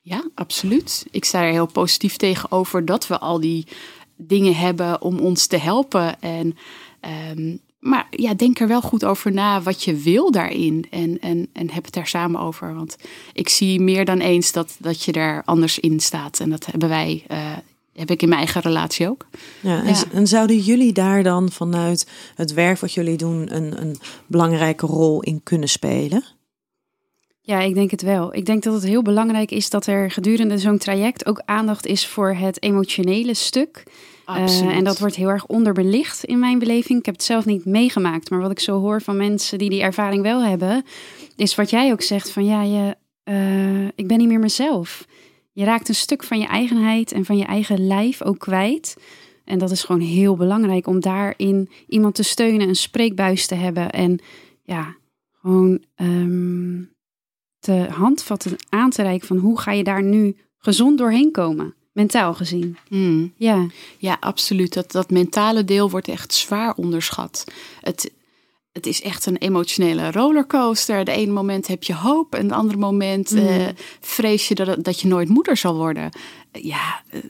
Ja, 0.00 0.24
absoluut. 0.34 1.06
Ik 1.10 1.24
sta 1.24 1.42
er 1.42 1.52
heel 1.52 1.66
positief 1.66 2.16
tegenover 2.16 2.84
dat 2.84 3.06
we 3.06 3.18
al 3.18 3.40
die 3.40 3.66
dingen 4.16 4.56
hebben 4.56 5.02
om 5.02 5.18
ons 5.18 5.46
te 5.46 5.56
helpen. 5.56 6.20
En, 6.20 6.56
um, 7.30 7.60
maar 7.78 8.06
ja, 8.10 8.34
denk 8.34 8.58
er 8.58 8.68
wel 8.68 8.82
goed 8.82 9.04
over 9.04 9.32
na 9.32 9.62
wat 9.62 9.82
je 9.82 9.96
wil 9.96 10.30
daarin. 10.30 10.86
En, 10.90 11.20
en, 11.20 11.48
en 11.52 11.70
heb 11.70 11.84
het 11.84 11.94
daar 11.94 12.06
samen 12.06 12.40
over. 12.40 12.74
Want 12.74 12.96
ik 13.32 13.48
zie 13.48 13.80
meer 13.80 14.04
dan 14.04 14.18
eens 14.18 14.52
dat, 14.52 14.76
dat 14.78 15.02
je 15.02 15.12
daar 15.12 15.42
anders 15.44 15.78
in 15.78 16.00
staat. 16.00 16.40
En 16.40 16.50
dat 16.50 16.66
hebben 16.66 16.88
wij 16.88 17.24
uh, 17.30 17.52
heb 17.96 18.10
ik 18.10 18.22
in 18.22 18.28
mijn 18.28 18.40
eigen 18.40 18.60
relatie 18.60 19.08
ook. 19.08 19.26
Ja, 19.60 19.82
en, 19.82 19.94
ja. 19.94 20.02
en, 20.12 20.26
zouden 20.26 20.58
jullie 20.58 20.92
daar 20.92 21.22
dan 21.22 21.50
vanuit 21.50 22.08
het 22.34 22.52
werk 22.52 22.78
wat 22.78 22.92
jullie 22.92 23.16
doen 23.16 23.54
een, 23.56 23.80
een 23.80 23.96
belangrijke 24.26 24.86
rol 24.86 25.22
in 25.22 25.42
kunnen 25.42 25.68
spelen? 25.68 26.24
Ja, 27.40 27.60
ik 27.60 27.74
denk 27.74 27.90
het 27.90 28.02
wel. 28.02 28.34
Ik 28.34 28.46
denk 28.46 28.62
dat 28.62 28.74
het 28.74 28.84
heel 28.84 29.02
belangrijk 29.02 29.50
is 29.50 29.70
dat 29.70 29.86
er 29.86 30.10
gedurende 30.10 30.58
zo'n 30.58 30.78
traject 30.78 31.26
ook 31.26 31.42
aandacht 31.44 31.86
is 31.86 32.06
voor 32.06 32.34
het 32.34 32.62
emotionele 32.62 33.34
stuk. 33.34 33.82
Uh, 34.28 34.76
en 34.76 34.84
dat 34.84 34.98
wordt 34.98 35.14
heel 35.14 35.28
erg 35.28 35.46
onderbelicht 35.46 36.24
in 36.24 36.38
mijn 36.38 36.58
beleving. 36.58 36.98
Ik 36.98 37.06
heb 37.06 37.14
het 37.14 37.24
zelf 37.24 37.44
niet 37.44 37.64
meegemaakt, 37.64 38.30
maar 38.30 38.40
wat 38.40 38.50
ik 38.50 38.60
zo 38.60 38.80
hoor 38.80 39.02
van 39.02 39.16
mensen 39.16 39.58
die 39.58 39.70
die 39.70 39.82
ervaring 39.82 40.22
wel 40.22 40.44
hebben, 40.44 40.84
is 41.36 41.54
wat 41.54 41.70
jij 41.70 41.92
ook 41.92 42.02
zegt 42.02 42.30
van 42.30 42.44
ja, 42.44 42.62
je, 42.62 42.96
uh, 43.24 43.84
ik 43.94 44.06
ben 44.06 44.18
niet 44.18 44.28
meer 44.28 44.38
mezelf. 44.38 45.06
Je 45.56 45.64
raakt 45.64 45.88
een 45.88 45.94
stuk 45.94 46.24
van 46.24 46.38
je 46.38 46.46
eigenheid 46.46 47.12
en 47.12 47.24
van 47.24 47.36
je 47.36 47.44
eigen 47.44 47.86
lijf 47.86 48.22
ook 48.22 48.38
kwijt. 48.38 48.96
En 49.44 49.58
dat 49.58 49.70
is 49.70 49.84
gewoon 49.84 50.00
heel 50.00 50.36
belangrijk 50.36 50.86
om 50.86 51.00
daarin 51.00 51.70
iemand 51.88 52.14
te 52.14 52.22
steunen, 52.22 52.68
een 52.68 52.76
spreekbuis 52.76 53.46
te 53.46 53.54
hebben. 53.54 53.90
En 53.90 54.18
ja, 54.62 54.94
gewoon 55.40 55.82
um, 55.96 56.92
te 57.58 57.86
handvatten, 57.90 58.56
aan 58.68 58.90
te 58.90 59.02
reiken 59.02 59.26
van 59.26 59.36
hoe 59.36 59.60
ga 59.60 59.72
je 59.72 59.84
daar 59.84 60.02
nu 60.02 60.36
gezond 60.58 60.98
doorheen 60.98 61.30
komen. 61.30 61.74
Mentaal 61.92 62.34
gezien. 62.34 62.76
Mm. 62.88 63.32
Ja. 63.36 63.66
ja, 63.98 64.16
absoluut. 64.20 64.74
Dat, 64.74 64.92
dat 64.92 65.10
mentale 65.10 65.64
deel 65.64 65.90
wordt 65.90 66.08
echt 66.08 66.34
zwaar 66.34 66.74
onderschat. 66.74 67.44
Het, 67.80 68.10
het 68.76 68.86
is 68.86 69.02
echt 69.02 69.26
een 69.26 69.36
emotionele 69.36 70.10
rollercoaster. 70.10 71.04
De 71.04 71.12
ene 71.12 71.32
moment 71.32 71.66
heb 71.66 71.82
je 71.82 71.94
hoop 71.94 72.34
en 72.34 72.42
het 72.42 72.52
andere 72.52 72.78
moment 72.78 73.30
mm. 73.30 73.38
uh, 73.38 73.66
vrees 74.00 74.48
je 74.48 74.54
dat, 74.54 74.84
dat 74.84 75.00
je 75.00 75.08
nooit 75.08 75.28
moeder 75.28 75.56
zal 75.56 75.76
worden. 75.76 76.10
Ja, 76.52 77.02
uh, 77.12 77.20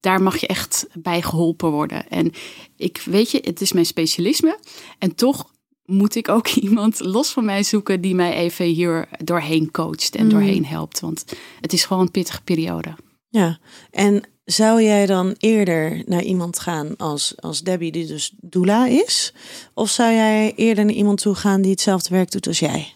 daar 0.00 0.22
mag 0.22 0.36
je 0.36 0.46
echt 0.46 0.86
bij 0.92 1.22
geholpen 1.22 1.70
worden. 1.70 2.08
En 2.08 2.32
ik 2.76 3.02
weet 3.04 3.30
je, 3.30 3.40
het 3.44 3.60
is 3.60 3.72
mijn 3.72 3.86
specialisme. 3.86 4.58
En 4.98 5.14
toch 5.14 5.50
moet 5.84 6.14
ik 6.14 6.28
ook 6.28 6.48
iemand 6.68 7.00
los 7.00 7.30
van 7.30 7.44
mij 7.44 7.62
zoeken 7.62 8.00
die 8.00 8.14
mij 8.14 8.34
even 8.34 8.64
hier 8.64 9.08
doorheen 9.24 9.70
coacht 9.70 10.14
en 10.14 10.24
mm. 10.24 10.30
doorheen 10.30 10.66
helpt. 10.66 11.00
Want 11.00 11.24
het 11.60 11.72
is 11.72 11.84
gewoon 11.84 12.02
een 12.02 12.10
pittige 12.10 12.42
periode. 12.42 12.96
Ja, 13.28 13.58
en 13.90 14.22
zou 14.50 14.82
jij 14.82 15.06
dan 15.06 15.34
eerder 15.38 16.02
naar 16.06 16.22
iemand 16.22 16.58
gaan 16.58 16.96
als, 16.96 17.34
als 17.40 17.62
Debbie, 17.62 17.92
die 17.92 18.06
dus 18.06 18.32
doula 18.40 18.86
is? 18.86 19.32
Of 19.74 19.90
zou 19.90 20.12
jij 20.12 20.52
eerder 20.56 20.84
naar 20.84 20.94
iemand 20.94 21.20
toe 21.20 21.34
gaan 21.34 21.62
die 21.62 21.70
hetzelfde 21.70 22.14
werk 22.14 22.30
doet 22.30 22.46
als 22.46 22.58
jij? 22.58 22.94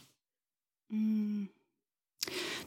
Mm. 0.87 1.51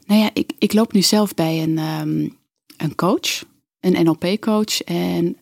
Nou 0.06 0.20
ja, 0.20 0.30
ik, 0.32 0.52
ik 0.58 0.72
loop 0.72 0.92
nu 0.92 1.02
zelf 1.02 1.34
bij 1.34 1.62
een, 1.62 1.78
um, 1.78 2.38
een 2.76 2.94
coach, 2.94 3.44
een 3.80 4.04
NLP-coach. 4.04 4.80
En 4.80 5.38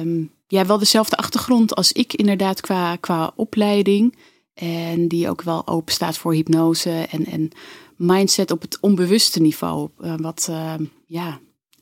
um, 0.00 0.32
ja, 0.46 0.66
wel 0.66 0.78
dezelfde 0.78 1.16
achtergrond 1.16 1.74
als 1.74 1.92
ik 1.92 2.14
inderdaad 2.14 2.60
qua, 2.60 2.96
qua 2.96 3.32
opleiding. 3.36 4.16
En 4.54 5.08
die 5.08 5.28
ook 5.28 5.42
wel 5.42 5.66
open 5.66 5.92
staat 5.92 6.18
voor 6.18 6.34
hypnose 6.34 6.90
en, 6.90 7.26
en 7.26 7.50
mindset 7.96 8.50
op 8.50 8.60
het 8.62 8.80
onbewuste 8.80 9.40
niveau. 9.40 9.88
Uh, 10.00 10.14
wat 10.16 10.46
uh, 10.50 10.74
ja, 11.06 11.40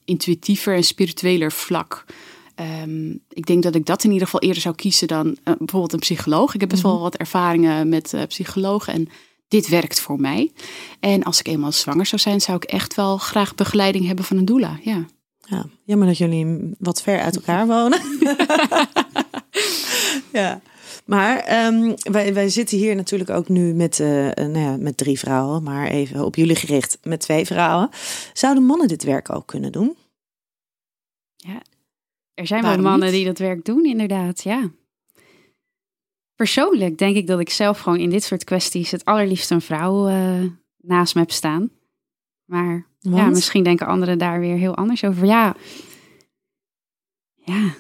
intuïtiever 0.09 0.75
en 0.75 0.85
spiritueler 0.85 1.53
vlak. 1.53 2.05
Um, 2.83 3.21
ik 3.29 3.47
denk 3.47 3.63
dat 3.63 3.75
ik 3.75 3.87
dat 3.87 4.05
in 4.05 4.11
ieder 4.11 4.25
geval 4.27 4.41
eerder 4.41 4.63
zou 4.63 4.75
kiezen 4.75 5.09
dan 5.09 5.27
uh, 5.27 5.35
bijvoorbeeld 5.45 5.93
een 5.93 5.99
psycholoog. 5.99 6.55
Ik 6.55 6.61
heb 6.61 6.69
best 6.69 6.83
wel 6.83 7.01
wat 7.01 7.17
ervaringen 7.17 7.89
met 7.89 8.13
uh, 8.13 8.23
psychologen. 8.23 8.93
En 8.93 9.09
dit 9.49 9.69
werkt 9.69 10.01
voor 10.01 10.21
mij. 10.21 10.53
En 11.01 11.23
als 11.23 11.39
ik 11.39 11.49
eenmaal 11.49 11.73
zwanger 11.73 12.07
zou 12.07 12.21
zijn, 12.21 12.41
zou 12.41 12.57
ik 12.57 12.65
echt 12.65 12.95
wel 12.95 13.19
graag 13.19 13.55
begeleiding 13.55 14.07
hebben 14.07 14.25
van 14.25 14.37
een 14.37 14.45
doula. 14.45 14.79
Ja. 14.83 15.05
Ja, 15.45 15.67
jammer 15.85 16.07
dat 16.07 16.19
jullie 16.19 16.75
wat 16.79 17.03
ver 17.03 17.21
uit 17.21 17.37
elkaar 17.37 17.67
wonen. 17.67 18.01
ja. 20.33 20.61
Maar 21.09 21.67
um, 21.67 21.95
wij, 22.03 22.35
wij 22.35 22.49
zitten 22.49 22.79
hier 22.79 22.95
natuurlijk 22.95 23.31
ook 23.31 23.49
nu 23.49 23.75
met, 23.75 23.99
uh, 23.99 24.31
nou 24.31 24.59
ja, 24.59 24.77
met 24.77 24.97
drie 24.97 25.19
vrouwen, 25.19 25.63
maar 25.63 25.87
even 25.87 26.25
op 26.25 26.37
jullie 26.37 26.57
gericht 26.57 26.99
met 27.03 27.21
twee 27.21 27.45
vrouwen. 27.45 27.89
Zouden 28.33 28.65
mannen 28.65 28.89
dit 28.89 29.05
werk 29.05 29.31
ook 29.31 29.47
kunnen 29.47 29.73
doen? 29.73 29.97
Ja, 31.37 31.63
er 32.35 32.47
zijn 32.47 32.63
wel 32.63 32.79
mannen 32.79 33.13
die 33.13 33.25
dat 33.25 33.39
werk 33.39 33.65
doen, 33.65 33.85
inderdaad, 33.85 34.43
ja. 34.43 34.71
Persoonlijk 36.35 36.99
denk 36.99 37.17
ik 37.17 37.27
dat 37.27 37.41
ik 37.41 37.51
zelf 37.51 37.79
gewoon 37.79 37.99
in 37.99 38.11
dit 38.11 38.23
soort 38.23 38.45
kwesties 38.45 38.91
het 38.91 39.05
allerliefst 39.05 39.51
een 39.51 39.61
vrouw 39.61 40.09
uh, 40.09 40.45
naast 40.77 41.15
me 41.15 41.21
heb 41.21 41.31
staan. 41.31 41.71
Maar 42.45 42.87
ja, 42.99 43.29
misschien 43.29 43.65
denken 43.65 43.87
anderen 43.87 44.19
daar 44.19 44.41
weer 44.41 44.57
heel 44.57 44.77
anders 44.77 45.05
over. 45.05 45.27
Ja, 45.27 45.57
ja. 47.35 47.75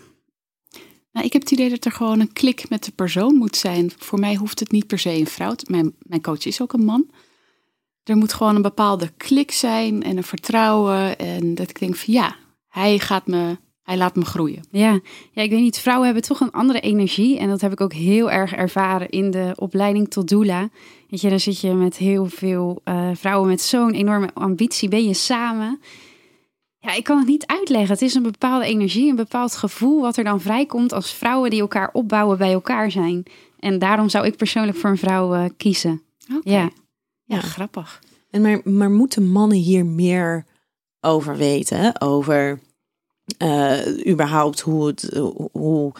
Nou, 1.18 1.30
ik 1.30 1.36
heb 1.36 1.42
het 1.48 1.52
idee 1.52 1.70
dat 1.70 1.84
er 1.84 1.92
gewoon 1.92 2.20
een 2.20 2.32
klik 2.32 2.68
met 2.68 2.84
de 2.84 2.92
persoon 2.92 3.34
moet 3.34 3.56
zijn. 3.56 3.90
Voor 3.98 4.18
mij 4.18 4.34
hoeft 4.34 4.60
het 4.60 4.70
niet 4.70 4.86
per 4.86 4.98
se 4.98 5.10
een 5.10 5.26
vrouw. 5.26 5.54
Mijn, 5.66 5.94
mijn 5.98 6.22
coach 6.22 6.46
is 6.46 6.62
ook 6.62 6.72
een 6.72 6.84
man. 6.84 7.10
Er 8.04 8.16
moet 8.16 8.32
gewoon 8.32 8.56
een 8.56 8.62
bepaalde 8.62 9.10
klik 9.16 9.50
zijn 9.50 10.02
en 10.02 10.16
een 10.16 10.22
vertrouwen. 10.22 11.18
En 11.18 11.54
dat 11.54 11.70
ik 11.70 11.78
denk 11.78 11.96
van 11.96 12.14
ja, 12.14 12.36
hij 12.68 12.98
gaat 12.98 13.26
me 13.26 13.56
hij 13.82 13.96
laat 13.96 14.16
me 14.16 14.24
groeien. 14.24 14.62
Ja. 14.70 15.00
ja, 15.32 15.42
ik 15.42 15.50
weet 15.50 15.60
niet, 15.60 15.78
vrouwen 15.78 16.06
hebben 16.06 16.24
toch 16.24 16.40
een 16.40 16.50
andere 16.50 16.80
energie. 16.80 17.38
En 17.38 17.48
dat 17.48 17.60
heb 17.60 17.72
ik 17.72 17.80
ook 17.80 17.92
heel 17.92 18.30
erg 18.30 18.52
ervaren 18.52 19.08
in 19.08 19.30
de 19.30 19.52
opleiding 19.56 20.10
tot 20.10 20.28
doula. 20.28 20.68
Weet 21.08 21.20
je, 21.20 21.28
dan 21.28 21.40
zit 21.40 21.60
je 21.60 21.72
met 21.72 21.96
heel 21.96 22.26
veel 22.26 22.80
uh, 22.84 23.10
vrouwen 23.14 23.48
met 23.48 23.60
zo'n 23.60 23.92
enorme 23.92 24.30
ambitie. 24.34 24.88
Ben 24.88 25.04
je 25.04 25.14
samen. 25.14 25.80
Ja, 26.80 26.94
ik 26.94 27.04
kan 27.04 27.18
het 27.18 27.26
niet 27.26 27.46
uitleggen. 27.46 27.92
Het 27.92 28.02
is 28.02 28.14
een 28.14 28.22
bepaalde 28.22 28.64
energie, 28.64 29.10
een 29.10 29.16
bepaald 29.16 29.56
gevoel 29.56 30.00
wat 30.00 30.16
er 30.16 30.24
dan 30.24 30.40
vrijkomt 30.40 30.92
als 30.92 31.12
vrouwen 31.12 31.50
die 31.50 31.60
elkaar 31.60 31.90
opbouwen 31.92 32.38
bij 32.38 32.52
elkaar 32.52 32.90
zijn. 32.90 33.22
En 33.58 33.78
daarom 33.78 34.08
zou 34.08 34.26
ik 34.26 34.36
persoonlijk 34.36 34.78
voor 34.78 34.90
een 34.90 34.98
vrouw 34.98 35.34
uh, 35.34 35.44
kiezen. 35.56 36.02
Okay. 36.36 36.52
Ja. 36.52 36.70
ja, 37.24 37.40
grappig. 37.40 38.02
En 38.30 38.42
maar, 38.42 38.60
maar 38.64 38.90
moeten 38.90 39.30
mannen 39.30 39.58
hier 39.58 39.86
meer 39.86 40.44
over 41.00 41.36
weten? 41.36 42.00
Over 42.00 42.60
uh, 43.42 44.06
überhaupt 44.06 44.60
hoe 44.60 44.86
het 44.86 45.20
hoe 45.52 45.92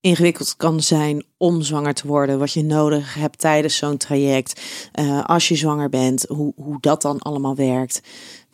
ingewikkeld 0.00 0.56
kan 0.56 0.80
zijn 0.80 1.24
om 1.36 1.62
zwanger 1.62 1.94
te 1.94 2.06
worden, 2.06 2.38
wat 2.38 2.52
je 2.52 2.62
nodig 2.64 3.14
hebt 3.14 3.38
tijdens 3.38 3.76
zo'n 3.76 3.96
traject, 3.96 4.60
uh, 5.00 5.24
als 5.24 5.48
je 5.48 5.54
zwanger 5.54 5.88
bent, 5.88 6.24
hoe, 6.28 6.52
hoe 6.56 6.78
dat 6.80 7.02
dan 7.02 7.18
allemaal 7.18 7.54
werkt. 7.54 8.00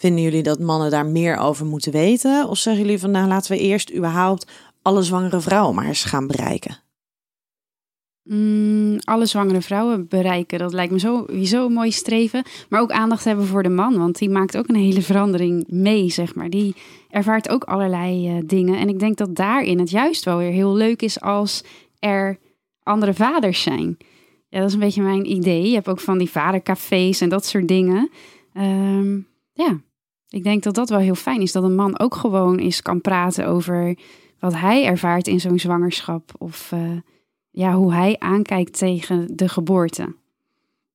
Vinden 0.05 0.23
jullie 0.23 0.43
dat 0.43 0.59
mannen 0.59 0.91
daar 0.91 1.07
meer 1.07 1.37
over 1.37 1.67
moeten 1.67 1.93
weten? 1.93 2.49
Of 2.49 2.59
zeggen 2.59 2.83
jullie 2.83 2.99
van 2.99 3.11
nou 3.11 3.29
laten 3.29 3.53
we 3.53 3.59
eerst 3.59 3.95
überhaupt 3.95 4.47
alle 4.83 5.03
zwangere 5.03 5.41
vrouwen 5.41 5.75
maar 5.75 5.87
eens 5.87 6.05
gaan 6.05 6.27
bereiken? 6.27 6.79
Mm, 8.23 8.99
alle 9.05 9.27
zwangere 9.27 9.61
vrouwen 9.61 10.09
bereiken. 10.09 10.59
Dat 10.59 10.73
lijkt 10.73 10.93
me 10.93 10.99
sowieso 10.99 11.67
een 11.67 11.73
mooi 11.73 11.91
streven. 11.91 12.43
Maar 12.69 12.81
ook 12.81 12.91
aandacht 12.91 13.25
hebben 13.25 13.47
voor 13.47 13.63
de 13.63 13.69
man. 13.69 13.99
Want 13.99 14.19
die 14.19 14.31
maakt 14.31 14.57
ook 14.57 14.69
een 14.69 14.75
hele 14.75 15.03
verandering 15.03 15.65
mee, 15.69 16.11
zeg 16.11 16.35
maar. 16.35 16.51
Die 16.51 16.75
ervaart 17.11 17.49
ook 17.49 17.65
allerlei 17.65 18.37
uh, 18.37 18.43
dingen. 18.47 18.79
En 18.79 18.89
ik 18.89 18.99
denk 18.99 19.17
dat 19.17 19.37
daarin 19.37 19.79
het 19.79 19.91
juist 19.91 20.25
wel 20.25 20.39
weer 20.39 20.53
heel 20.53 20.75
leuk 20.75 21.03
is 21.03 21.21
als 21.21 21.65
er 21.99 22.39
andere 22.83 23.15
vaders 23.15 23.63
zijn. 23.63 23.97
Ja, 24.49 24.59
dat 24.59 24.69
is 24.69 24.75
een 24.75 24.81
beetje 24.81 25.03
mijn 25.03 25.31
idee. 25.31 25.69
Je 25.69 25.75
hebt 25.75 25.89
ook 25.89 26.01
van 26.01 26.19
die 26.19 26.31
vadercafés 26.31 27.21
en 27.21 27.29
dat 27.29 27.47
soort 27.47 27.69
dingen. 27.69 28.11
Um, 28.57 29.27
ja, 29.53 29.81
ik 30.35 30.43
denk 30.43 30.63
dat 30.63 30.75
dat 30.75 30.89
wel 30.89 30.99
heel 30.99 31.15
fijn 31.15 31.41
is. 31.41 31.53
Dat 31.53 31.63
een 31.63 31.75
man 31.75 31.99
ook 31.99 32.15
gewoon 32.15 32.59
eens 32.59 32.83
kan 32.83 33.01
praten 33.01 33.47
over 33.47 33.99
wat 34.39 34.55
hij 34.55 34.85
ervaart 34.85 35.27
in 35.27 35.41
zo'n 35.41 35.59
zwangerschap. 35.59 36.33
Of... 36.39 36.71
Uh, 36.75 36.99
ja, 37.51 37.75
hoe 37.75 37.93
hij 37.93 38.17
aankijkt 38.19 38.79
tegen 38.79 39.37
de 39.37 39.49
geboorte. 39.49 40.17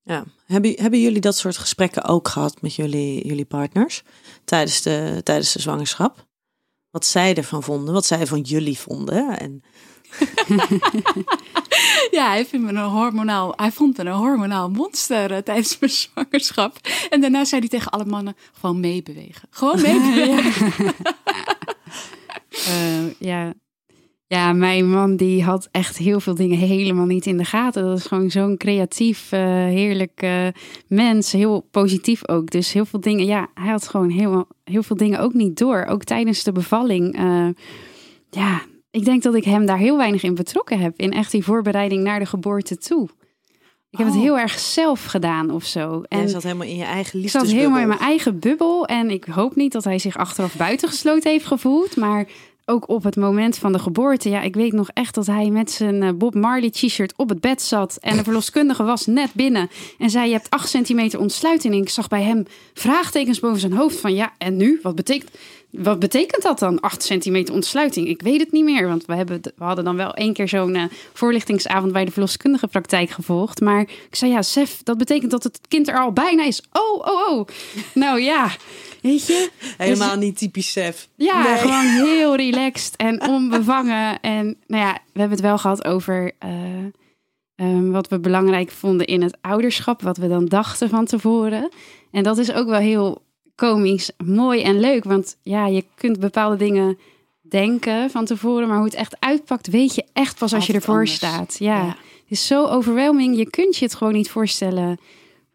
Ja. 0.03 0.25
Hebben, 0.45 0.73
hebben 0.81 1.01
jullie 1.01 1.21
dat 1.21 1.37
soort 1.37 1.57
gesprekken 1.57 2.03
ook 2.03 2.27
gehad 2.27 2.61
met 2.61 2.75
jullie, 2.75 3.27
jullie 3.27 3.45
partners 3.45 4.03
tijdens 4.43 4.81
de, 4.81 5.21
tijdens 5.23 5.53
de 5.53 5.61
zwangerschap? 5.61 6.27
Wat 6.91 7.05
zij 7.05 7.35
ervan 7.35 7.63
vonden, 7.63 7.93
wat 7.93 8.05
zij 8.05 8.27
van 8.27 8.41
jullie 8.41 8.77
vonden. 8.77 9.39
En... 9.39 9.63
ja, 12.17 12.29
hij, 12.29 12.47
een 12.51 12.77
hormonaal, 12.77 13.53
hij 13.55 13.71
vond 13.71 13.97
me 13.97 14.05
een 14.05 14.11
hormonaal 14.11 14.69
monster 14.69 15.31
uh, 15.31 15.37
tijdens 15.37 15.79
mijn 15.79 15.91
zwangerschap. 15.91 16.77
En 17.09 17.21
daarna 17.21 17.45
zei 17.45 17.61
hij 17.61 17.69
tegen 17.69 17.91
alle 17.91 18.05
mannen, 18.05 18.35
gewoon 18.59 18.79
meebewegen. 18.79 19.47
Gewoon 19.49 19.81
meebewegen. 19.81 20.73
uh, 22.67 23.11
ja, 23.29 23.53
ja, 24.27 24.53
mijn 24.53 24.89
man 24.89 25.15
die 25.15 25.43
had 25.43 25.67
echt 25.71 25.97
heel 25.97 26.19
veel 26.19 26.35
dingen 26.35 26.57
helemaal 26.57 27.05
niet 27.05 27.25
in 27.25 27.37
de 27.37 27.45
gaten. 27.45 27.83
Dat 27.83 27.97
is 27.97 28.05
gewoon 28.05 28.31
zo'n 28.31 28.57
creatief, 28.57 29.31
uh, 29.31 29.39
heerlijk 29.49 30.27
mens. 30.87 31.31
Heel 31.31 31.67
positief 31.71 32.27
ook. 32.27 32.49
Dus 32.49 32.73
heel 32.73 32.85
veel 32.85 32.99
dingen, 32.99 33.25
ja, 33.25 33.47
hij 33.53 33.71
had 33.71 33.87
gewoon 33.87 34.09
heel, 34.09 34.47
heel 34.63 34.83
veel 34.83 34.95
dingen 34.95 35.19
ook 35.19 35.33
niet 35.33 35.57
door. 35.57 35.85
Ook 35.85 36.03
tijdens 36.03 36.43
de 36.43 36.51
bevalling. 36.51 37.17
Ja, 38.29 38.61
ik 38.91 39.05
denk 39.05 39.23
dat 39.23 39.35
ik 39.35 39.43
hem 39.43 39.65
daar 39.65 39.77
heel 39.77 39.97
weinig 39.97 40.23
in 40.23 40.35
betrokken 40.35 40.79
heb. 40.79 40.93
In 40.99 41.13
echt 41.13 41.31
die 41.31 41.43
voorbereiding 41.43 42.03
naar 42.03 42.19
de 42.19 42.25
geboorte 42.25 42.77
toe. 42.77 43.09
Ik 43.91 43.97
heb 43.97 44.07
het 44.07 44.15
oh. 44.15 44.21
heel 44.21 44.39
erg 44.39 44.59
zelf 44.59 45.05
gedaan 45.05 45.51
of 45.51 45.65
zo. 45.65 46.03
En 46.07 46.21
je 46.21 46.27
zat 46.27 46.43
helemaal 46.43 46.67
in 46.67 46.77
je 46.77 46.83
eigen 46.83 47.19
liefdesbubbel. 47.19 47.49
Ik 47.49 47.55
zat 47.55 47.59
helemaal 47.59 47.81
in 47.81 47.87
mijn 47.87 48.09
eigen 48.09 48.39
bubbel. 48.39 48.85
En 48.85 49.09
ik 49.09 49.25
hoop 49.25 49.55
niet 49.55 49.71
dat 49.71 49.83
hij 49.83 49.99
zich 49.99 50.17
achteraf 50.17 50.55
buitengesloten 50.55 51.31
heeft 51.31 51.45
gevoeld. 51.45 51.95
Maar 51.95 52.27
ook 52.65 52.89
op 52.89 53.03
het 53.03 53.15
moment 53.15 53.57
van 53.57 53.71
de 53.71 53.79
geboorte. 53.79 54.29
Ja, 54.29 54.41
ik 54.41 54.55
weet 54.55 54.73
nog 54.73 54.89
echt 54.93 55.15
dat 55.15 55.25
hij 55.25 55.49
met 55.49 55.71
zijn 55.71 56.03
eh, 56.03 56.09
Bob 56.13 56.35
Marley 56.35 56.69
t-shirt 56.69 57.13
op 57.15 57.29
het 57.29 57.41
bed 57.41 57.61
zat. 57.61 57.97
En 58.01 58.17
de 58.17 58.23
verloskundige 58.23 58.83
was 58.83 59.05
net 59.05 59.33
binnen. 59.33 59.69
En 59.97 60.09
zei, 60.09 60.27
je 60.27 60.33
hebt 60.33 60.49
8 60.49 60.69
centimeter 60.69 61.19
ontsluiting. 61.19 61.73
En 61.73 61.81
ik 61.81 61.89
zag 61.89 62.07
bij 62.07 62.23
hem 62.23 62.45
vraagtekens 62.73 63.39
boven 63.39 63.59
zijn 63.59 63.73
hoofd 63.73 63.99
van... 63.99 64.13
ja, 64.13 64.33
en 64.37 64.57
nu? 64.57 64.79
Wat 64.81 64.95
betekent, 64.95 65.31
wat 65.71 65.99
betekent 65.99 66.43
dat 66.43 66.59
dan, 66.59 66.79
8 66.79 67.03
centimeter 67.03 67.53
ontsluiting? 67.53 68.07
Ik 68.07 68.21
weet 68.21 68.39
het 68.39 68.51
niet 68.51 68.63
meer, 68.63 68.87
want 68.87 69.05
we, 69.05 69.15
hebben, 69.15 69.41
we 69.41 69.63
hadden 69.63 69.83
dan 69.83 69.95
wel 69.95 70.13
één 70.13 70.33
keer 70.33 70.47
zo'n 70.47 70.75
uh, 70.75 70.83
voorlichtingsavond... 71.13 71.91
bij 71.91 72.05
de 72.05 72.11
verloskundige 72.11 72.67
praktijk 72.67 73.09
gevolgd. 73.09 73.61
Maar 73.61 73.81
ik 73.81 74.15
zei, 74.15 74.31
ja, 74.31 74.41
Sef, 74.41 74.83
dat 74.83 74.97
betekent 74.97 75.31
dat 75.31 75.43
het 75.43 75.59
kind 75.67 75.87
er 75.87 75.99
al 75.99 76.11
bijna 76.11 76.43
is. 76.43 76.61
Oh, 76.71 77.07
oh, 77.07 77.29
oh. 77.29 77.47
nou 77.93 78.21
ja... 78.21 78.51
Weet 79.01 79.27
je? 79.27 79.49
Helemaal 79.77 80.17
niet 80.17 80.37
typisch 80.37 80.71
Sef. 80.71 81.07
Ja, 81.15 81.57
gewoon 81.57 81.85
heel 82.05 82.35
relaxed 82.35 82.95
en 82.95 83.27
onbevangen. 83.27 84.19
En 84.19 84.45
nou 84.67 84.83
ja, 84.83 84.93
we 84.93 85.19
hebben 85.19 85.37
het 85.37 85.47
wel 85.47 85.57
gehad 85.57 85.85
over 85.85 86.31
uh, 86.45 87.67
um, 87.67 87.91
wat 87.91 88.07
we 88.07 88.19
belangrijk 88.19 88.71
vonden 88.71 89.05
in 89.07 89.21
het 89.21 89.37
ouderschap. 89.41 90.01
Wat 90.01 90.17
we 90.17 90.27
dan 90.27 90.45
dachten 90.45 90.89
van 90.89 91.05
tevoren. 91.05 91.69
En 92.11 92.23
dat 92.23 92.37
is 92.37 92.51
ook 92.51 92.67
wel 92.67 92.79
heel 92.79 93.21
komisch, 93.59 94.11
mooi 94.17 94.61
en 94.61 94.79
leuk. 94.79 95.03
Want 95.03 95.37
ja, 95.41 95.67
je 95.67 95.85
kunt 95.95 96.19
bepaalde 96.19 96.55
dingen 96.55 96.97
denken 97.41 98.09
van 98.09 98.25
tevoren. 98.25 98.67
Maar 98.67 98.77
hoe 98.77 98.85
het 98.85 98.95
echt 98.95 99.15
uitpakt, 99.19 99.67
weet 99.67 99.95
je 99.95 100.05
echt 100.13 100.37
pas 100.37 100.53
als 100.53 100.65
je 100.65 100.73
ervoor 100.73 101.07
staat. 101.07 101.55
Ja. 101.59 101.77
ja. 101.77 101.87
Het 101.87 102.37
is 102.37 102.47
zo 102.47 102.65
overwhelming. 102.65 103.37
Je 103.37 103.49
kunt 103.49 103.77
je 103.77 103.85
het 103.85 103.95
gewoon 103.95 104.13
niet 104.13 104.29
voorstellen 104.29 104.99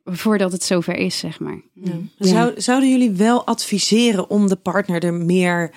voordat 0.05 0.53
het 0.53 0.65
zover 0.65 0.97
is, 0.97 1.19
zeg 1.19 1.41
maar. 1.41 1.61
Ja. 1.73 1.93
Zou, 2.19 2.61
zouden 2.61 2.91
jullie 2.91 3.11
wel 3.11 3.47
adviseren 3.47 4.31
om 4.31 4.49
de 4.49 4.57
partner 4.57 5.05
er 5.05 5.15
meer 5.15 5.75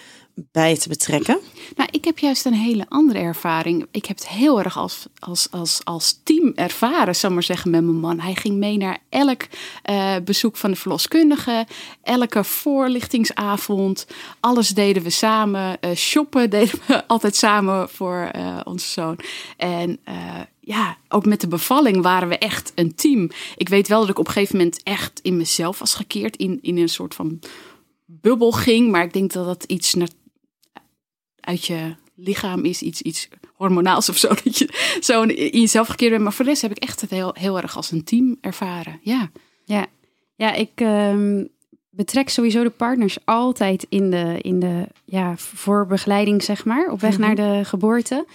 bij 0.51 0.78
te 0.78 0.89
betrekken? 0.89 1.39
Nou, 1.76 1.89
ik 1.91 2.05
heb 2.05 2.20
juist 2.20 2.45
een 2.45 2.53
hele 2.53 2.86
andere 2.89 3.20
ervaring. 3.20 3.88
Ik 3.91 4.05
heb 4.05 4.18
het 4.18 4.28
heel 4.28 4.59
erg 4.59 4.78
als, 4.78 5.05
als, 5.20 5.51
als, 5.51 5.82
als 5.84 6.20
team 6.24 6.51
ervaren, 6.55 7.15
zal 7.15 7.32
maar 7.32 7.43
zeggen, 7.43 7.72
met 7.72 7.84
mijn 7.84 7.99
man. 7.99 8.20
Hij 8.20 8.36
ging 8.36 8.57
mee 8.57 8.78
naar 8.78 8.97
elk 9.09 9.41
uh, 9.89 10.15
bezoek 10.24 10.57
van 10.57 10.72
de 10.72 10.78
verloskundige, 10.78 11.65
elke 12.01 12.43
voorlichtingsavond. 12.43 14.07
Alles 14.39 14.70
deden 14.70 15.03
we 15.03 15.09
samen. 15.09 15.78
Uh, 15.82 15.95
shoppen 15.95 16.49
deden 16.57 16.80
we 16.86 17.07
altijd 17.07 17.36
samen 17.36 17.89
voor 17.89 18.32
uh, 18.36 18.59
onze 18.63 18.88
zoon. 18.88 19.20
En 19.57 19.99
ja, 20.59 20.97
ook 21.09 21.26
met 21.26 21.41
de 21.41 21.47
bevalling 21.47 22.01
waren 22.01 22.28
we 22.28 22.38
echt 22.38 22.72
een 22.76 22.95
team. 22.95 23.30
Ik 23.55 23.70
weet 23.70 23.88
wel 23.88 23.99
dat 23.99 24.09
ik 24.09 24.20
op 24.20 24.28
een 24.28 24.34
gegeven 24.34 24.57
moment 24.57 24.84
echt 24.84 25.20
in 25.20 25.38
mezelf 25.38 25.80
was 25.80 25.93
gekeerd, 25.93 26.36
in, 26.36 26.59
in 26.61 26.78
een 26.78 26.89
soort 26.89 27.15
van 27.15 27.39
bubbel 28.05 28.51
ging. 28.51 28.91
Maar 28.91 29.03
ik 29.03 29.13
denk 29.13 29.34
dat 29.34 29.45
dat 29.45 29.63
iets 29.63 29.93
naar, 29.93 30.07
uit 31.47 31.65
je 31.65 31.95
lichaam 32.15 32.65
is, 32.65 32.81
iets, 32.81 33.01
iets 33.01 33.27
hormonaals 33.53 34.09
of 34.09 34.17
zo. 34.17 34.27
Dat 34.43 34.57
je 34.57 34.97
zo 35.01 35.21
in 35.21 35.59
jezelf 35.59 35.87
gekeerd 35.87 36.11
bent. 36.11 36.23
Maar 36.23 36.33
voor 36.33 36.45
de 36.45 36.51
rest 36.51 36.61
heb 36.61 36.71
ik 36.71 36.83
echt 36.83 37.01
het 37.01 37.09
heel, 37.09 37.35
heel 37.39 37.61
erg 37.61 37.75
als 37.75 37.91
een 37.91 38.03
team 38.03 38.37
ervaren. 38.41 38.99
Ja, 39.01 39.29
ja. 39.63 39.85
ja 40.35 40.53
ik 40.53 40.71
um, 40.79 41.49
betrek 41.89 42.29
sowieso 42.29 42.63
de 42.63 42.69
partners 42.69 43.17
altijd 43.25 43.85
in 43.89 44.09
de, 44.09 44.37
in 44.41 44.59
de 44.59 44.87
ja, 45.05 45.37
voorbegeleiding, 45.37 46.43
zeg 46.43 46.65
maar, 46.65 46.91
op 46.91 47.01
weg 47.01 47.17
mm 47.17 47.23
-hmm. 47.23 47.35
naar 47.35 47.53
de 47.53 47.65
geboorte. 47.65 48.25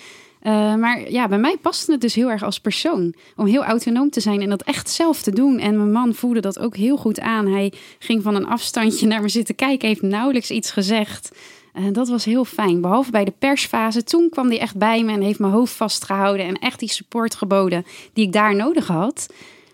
Uh, 0.42 0.74
maar 0.74 1.10
ja, 1.10 1.28
bij 1.28 1.38
mij 1.38 1.56
paste 1.56 1.92
het 1.92 2.00
dus 2.00 2.14
heel 2.14 2.30
erg 2.30 2.42
als 2.42 2.60
persoon. 2.60 3.14
Om 3.36 3.46
heel 3.46 3.64
autonoom 3.64 4.10
te 4.10 4.20
zijn 4.20 4.40
en 4.40 4.48
dat 4.48 4.62
echt 4.62 4.90
zelf 4.90 5.22
te 5.22 5.30
doen. 5.30 5.58
En 5.58 5.76
mijn 5.76 5.92
man 5.92 6.14
voelde 6.14 6.40
dat 6.40 6.58
ook 6.58 6.76
heel 6.76 6.96
goed 6.96 7.20
aan. 7.20 7.46
Hij 7.46 7.72
ging 7.98 8.22
van 8.22 8.34
een 8.34 8.46
afstandje 8.46 9.06
naar 9.12 9.22
me 9.22 9.28
zitten 9.28 9.54
kijken, 9.54 9.88
heeft 9.88 10.02
nauwelijks 10.02 10.50
iets 10.50 10.70
gezegd. 10.70 11.30
En 11.72 11.82
uh, 11.82 11.92
dat 11.92 12.08
was 12.08 12.24
heel 12.24 12.44
fijn. 12.44 12.80
Behalve 12.80 13.10
bij 13.10 13.24
de 13.24 13.34
persfase. 13.38 14.04
Toen 14.04 14.28
kwam 14.28 14.48
hij 14.48 14.58
echt 14.58 14.76
bij 14.76 15.04
me 15.04 15.12
en 15.12 15.20
heeft 15.20 15.38
mijn 15.38 15.52
hoofd 15.52 15.72
vastgehouden. 15.72 16.46
En 16.46 16.54
echt 16.54 16.78
die 16.78 16.90
support 16.90 17.34
geboden 17.34 17.84
die 18.12 18.26
ik 18.26 18.32
daar 18.32 18.54
nodig 18.54 18.86
had. 18.86 19.28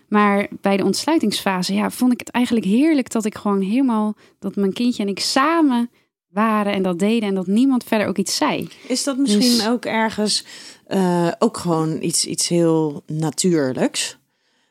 Maar 0.07 0.47
bij 0.61 0.77
de 0.77 0.83
ontsluitingsfase 0.83 1.73
ja, 1.73 1.89
vond 1.89 2.13
ik 2.13 2.19
het 2.19 2.29
eigenlijk 2.29 2.65
heerlijk 2.65 3.11
dat 3.11 3.25
ik 3.25 3.37
gewoon 3.37 3.61
helemaal, 3.61 4.15
dat 4.39 4.55
mijn 4.55 4.73
kindje 4.73 5.03
en 5.03 5.09
ik 5.09 5.19
samen 5.19 5.89
waren 6.29 6.73
en 6.73 6.83
dat 6.83 6.99
deden 6.99 7.29
en 7.29 7.35
dat 7.35 7.47
niemand 7.47 7.83
verder 7.83 8.07
ook 8.07 8.17
iets 8.17 8.35
zei. 8.35 8.67
Is 8.87 9.03
dat 9.03 9.17
misschien 9.17 9.57
dus- 9.57 9.67
ook 9.67 9.85
ergens 9.85 10.45
uh, 10.87 11.31
ook 11.39 11.57
gewoon 11.57 12.01
iets, 12.01 12.25
iets 12.25 12.47
heel 12.47 13.03
natuurlijks? 13.07 14.18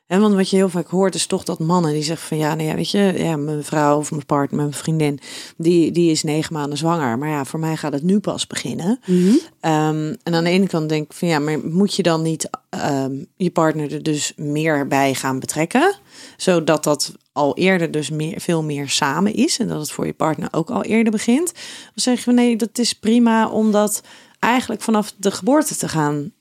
En 0.09 0.21
want 0.21 0.35
wat 0.35 0.51
je 0.51 0.57
heel 0.57 0.69
vaak 0.69 0.87
hoort 0.87 1.15
is 1.15 1.27
toch 1.27 1.45
dat 1.45 1.59
mannen 1.59 1.93
die 1.93 2.03
zeggen 2.03 2.29
van 2.29 2.37
ja, 2.37 2.55
nou 2.55 2.69
ja, 2.69 2.75
weet 2.75 2.91
je, 2.91 3.15
ja, 3.17 3.37
mijn 3.37 3.65
vrouw 3.65 3.99
of 3.99 4.11
mijn 4.11 4.27
partner, 4.27 4.61
mijn 4.61 4.73
vriendin, 4.73 5.21
die, 5.57 5.91
die 5.91 6.11
is 6.11 6.23
negen 6.23 6.53
maanden 6.53 6.79
zwanger. 6.79 7.19
Maar 7.19 7.29
ja, 7.29 7.45
voor 7.45 7.61
mij 7.61 7.77
gaat 7.77 7.93
het 7.93 8.03
nu 8.03 8.19
pas 8.19 8.47
beginnen. 8.47 9.01
Mm 9.07 9.23
-hmm. 9.23 9.39
um, 9.73 10.17
en 10.23 10.35
aan 10.35 10.45
de 10.45 10.51
ene 10.51 10.67
kant 10.67 10.89
denk 10.89 11.05
ik 11.05 11.13
van 11.13 11.29
ja, 11.29 11.39
maar 11.39 11.59
moet 11.59 11.95
je 11.95 12.03
dan 12.03 12.23
niet 12.23 12.51
um, 12.71 13.27
je 13.37 13.51
partner 13.51 13.93
er 13.93 14.03
dus 14.03 14.33
meer 14.37 14.87
bij 14.87 15.15
gaan 15.15 15.39
betrekken? 15.39 15.95
Zodat 16.37 16.85
dat 16.85 17.13
al 17.33 17.57
eerder 17.57 17.91
dus 17.91 18.11
meer, 18.11 18.41
veel 18.41 18.63
meer 18.63 18.89
samen 18.89 19.35
is 19.35 19.59
en 19.59 19.69
dat 19.69 19.81
het 19.81 19.91
voor 19.91 20.07
je 20.07 20.13
partner 20.13 20.49
ook 20.51 20.71
al 20.71 20.83
eerder 20.83 21.13
begint. 21.13 21.53
Dan 21.55 21.93
zeggen 21.95 22.35
we 22.35 22.41
nee, 22.41 22.57
dat 22.57 22.79
is 22.79 22.93
prima 22.93 23.49
om 23.49 23.73
dat 23.73 24.03
eigenlijk 24.39 24.83
vanaf 24.83 25.15
de 25.17 25.31
geboorte 25.31 25.77
te 25.77 25.89
gaan, 25.89 26.33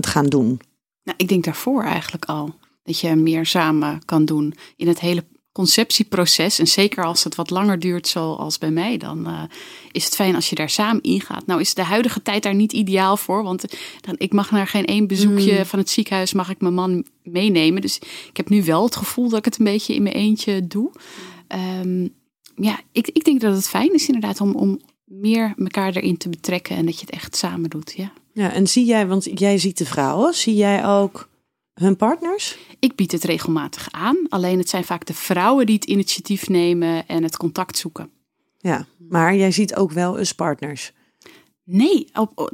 te 0.00 0.08
gaan 0.08 0.26
doen. 0.26 0.60
Nou, 1.02 1.18
ik 1.18 1.28
denk 1.28 1.44
daarvoor 1.44 1.82
eigenlijk 1.82 2.24
al 2.24 2.54
dat 2.86 3.00
je 3.00 3.14
meer 3.14 3.46
samen 3.46 4.04
kan 4.04 4.24
doen 4.24 4.54
in 4.76 4.88
het 4.88 5.00
hele 5.00 5.24
conceptieproces. 5.52 6.58
En 6.58 6.66
zeker 6.66 7.04
als 7.04 7.24
het 7.24 7.34
wat 7.34 7.50
langer 7.50 7.78
duurt, 7.78 8.08
zoals 8.08 8.58
bij 8.58 8.70
mij, 8.70 8.96
dan 8.96 9.28
uh, 9.28 9.42
is 9.92 10.04
het 10.04 10.14
fijn 10.14 10.34
als 10.34 10.48
je 10.48 10.54
daar 10.54 10.70
samen 10.70 11.02
in 11.02 11.20
gaat. 11.20 11.46
Nou 11.46 11.60
is 11.60 11.74
de 11.74 11.82
huidige 11.82 12.22
tijd 12.22 12.42
daar 12.42 12.54
niet 12.54 12.72
ideaal 12.72 13.16
voor, 13.16 13.42
want 13.42 13.64
dan, 14.00 14.14
ik 14.18 14.32
mag 14.32 14.50
naar 14.50 14.66
geen 14.66 14.84
één 14.84 15.06
bezoekje 15.06 15.58
mm. 15.58 15.64
van 15.64 15.78
het 15.78 15.90
ziekenhuis, 15.90 16.32
mag 16.32 16.50
ik 16.50 16.60
mijn 16.60 16.74
man 16.74 17.04
meenemen. 17.22 17.80
Dus 17.80 17.98
ik 18.28 18.36
heb 18.36 18.48
nu 18.48 18.64
wel 18.64 18.84
het 18.84 18.96
gevoel 18.96 19.28
dat 19.28 19.38
ik 19.38 19.44
het 19.44 19.58
een 19.58 19.64
beetje 19.64 19.94
in 19.94 20.02
mijn 20.02 20.14
eentje 20.14 20.66
doe. 20.66 20.90
Um, 21.82 22.14
ja, 22.56 22.80
ik, 22.92 23.08
ik 23.08 23.24
denk 23.24 23.40
dat 23.40 23.54
het 23.54 23.68
fijn 23.68 23.94
is 23.94 24.06
inderdaad 24.06 24.40
om, 24.40 24.54
om 24.54 24.80
meer 25.04 25.54
elkaar 25.58 25.92
erin 25.92 26.16
te 26.16 26.28
betrekken 26.28 26.76
en 26.76 26.86
dat 26.86 26.94
je 26.94 27.00
het 27.00 27.14
echt 27.14 27.36
samen 27.36 27.70
doet. 27.70 27.92
Ja. 27.96 28.12
ja, 28.32 28.52
en 28.52 28.66
zie 28.66 28.84
jij, 28.84 29.06
want 29.06 29.28
jij 29.34 29.58
ziet 29.58 29.78
de 29.78 29.86
vrouwen, 29.86 30.34
zie 30.34 30.54
jij 30.54 30.86
ook 30.86 31.28
hun 31.80 31.96
partners? 31.96 32.56
Ik 32.78 32.94
bied 32.94 33.12
het 33.12 33.24
regelmatig 33.24 33.88
aan. 33.90 34.16
Alleen 34.28 34.58
het 34.58 34.68
zijn 34.68 34.84
vaak 34.84 35.06
de 35.06 35.14
vrouwen 35.14 35.66
die 35.66 35.74
het 35.74 35.84
initiatief 35.84 36.48
nemen 36.48 37.06
en 37.06 37.22
het 37.22 37.36
contact 37.36 37.78
zoeken. 37.78 38.10
Ja, 38.58 38.86
maar 39.08 39.36
jij 39.36 39.50
ziet 39.50 39.74
ook 39.74 39.92
wel 39.92 40.18
eens 40.18 40.32
partners. 40.32 40.92
Nee, 41.64 42.08
op, 42.14 42.52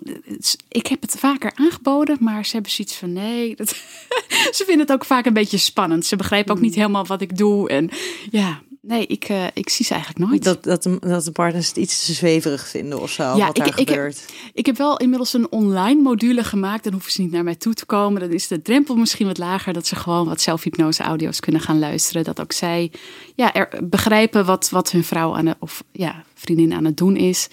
ik 0.68 0.87
heb 0.87 1.01
het 1.01 1.18
vaker 1.18 1.53
aangeboden, 1.55 2.16
maar 2.20 2.45
ze 2.45 2.53
hebben 2.53 2.70
zoiets 2.70 2.97
van 2.97 3.12
nee. 3.12 3.57
Dat, 3.57 3.68
ze 4.57 4.62
vinden 4.66 4.79
het 4.79 4.93
ook 4.93 5.05
vaak 5.05 5.27
een 5.27 5.33
beetje 5.33 5.59
spannend. 5.59 6.07
Ze 6.07 6.16
begrijpen 6.16 6.51
ook 6.51 6.57
hmm. 6.57 6.66
niet 6.66 6.77
helemaal 6.77 7.07
wat 7.07 7.20
ik 7.20 7.37
doe. 7.37 7.68
En 7.68 7.91
ja, 8.31 8.62
Nee, 8.87 9.07
ik, 9.07 9.28
uh, 9.28 9.47
ik 9.55 9.68
zie 9.68 9.85
ze 9.85 9.95
eigenlijk 9.95 10.30
nooit. 10.30 10.45
Dat, 10.45 10.62
dat, 10.62 10.83
de, 10.83 10.99
dat 11.01 11.24
de 11.24 11.30
partners 11.30 11.68
het 11.68 11.76
iets 11.76 12.07
te 12.07 12.12
zweverig 12.12 12.68
vinden 12.68 13.01
of 13.01 13.11
zo, 13.11 13.22
ja, 13.22 13.47
wat 13.47 13.57
daar 13.57 13.66
ik, 13.66 13.89
gebeurt. 13.89 14.16
Ik 14.16 14.35
heb, 14.45 14.51
ik 14.55 14.66
heb 14.66 14.76
wel 14.76 14.97
inmiddels 14.97 15.33
een 15.33 15.51
online 15.51 16.03
module 16.03 16.45
gemaakt. 16.45 16.85
Dan 16.85 16.93
hoeven 16.93 17.12
ze 17.12 17.22
niet 17.22 17.30
naar 17.30 17.45
mij 17.45 17.55
toe 17.55 17.74
te 17.74 17.87
komen. 17.87 18.20
Dan 18.20 18.30
is 18.30 18.49
de 18.49 18.62
drempel 18.62 18.97
misschien 18.97 19.26
wat 19.26 19.39
lager. 19.39 19.72
Dat 19.72 19.87
ze 19.87 19.97
gewoon 19.97 20.26
wat 20.26 20.41
zelfhypnose 20.41 21.03
audio's 21.03 21.41
kunnen 21.41 21.61
gaan 21.61 21.78
luisteren. 21.78 22.24
Dat 22.24 22.41
ook 22.41 22.53
zij 22.53 22.93
ja, 23.35 23.55
er, 23.55 23.80
begrijpen 23.85 24.45
wat, 24.45 24.70
wat 24.70 24.91
hun 24.91 25.05
vrouw 25.05 25.37
aan 25.37 25.45
de, 25.45 25.57
of 25.59 25.85
ja, 25.93 26.24
vriendin 26.35 26.72
aan 26.72 26.85
het 26.85 26.97
doen 26.97 27.16
is. 27.16 27.49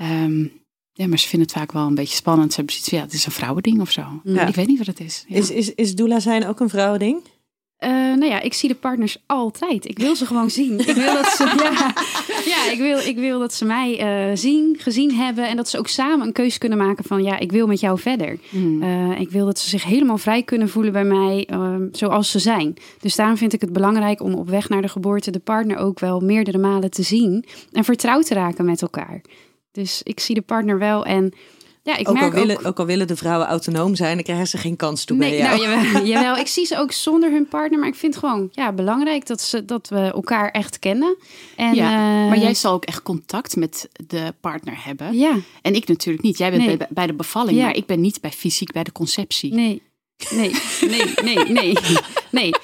Um, 0.00 0.52
ja, 0.92 1.06
maar 1.06 1.18
ze 1.18 1.28
vinden 1.28 1.48
het 1.48 1.56
vaak 1.56 1.72
wel 1.72 1.86
een 1.86 1.94
beetje 1.94 2.16
spannend. 2.16 2.50
Ze 2.50 2.56
hebben 2.56 2.74
zoiets 2.74 2.90
van, 2.90 2.98
ja, 2.98 3.04
het 3.04 3.14
is 3.14 3.26
een 3.26 3.32
vrouwending 3.32 3.80
of 3.80 3.90
zo. 3.90 4.20
Ja. 4.24 4.46
Ik 4.46 4.54
weet 4.54 4.66
niet 4.66 4.78
wat 4.78 4.86
het 4.86 5.00
is. 5.00 5.24
Ja. 5.28 5.36
Is, 5.36 5.50
is, 5.50 5.74
is 5.74 5.94
doula 5.94 6.20
zijn 6.20 6.46
ook 6.46 6.60
een 6.60 6.68
vrouwending? 6.68 7.22
Uh, 7.84 7.90
nou 7.90 8.24
ja, 8.24 8.40
ik 8.40 8.54
zie 8.54 8.68
de 8.68 8.74
partners 8.74 9.22
altijd. 9.26 9.88
Ik 9.88 9.98
wil 9.98 10.16
ze 10.16 10.26
gewoon 10.26 10.50
zien. 10.50 10.78
Ik 10.78 10.94
wil 10.94 11.14
dat 11.14 11.26
ze, 11.26 11.44
ja, 11.62 11.92
ja, 12.44 12.70
ik 12.70 12.78
wil, 12.78 12.98
ik 12.98 13.16
wil 13.16 13.38
dat 13.38 13.54
ze 13.54 13.64
mij 13.64 14.28
uh, 14.30 14.36
zien, 14.36 14.76
gezien 14.78 15.14
hebben. 15.14 15.48
En 15.48 15.56
dat 15.56 15.68
ze 15.68 15.78
ook 15.78 15.88
samen 15.88 16.26
een 16.26 16.32
keuze 16.32 16.58
kunnen 16.58 16.78
maken 16.78 17.04
van 17.04 17.22
ja, 17.22 17.38
ik 17.38 17.52
wil 17.52 17.66
met 17.66 17.80
jou 17.80 17.98
verder. 17.98 18.38
Hmm. 18.50 18.82
Uh, 18.82 19.20
ik 19.20 19.30
wil 19.30 19.46
dat 19.46 19.58
ze 19.58 19.68
zich 19.68 19.84
helemaal 19.84 20.18
vrij 20.18 20.42
kunnen 20.42 20.68
voelen 20.68 20.92
bij 20.92 21.04
mij 21.04 21.46
ehm, 21.46 21.86
zoals 21.92 22.30
ze 22.30 22.38
zijn. 22.38 22.74
Dus 23.00 23.16
daarom 23.16 23.36
vind 23.36 23.52
ik 23.52 23.60
het 23.60 23.72
belangrijk 23.72 24.22
om 24.22 24.34
op 24.34 24.48
weg 24.48 24.68
naar 24.68 24.82
de 24.82 24.88
geboorte 24.88 25.30
de 25.30 25.38
partner 25.38 25.76
ook 25.76 25.98
wel 26.00 26.20
meerdere 26.20 26.58
malen 26.58 26.90
te 26.90 27.02
zien. 27.02 27.44
En 27.72 27.84
vertrouwd 27.84 28.26
te 28.26 28.34
raken 28.34 28.64
met 28.64 28.82
elkaar. 28.82 29.20
Dus 29.72 30.00
ik 30.02 30.20
zie 30.20 30.34
de 30.34 30.42
partner 30.42 30.78
wel 30.78 31.04
en 31.04 31.32
ja, 31.82 31.96
ik 31.96 32.08
ook, 32.08 32.14
merk 32.14 32.34
al 32.34 32.40
willen, 32.40 32.64
ook... 32.64 32.78
al 32.78 32.86
willen 32.86 33.06
de 33.06 33.16
vrouwen 33.16 33.46
autonoom 33.46 33.94
zijn, 33.94 34.14
dan 34.14 34.24
krijgen 34.24 34.46
ze 34.46 34.58
geen 34.58 34.76
kans 34.76 35.04
toe 35.04 35.16
nee, 35.16 35.30
bij 35.30 35.38
jou. 35.38 35.60
Nou, 35.60 35.70
jawel, 35.70 36.06
jawel, 36.12 36.36
ik 36.36 36.46
zie 36.46 36.66
ze 36.66 36.78
ook 36.78 36.92
zonder 36.92 37.30
hun 37.30 37.48
partner, 37.48 37.78
maar 37.78 37.88
ik 37.88 37.94
vind 37.94 38.14
het 38.14 38.24
gewoon 38.24 38.48
ja, 38.52 38.72
belangrijk 38.72 39.26
dat, 39.26 39.40
ze, 39.40 39.64
dat 39.64 39.88
we 39.88 39.98
elkaar 39.98 40.50
echt 40.50 40.78
kennen. 40.78 41.16
En, 41.56 41.74
ja, 41.74 42.22
uh, 42.22 42.28
maar 42.28 42.38
jij 42.38 42.54
zal 42.54 42.72
ook 42.72 42.84
echt 42.84 43.02
contact 43.02 43.56
met 43.56 43.88
de 44.06 44.34
partner 44.40 44.84
hebben. 44.84 45.16
Ja. 45.16 45.36
En 45.62 45.74
ik 45.74 45.88
natuurlijk 45.88 46.24
niet. 46.24 46.38
Jij 46.38 46.50
bent 46.50 46.66
nee. 46.66 46.76
bij, 46.76 46.86
bij, 46.90 47.06
de 47.06 47.14
bevalling, 47.14 47.58
ja. 47.58 47.64
maar 47.64 47.76
ik 47.76 47.86
ben 47.86 48.00
niet 48.00 48.20
bij 48.20 48.30
fysiek 48.30 48.72
bij 48.72 48.84
de 48.84 48.92
conceptie. 48.92 49.54
Nee, 49.54 49.82
nee, 50.30 50.54
nee, 50.90 51.04
nee, 51.22 51.44
nee. 51.44 51.76
nee. 52.30 52.54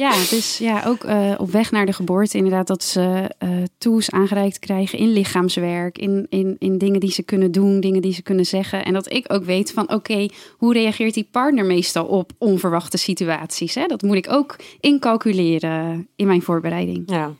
Ja, 0.00 0.10
dus 0.30 0.58
ja, 0.58 0.82
ook 0.86 1.04
uh, 1.04 1.34
op 1.38 1.50
weg 1.50 1.70
naar 1.70 1.86
de 1.86 1.92
geboorte 1.92 2.36
inderdaad 2.36 2.66
dat 2.66 2.84
ze 2.84 3.30
uh, 3.38 3.50
tools 3.78 4.10
aangereikt 4.10 4.58
krijgen 4.58 4.98
in 4.98 5.12
lichaamswerk, 5.12 5.98
in, 5.98 6.26
in, 6.28 6.56
in 6.58 6.78
dingen 6.78 7.00
die 7.00 7.12
ze 7.12 7.22
kunnen 7.22 7.52
doen, 7.52 7.80
dingen 7.80 8.02
die 8.02 8.12
ze 8.12 8.22
kunnen 8.22 8.46
zeggen. 8.46 8.84
En 8.84 8.92
dat 8.92 9.12
ik 9.12 9.32
ook 9.32 9.44
weet 9.44 9.72
van 9.72 9.92
oké, 9.92 10.28
hoe 10.58 10.72
reageert 10.72 11.14
die 11.14 11.28
partner 11.30 11.64
meestal 11.64 12.04
op 12.04 12.32
onverwachte 12.38 12.96
situaties? 12.96 13.74
Hè? 13.74 13.86
Dat 13.86 14.02
moet 14.02 14.16
ik 14.16 14.30
ook 14.30 14.56
incalculeren 14.80 16.08
in 16.16 16.26
mijn 16.26 16.42
voorbereiding. 16.42 17.02
Ja. 17.06 17.34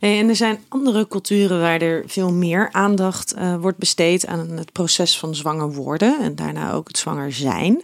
En 0.00 0.28
er 0.28 0.36
zijn 0.36 0.58
andere 0.68 1.08
culturen 1.08 1.60
waar 1.60 1.80
er 1.80 2.02
veel 2.06 2.32
meer 2.32 2.68
aandacht 2.72 3.34
uh, 3.38 3.56
wordt 3.56 3.78
besteed 3.78 4.26
aan 4.26 4.50
het 4.50 4.72
proces 4.72 5.18
van 5.18 5.34
zwanger 5.34 5.72
worden 5.72 6.20
en 6.20 6.34
daarna 6.34 6.72
ook 6.72 6.88
het 6.88 6.98
zwanger 6.98 7.32
zijn. 7.32 7.82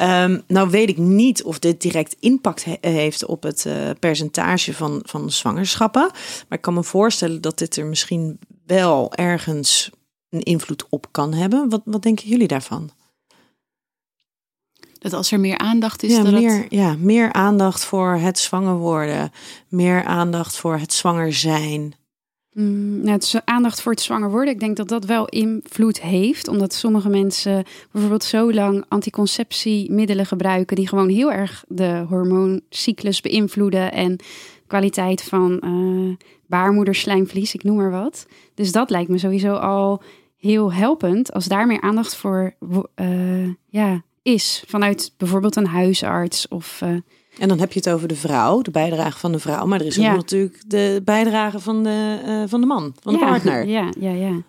Um, 0.00 0.42
nou 0.46 0.70
weet 0.70 0.88
ik 0.88 0.96
niet 0.96 1.42
of 1.42 1.58
dit 1.58 1.80
direct 1.80 2.16
impact 2.20 2.64
heeft 2.80 3.24
op 3.24 3.42
het 3.42 3.64
uh, 3.64 3.90
percentage 4.00 4.74
van, 4.74 5.00
van 5.04 5.30
zwangerschappen. 5.30 6.10
Maar 6.48 6.58
ik 6.58 6.60
kan 6.60 6.74
me 6.74 6.82
voorstellen 6.82 7.40
dat 7.40 7.58
dit 7.58 7.76
er 7.76 7.86
misschien 7.86 8.38
wel 8.66 9.12
ergens 9.12 9.90
een 10.28 10.42
invloed 10.42 10.86
op 10.88 11.06
kan 11.10 11.32
hebben. 11.32 11.68
Wat, 11.68 11.82
wat 11.84 12.02
denken 12.02 12.28
jullie 12.28 12.48
daarvan? 12.48 12.90
Dat 14.98 15.12
als 15.12 15.32
er 15.32 15.40
meer 15.40 15.58
aandacht 15.58 16.02
is. 16.02 16.10
Ja, 16.16 16.22
dat 16.22 16.32
meer, 16.32 16.62
het... 16.62 16.66
ja, 16.68 16.96
meer 16.98 17.32
aandacht 17.32 17.84
voor 17.84 18.14
het 18.14 18.38
zwanger 18.38 18.76
worden. 18.76 19.32
Meer 19.68 20.04
aandacht 20.04 20.56
voor 20.56 20.78
het 20.78 20.92
zwanger 20.92 21.32
zijn. 21.32 21.94
Mm, 22.54 23.00
nou, 23.00 23.10
het 23.10 23.42
aandacht 23.44 23.80
voor 23.80 23.92
het 23.92 24.00
zwanger 24.00 24.30
worden. 24.30 24.54
Ik 24.54 24.60
denk 24.60 24.76
dat 24.76 24.88
dat 24.88 25.04
wel 25.04 25.28
invloed 25.28 26.00
heeft. 26.00 26.48
Omdat 26.48 26.74
sommige 26.74 27.08
mensen 27.08 27.64
bijvoorbeeld 27.90 28.24
zo 28.24 28.52
lang 28.52 28.84
anticonceptiemiddelen 28.88 30.26
gebruiken. 30.26 30.76
die 30.76 30.88
gewoon 30.88 31.08
heel 31.08 31.32
erg 31.32 31.64
de 31.68 32.04
hormooncyclus 32.08 33.20
beïnvloeden. 33.20 33.92
en 33.92 34.18
kwaliteit 34.66 35.22
van 35.22 35.62
uh, 35.64 36.16
baarmoederslijmvlies, 36.46 37.54
ik 37.54 37.62
noem 37.62 37.76
maar 37.76 37.90
wat. 37.90 38.26
Dus 38.54 38.72
dat 38.72 38.90
lijkt 38.90 39.10
me 39.10 39.18
sowieso 39.18 39.54
al 39.54 40.02
heel 40.36 40.72
helpend. 40.72 41.32
als 41.32 41.44
daar 41.44 41.66
meer 41.66 41.80
aandacht 41.80 42.16
voor 42.16 42.54
uh, 42.96 43.48
ja, 43.68 44.02
is. 44.22 44.64
Vanuit 44.66 45.14
bijvoorbeeld 45.16 45.56
een 45.56 45.66
huisarts 45.66 46.48
of. 46.48 46.80
Uh, 46.84 46.96
en 47.38 47.48
dan 47.48 47.58
heb 47.58 47.72
je 47.72 47.78
het 47.78 47.88
over 47.88 48.08
de 48.08 48.16
vrouw, 48.16 48.62
de 48.62 48.70
bijdrage 48.70 49.18
van 49.18 49.32
de 49.32 49.38
vrouw. 49.38 49.66
Maar 49.66 49.80
er 49.80 49.86
is 49.86 49.98
ook 49.98 50.04
natuurlijk 50.04 50.62
de 50.66 51.02
bijdrage 51.04 51.60
van 51.60 51.82
de, 51.82 52.20
uh, 52.26 52.42
van 52.46 52.60
de 52.60 52.66
man, 52.66 52.94
van 53.00 53.12
de 53.12 53.18
ja, 53.18 53.26
partner. 53.26 53.66
Ja, 53.66 53.92
ja, 53.98 54.10
ja. 54.10 54.42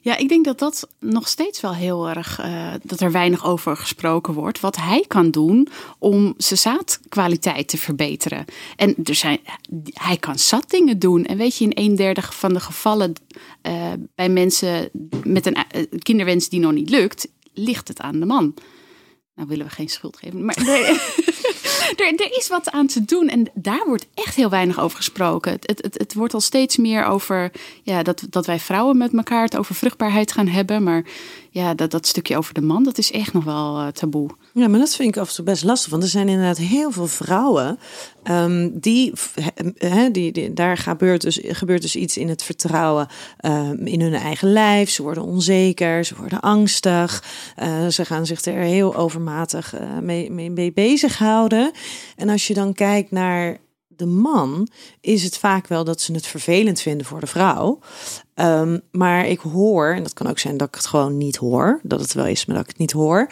Ja, 0.00 0.16
ik 0.16 0.28
denk 0.28 0.44
dat 0.44 0.58
dat 0.58 0.88
nog 1.00 1.28
steeds 1.28 1.60
wel 1.60 1.74
heel 1.74 2.08
erg, 2.08 2.40
uh, 2.40 2.72
dat 2.82 3.00
er 3.00 3.12
weinig 3.12 3.44
over 3.44 3.76
gesproken 3.76 4.34
wordt. 4.34 4.60
Wat 4.60 4.76
hij 4.76 5.04
kan 5.06 5.30
doen 5.30 5.68
om 5.98 6.34
zijn 6.36 6.58
zaadkwaliteit 6.58 7.68
te 7.68 7.78
verbeteren. 7.78 8.44
En 8.76 8.94
er 9.04 9.14
zijn, 9.14 9.38
hij 9.92 10.16
kan 10.16 10.38
zat 10.38 10.70
dingen 10.70 10.98
doen. 10.98 11.24
En 11.24 11.36
weet 11.36 11.56
je, 11.56 11.64
in 11.64 11.84
een 11.84 11.96
derde 11.96 12.22
van 12.22 12.52
de 12.52 12.60
gevallen 12.60 13.12
uh, 13.62 13.92
bij 14.14 14.28
mensen 14.28 14.90
met 15.24 15.46
een 15.46 15.56
kinderwens 15.98 16.48
die 16.48 16.60
nog 16.60 16.72
niet 16.72 16.90
lukt, 16.90 17.28
ligt 17.52 17.88
het 17.88 18.00
aan 18.00 18.20
de 18.20 18.26
man. 18.26 18.54
Nou 19.34 19.48
willen 19.48 19.66
we 19.66 19.72
geen 19.72 19.88
schuld 19.88 20.16
geven, 20.16 20.44
maar 20.44 20.58
nee. 20.64 20.84
er, 21.96 22.36
is 22.36 22.48
wat 22.48 22.70
aan 22.70 22.86
te 22.86 23.04
doen 23.04 23.28
en 23.28 23.50
daar 23.54 23.82
wordt 23.86 24.06
echt 24.14 24.34
heel 24.34 24.50
weinig 24.50 24.80
over 24.80 24.96
gesproken. 24.96 25.52
Het, 25.52 25.66
het, 25.66 25.82
het, 25.82 25.98
het 25.98 26.14
wordt 26.14 26.34
al 26.34 26.40
steeds 26.40 26.76
meer 26.76 27.04
over 27.04 27.52
ja, 27.82 28.02
dat, 28.02 28.26
dat 28.30 28.46
wij 28.46 28.58
vrouwen 28.58 28.96
met 28.96 29.12
elkaar 29.14 29.42
het 29.42 29.56
over 29.56 29.74
vruchtbaarheid 29.74 30.32
gaan 30.32 30.48
hebben. 30.48 30.82
Maar 30.82 31.04
ja, 31.50 31.74
dat, 31.74 31.90
dat 31.90 32.06
stukje 32.06 32.36
over 32.36 32.54
de 32.54 32.60
man, 32.60 32.84
dat 32.84 32.98
is 32.98 33.12
echt 33.12 33.32
nog 33.32 33.44
wel 33.44 33.80
uh, 33.80 33.86
taboe. 33.86 34.30
Ja, 34.52 34.68
maar 34.68 34.78
dat 34.78 34.94
vind 34.94 35.08
ik 35.08 35.22
af 35.22 35.28
en 35.28 35.34
toe 35.34 35.44
best 35.44 35.64
lastig. 35.64 35.90
Want 35.90 36.02
er 36.02 36.08
zijn 36.08 36.28
inderdaad 36.28 36.58
heel 36.58 36.90
veel 36.90 37.06
vrouwen 37.06 37.78
um, 38.24 38.78
die, 38.78 39.12
die, 40.10 40.52
daar 40.52 40.76
gebeurt 40.76 41.20
dus, 41.20 41.40
gebeurt 41.42 41.82
dus 41.82 41.96
iets 41.96 42.16
in 42.16 42.28
het 42.28 42.42
vertrouwen 42.42 43.08
um, 43.40 43.86
in 43.86 44.00
hun 44.00 44.14
eigen 44.14 44.52
lijf. 44.52 44.90
Ze 44.90 45.02
worden 45.02 45.22
onzeker, 45.22 46.04
ze 46.04 46.14
worden 46.16 46.40
angstig. 46.40 47.24
Uh, 47.62 47.86
ze 47.86 48.04
gaan 48.04 48.26
zich 48.26 48.44
er 48.44 48.62
heel 48.62 48.96
overmatig 48.96 49.74
uh, 49.74 49.98
mee, 49.98 50.30
mee, 50.30 50.50
mee 50.50 50.72
bezighouden. 50.72 51.72
En 52.16 52.28
als 52.28 52.46
je 52.46 52.54
dan 52.54 52.72
kijkt 52.72 53.10
naar 53.10 53.58
de 53.86 54.06
man 54.06 54.68
is 55.00 55.22
het 55.22 55.38
vaak 55.38 55.66
wel 55.66 55.84
dat 55.84 56.00
ze 56.00 56.12
het 56.12 56.26
vervelend 56.26 56.80
vinden 56.80 57.06
voor 57.06 57.20
de 57.20 57.26
vrouw. 57.26 57.78
Um, 58.40 58.80
maar 58.90 59.26
ik 59.26 59.38
hoor, 59.38 59.92
en 59.94 60.02
dat 60.02 60.12
kan 60.12 60.26
ook 60.26 60.38
zijn 60.38 60.56
dat 60.56 60.68
ik 60.68 60.74
het 60.74 60.86
gewoon 60.86 61.16
niet 61.16 61.36
hoor, 61.36 61.80
dat 61.82 62.00
het 62.00 62.12
wel 62.12 62.26
is, 62.26 62.46
maar 62.46 62.56
dat 62.56 62.64
ik 62.64 62.70
het 62.70 62.80
niet 62.80 62.92
hoor. 62.92 63.30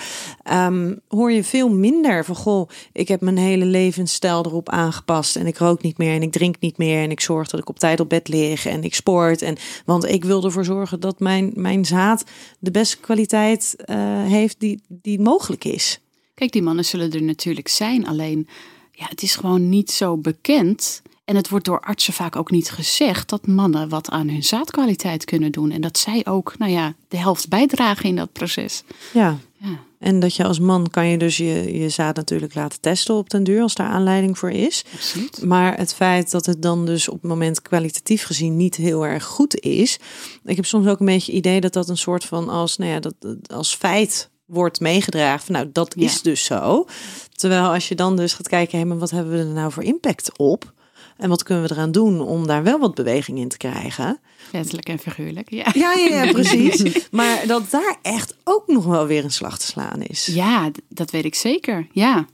Um, 0.52 1.00
hoor 1.08 1.32
je 1.32 1.44
veel 1.44 1.68
minder 1.68 2.24
van, 2.24 2.34
goh, 2.34 2.68
ik 2.92 3.08
heb 3.08 3.20
mijn 3.20 3.36
hele 3.36 3.64
levensstijl 3.64 4.44
erop 4.44 4.68
aangepast 4.68 5.36
en 5.36 5.46
ik 5.46 5.58
rook 5.58 5.82
niet 5.82 5.98
meer 5.98 6.14
en 6.14 6.22
ik 6.22 6.32
drink 6.32 6.56
niet 6.60 6.78
meer 6.78 7.02
en 7.02 7.10
ik 7.10 7.20
zorg 7.20 7.48
dat 7.48 7.60
ik 7.60 7.68
op 7.68 7.78
tijd 7.78 8.00
op 8.00 8.08
bed 8.08 8.28
lig 8.28 8.66
en 8.66 8.84
ik 8.84 8.94
sport. 8.94 9.42
En, 9.42 9.56
want 9.84 10.04
ik 10.04 10.24
wil 10.24 10.44
ervoor 10.44 10.64
zorgen 10.64 11.00
dat 11.00 11.20
mijn, 11.20 11.52
mijn 11.54 11.84
zaad 11.84 12.24
de 12.58 12.70
beste 12.70 12.98
kwaliteit 12.98 13.74
uh, 13.86 13.96
heeft 14.24 14.60
die, 14.60 14.82
die 14.88 15.20
mogelijk 15.20 15.64
is. 15.64 16.00
Kijk, 16.34 16.52
die 16.52 16.62
mannen 16.62 16.84
zullen 16.84 17.12
er 17.12 17.22
natuurlijk 17.22 17.68
zijn, 17.68 18.06
alleen 18.06 18.48
ja, 18.92 19.06
het 19.08 19.22
is 19.22 19.36
gewoon 19.36 19.68
niet 19.68 19.90
zo 19.90 20.16
bekend. 20.16 21.02
En 21.26 21.36
het 21.36 21.48
wordt 21.48 21.64
door 21.64 21.80
artsen 21.80 22.12
vaak 22.12 22.36
ook 22.36 22.50
niet 22.50 22.70
gezegd 22.70 23.28
dat 23.28 23.46
mannen 23.46 23.88
wat 23.88 24.10
aan 24.10 24.28
hun 24.28 24.42
zaadkwaliteit 24.42 25.24
kunnen 25.24 25.52
doen. 25.52 25.70
En 25.70 25.80
dat 25.80 25.98
zij 25.98 26.26
ook, 26.26 26.58
nou 26.58 26.72
ja, 26.72 26.94
de 27.08 27.16
helft 27.16 27.48
bijdragen 27.48 28.04
in 28.04 28.16
dat 28.16 28.32
proces. 28.32 28.82
Ja. 29.12 29.38
ja. 29.56 29.78
En 29.98 30.20
dat 30.20 30.34
je 30.34 30.44
als 30.44 30.58
man 30.58 30.90
kan 30.90 31.06
je 31.06 31.18
dus 31.18 31.36
je, 31.36 31.78
je 31.78 31.88
zaad 31.88 32.16
natuurlijk 32.16 32.54
laten 32.54 32.80
testen 32.80 33.14
op 33.14 33.30
den 33.30 33.44
duur 33.44 33.62
als 33.62 33.74
daar 33.74 33.88
aanleiding 33.88 34.38
voor 34.38 34.50
is. 34.50 34.84
Absoluut. 34.94 35.44
Maar 35.44 35.76
het 35.76 35.94
feit 35.94 36.30
dat 36.30 36.46
het 36.46 36.62
dan 36.62 36.86
dus 36.86 37.08
op 37.08 37.20
het 37.22 37.30
moment 37.30 37.62
kwalitatief 37.62 38.24
gezien 38.24 38.56
niet 38.56 38.76
heel 38.76 39.06
erg 39.06 39.24
goed 39.24 39.60
is. 39.60 39.98
Ik 40.44 40.56
heb 40.56 40.66
soms 40.66 40.86
ook 40.86 41.00
een 41.00 41.06
beetje 41.06 41.32
het 41.32 41.44
idee 41.44 41.60
dat 41.60 41.72
dat 41.72 41.88
een 41.88 41.96
soort 41.98 42.24
van 42.24 42.48
als, 42.48 42.76
nou 42.76 42.90
ja, 42.90 43.00
dat 43.00 43.14
als 43.46 43.74
feit 43.74 44.30
wordt 44.44 44.80
meegedragen. 44.80 45.46
Van, 45.46 45.54
nou, 45.54 45.68
dat 45.72 45.96
is 45.96 46.22
dus 46.22 46.44
zo. 46.44 46.86
Terwijl 47.32 47.64
als 47.64 47.88
je 47.88 47.94
dan 47.94 48.16
dus 48.16 48.34
gaat 48.34 48.48
kijken, 48.48 48.78
hey, 48.78 48.86
maar 48.86 48.98
wat 48.98 49.10
hebben 49.10 49.32
we 49.32 49.38
er 49.38 49.46
nou 49.46 49.72
voor 49.72 49.82
impact 49.82 50.38
op? 50.38 50.74
En 51.16 51.28
wat 51.28 51.42
kunnen 51.42 51.68
we 51.68 51.74
eraan 51.74 51.92
doen 51.92 52.20
om 52.20 52.46
daar 52.46 52.62
wel 52.62 52.78
wat 52.78 52.94
beweging 52.94 53.38
in 53.38 53.48
te 53.48 53.56
krijgen? 53.56 54.20
Letterlijk 54.52 54.88
en 54.88 54.98
figuurlijk, 54.98 55.50
ja. 55.50 55.70
Ja, 55.74 55.92
ja, 55.92 56.24
ja 56.24 56.32
precies. 56.42 57.08
maar 57.10 57.46
dat 57.46 57.70
daar 57.70 57.96
echt 58.02 58.36
ook 58.44 58.66
nog 58.66 58.84
wel 58.84 59.06
weer 59.06 59.24
een 59.24 59.32
slag 59.32 59.58
te 59.58 59.66
slaan 59.66 60.02
is. 60.02 60.26
Ja, 60.26 60.70
dat 60.88 61.10
weet 61.10 61.24
ik 61.24 61.34
zeker. 61.34 61.86
Ja. 61.92 62.26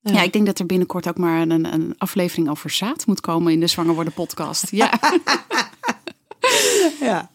Ja. 0.00 0.12
ja 0.12 0.22
ik 0.22 0.32
denk 0.32 0.46
dat 0.46 0.58
er 0.58 0.66
binnenkort 0.66 1.08
ook 1.08 1.18
maar 1.18 1.40
een, 1.40 1.72
een 1.72 1.94
aflevering 1.98 2.50
over 2.50 2.70
zaad 2.70 3.06
moet 3.06 3.20
komen 3.20 3.52
in 3.52 3.60
de 3.60 3.66
Zwanger 3.66 3.94
Worden 3.94 4.12
podcast. 4.12 4.70
Ja. 4.70 4.92
ja. 7.00 7.30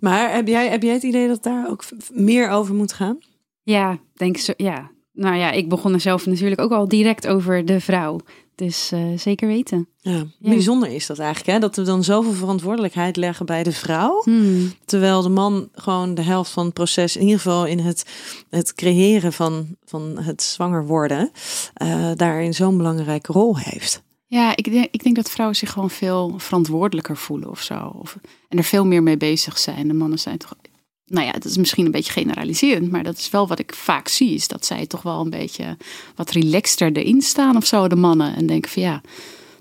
Maar 0.00 0.32
heb 0.32 0.46
jij, 0.46 0.68
heb 0.68 0.82
jij 0.82 0.92
het 0.92 1.02
idee 1.02 1.28
dat 1.28 1.42
daar 1.42 1.70
ook 1.70 1.84
meer 2.12 2.50
over 2.50 2.74
moet 2.74 2.92
gaan? 2.92 3.18
Ja, 3.62 3.98
denk 4.14 4.36
zo. 4.36 4.52
Ja. 4.56 4.90
Nou 5.12 5.36
ja, 5.36 5.50
ik 5.50 5.68
begon 5.68 5.92
er 5.92 6.00
zelf 6.00 6.26
natuurlijk 6.26 6.60
ook 6.60 6.72
al 6.72 6.88
direct 6.88 7.26
over 7.26 7.64
de 7.64 7.80
vrouw. 7.80 8.20
Dus 8.54 8.92
uh, 8.92 9.18
zeker 9.18 9.48
weten. 9.48 9.88
Ja, 10.00 10.12
ja, 10.12 10.26
bijzonder 10.38 10.88
is 10.88 11.06
dat 11.06 11.18
eigenlijk, 11.18 11.50
hè? 11.50 11.58
Dat 11.58 11.76
we 11.76 11.82
dan 11.82 12.04
zoveel 12.04 12.32
verantwoordelijkheid 12.32 13.16
leggen 13.16 13.46
bij 13.46 13.62
de 13.62 13.72
vrouw. 13.72 14.22
Hmm. 14.24 14.72
Terwijl 14.84 15.22
de 15.22 15.28
man 15.28 15.68
gewoon 15.74 16.14
de 16.14 16.22
helft 16.22 16.50
van 16.50 16.64
het 16.64 16.74
proces, 16.74 17.16
in 17.16 17.22
ieder 17.22 17.40
geval 17.40 17.66
in 17.66 17.78
het, 17.78 18.04
het 18.50 18.74
creëren 18.74 19.32
van, 19.32 19.76
van 19.84 20.18
het 20.18 20.42
zwanger 20.42 20.86
worden, 20.86 21.30
uh, 21.82 22.10
daarin 22.14 22.54
zo'n 22.54 22.76
belangrijke 22.76 23.32
rol 23.32 23.58
heeft. 23.58 24.02
Ja, 24.26 24.56
ik 24.56 24.72
denk, 24.72 24.88
ik 24.90 25.02
denk 25.02 25.16
dat 25.16 25.30
vrouwen 25.30 25.56
zich 25.56 25.72
gewoon 25.72 25.90
veel 25.90 26.34
verantwoordelijker 26.36 27.16
voelen 27.16 27.50
of 27.50 27.60
zo. 27.60 27.96
Of, 28.00 28.16
en 28.48 28.58
er 28.58 28.64
veel 28.64 28.86
meer 28.86 29.02
mee 29.02 29.16
bezig 29.16 29.58
zijn. 29.58 29.88
De 29.88 29.94
mannen 29.94 30.18
zijn 30.18 30.38
toch 30.38 30.54
nou 31.06 31.26
ja, 31.26 31.32
dat 31.32 31.44
is 31.44 31.56
misschien 31.56 31.84
een 31.84 31.90
beetje 31.90 32.12
generaliserend, 32.12 32.90
maar 32.90 33.02
dat 33.02 33.18
is 33.18 33.30
wel 33.30 33.48
wat 33.48 33.58
ik 33.58 33.74
vaak 33.74 34.08
zie, 34.08 34.34
is 34.34 34.48
dat 34.48 34.66
zij 34.66 34.86
toch 34.86 35.02
wel 35.02 35.20
een 35.20 35.30
beetje 35.30 35.76
wat 36.14 36.30
relaxter 36.30 36.92
erin 36.92 37.22
staan 37.22 37.56
of 37.56 37.66
zo, 37.66 37.88
de 37.88 37.96
mannen. 37.96 38.36
En 38.36 38.46
denken 38.46 38.70
van 38.70 38.82
ja, 38.82 39.00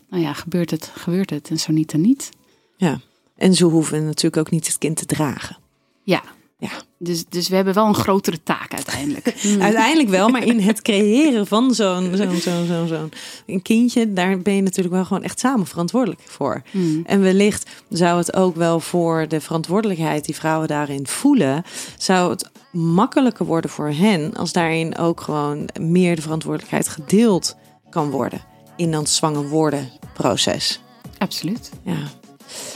nou 0.10 0.24
ja, 0.24 0.34
gebeurt 0.34 0.72
het, 0.72 0.92
gebeurt 0.96 1.30
het 1.30 1.50
en 1.50 1.60
zo 1.60 1.72
niet 1.72 1.92
dan 1.92 2.02
niet. 2.02 2.30
Ja, 2.78 3.00
en 3.36 3.54
ze 3.54 3.66
hoeven 3.66 4.06
natuurlijk 4.06 4.38
ook 4.38 4.52
niet 4.52 4.68
het 4.68 4.78
kind 4.78 4.98
te 4.98 5.06
dragen. 5.06 5.58
Ja, 6.04 6.24
ja. 6.64 6.72
Dus, 7.00 7.26
dus 7.30 7.48
we 7.50 7.56
hebben 7.56 7.74
wel 7.74 7.88
een 7.88 7.96
grotere 7.96 8.44
taak 8.44 8.74
uiteindelijk. 8.74 9.34
uiteindelijk 9.60 10.10
wel, 10.10 10.30
maar 10.30 10.44
in 10.46 10.60
het 10.60 10.82
creëren 10.82 11.48
van 11.48 11.74
zo'n 11.74 12.12
zo'n 12.16 12.36
zo'n 12.36 12.66
zo'n 12.66 12.88
zo'n 12.88 13.12
een 13.46 13.62
kindje, 13.62 14.14
daar 14.14 14.40
ben 14.40 14.56
je 14.56 14.62
natuurlijk 14.62 14.96
wel 14.96 15.06
gewoon 15.06 15.24
echt 15.24 15.40
samen 15.40 15.68
verantwoordelijk 15.68 16.22
voor. 16.26 16.62
Mm. 16.72 17.04
En 17.06 17.22
wellicht 17.22 17.70
zou 17.90 18.18
het 18.18 18.36
ook 18.36 18.56
wel 18.56 18.80
voor 18.80 19.28
de 19.28 19.42
verantwoordelijkheid 19.42 20.26
die 20.26 20.36
vrouwen 20.36 20.68
daarin 20.68 21.08
voelen, 21.08 21.64
zou 21.98 22.30
het 22.30 22.50
makkelijker 22.72 23.46
worden 23.46 23.70
voor 23.70 23.90
hen 23.90 24.34
als 24.34 24.52
daarin 24.52 24.98
ook 24.98 25.22
gewoon 25.22 25.70
meer 25.82 26.16
de 26.16 26.22
verantwoordelijkheid 26.22 26.88
gedeeld 26.88 27.56
kan 27.90 28.10
worden 28.10 28.42
in 28.76 28.92
dat 28.92 29.10
zwanger 29.10 29.50
worden 29.50 29.90
proces. 30.14 30.80
Absoluut. 31.18 31.72
Ja. 31.84 32.23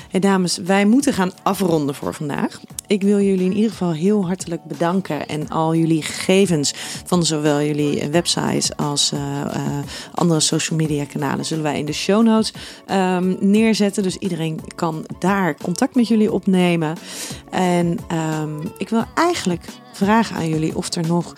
Hey 0.09 0.19
dames, 0.19 0.57
wij 0.57 0.85
moeten 0.85 1.13
gaan 1.13 1.31
afronden 1.43 1.95
voor 1.95 2.13
vandaag. 2.13 2.59
Ik 2.87 3.01
wil 3.01 3.19
jullie 3.19 3.45
in 3.45 3.55
ieder 3.55 3.71
geval 3.71 3.91
heel 3.91 4.25
hartelijk 4.25 4.63
bedanken 4.63 5.27
en 5.27 5.49
al 5.49 5.75
jullie 5.75 6.01
gegevens 6.01 6.73
van 7.05 7.25
zowel 7.25 7.61
jullie 7.61 8.09
websites 8.09 8.75
als 8.75 9.11
uh, 9.13 9.19
uh, 9.19 9.77
andere 10.13 10.39
social 10.39 10.79
media 10.79 11.05
kanalen 11.05 11.45
zullen 11.45 11.63
wij 11.63 11.79
in 11.79 11.85
de 11.85 11.93
show 11.93 12.23
notes 12.23 12.53
um, 12.91 13.37
neerzetten. 13.39 14.03
Dus 14.03 14.17
iedereen 14.17 14.59
kan 14.75 15.05
daar 15.19 15.55
contact 15.55 15.95
met 15.95 16.07
jullie 16.07 16.31
opnemen. 16.31 16.95
En 17.49 17.99
um, 18.41 18.71
ik 18.77 18.89
wil 18.89 19.03
eigenlijk 19.15 19.65
vragen 19.97 20.35
aan 20.35 20.49
jullie 20.49 20.75
of 20.75 20.93
er 20.93 21.07
nog 21.07 21.33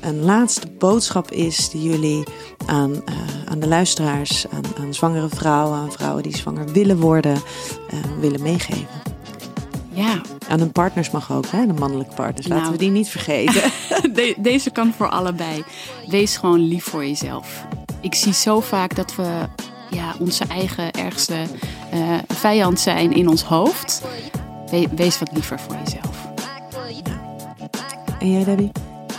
een 0.00 0.20
laatste 0.20 0.66
boodschap 0.78 1.30
is 1.30 1.70
die 1.70 1.82
jullie 1.82 2.24
aan, 2.66 2.90
uh, 2.90 3.00
aan 3.44 3.60
de 3.60 3.68
luisteraars, 3.68 4.46
aan, 4.50 4.62
aan, 4.80 4.94
zwangere 4.94 5.28
vrouwen, 5.28 5.78
aan 5.78 5.92
vrouwen 5.92 6.22
die 6.22 6.36
zwanger 6.36 6.72
willen 6.72 6.98
worden, 6.98 7.34
uh, 7.34 8.00
willen 8.20 8.42
meegeven. 8.42 9.02
Ja. 9.88 10.20
Aan 10.48 10.58
hun 10.58 10.72
partners 10.72 11.10
mag 11.10 11.32
ook, 11.32 11.46
hè? 11.46 11.66
de 11.66 11.72
mannelijke 11.72 12.14
partners. 12.14 12.46
Laten 12.46 12.62
nou, 12.62 12.72
we 12.72 12.78
die 12.78 12.90
niet 12.90 13.08
vergeten. 13.08 13.62
De, 14.14 14.34
deze 14.38 14.70
kan 14.70 14.92
voor 14.96 15.08
allebei. 15.08 15.64
Wees 16.06 16.36
gewoon 16.36 16.60
lief 16.60 16.84
voor 16.84 17.06
jezelf. 17.06 17.66
Ik 18.00 18.14
zie 18.14 18.32
zo 18.32 18.60
vaak 18.60 18.96
dat 18.96 19.14
we 19.14 19.48
ja, 19.90 20.14
onze 20.18 20.44
eigen 20.44 20.92
ergste 20.92 21.34
uh, 21.94 22.18
vijand 22.28 22.80
zijn 22.80 23.12
in 23.12 23.28
ons 23.28 23.42
hoofd. 23.42 24.02
We, 24.70 24.88
wees 24.96 25.18
wat 25.18 25.32
liever 25.32 25.60
voor 25.60 25.76
jezelf. 25.84 26.32
En 28.24 28.30
jij, 28.30 28.44
Debbie? 28.44 28.70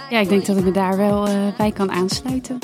Ja, 0.10 0.20
ik 0.20 0.30
denk 0.30 0.46
dat 0.46 0.58
ik 0.58 0.64
me 0.64 0.72
daar 0.72 0.98
wel 0.98 1.28
uh, 1.28 1.34
bij 1.58 1.72
kan 1.72 1.92
aansluiten. 1.92 2.60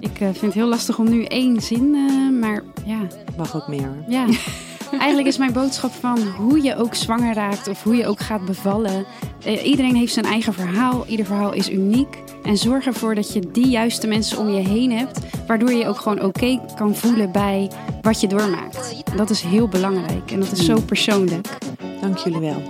Ik 0.00 0.20
uh, 0.20 0.28
vind 0.28 0.40
het 0.40 0.54
heel 0.54 0.68
lastig 0.68 0.98
om 0.98 1.10
nu 1.10 1.24
één 1.24 1.60
zin, 1.60 1.94
uh, 1.94 2.40
maar 2.40 2.62
ja. 2.84 2.98
Mag 3.36 3.56
ook 3.56 3.68
meer. 3.68 3.90
Ja. 4.08 4.26
Eigenlijk 4.98 5.26
is 5.26 5.38
mijn 5.38 5.52
boodschap 5.52 5.92
van 5.92 6.18
hoe 6.36 6.62
je 6.62 6.76
ook 6.76 6.94
zwanger 6.94 7.34
raakt 7.34 7.68
of 7.68 7.82
hoe 7.82 7.96
je 7.96 8.06
ook 8.06 8.20
gaat 8.20 8.44
bevallen. 8.44 9.04
iedereen 9.64 9.94
heeft 9.94 10.12
zijn 10.12 10.24
eigen 10.24 10.52
verhaal. 10.52 11.06
Ieder 11.06 11.26
verhaal 11.26 11.52
is 11.52 11.70
uniek. 11.70 12.18
En 12.42 12.56
zorg 12.56 12.86
ervoor 12.86 13.14
dat 13.14 13.32
je 13.32 13.50
die 13.52 13.68
juiste 13.68 14.06
mensen 14.06 14.38
om 14.38 14.48
je 14.48 14.68
heen 14.68 14.92
hebt. 14.92 15.18
Waardoor 15.46 15.72
je 15.72 15.86
ook 15.86 15.98
gewoon 15.98 16.18
oké 16.18 16.26
okay 16.26 16.60
kan 16.76 16.94
voelen 16.94 17.32
bij 17.32 17.70
wat 18.02 18.20
je 18.20 18.26
doormaakt. 18.26 19.02
Dat 19.16 19.30
is 19.30 19.40
heel 19.40 19.68
belangrijk 19.68 20.30
en 20.30 20.40
dat 20.40 20.52
is 20.52 20.64
zo 20.64 20.80
persoonlijk. 20.80 21.58
Dank 22.00 22.16
jullie 22.18 22.40
wel. 22.40 22.62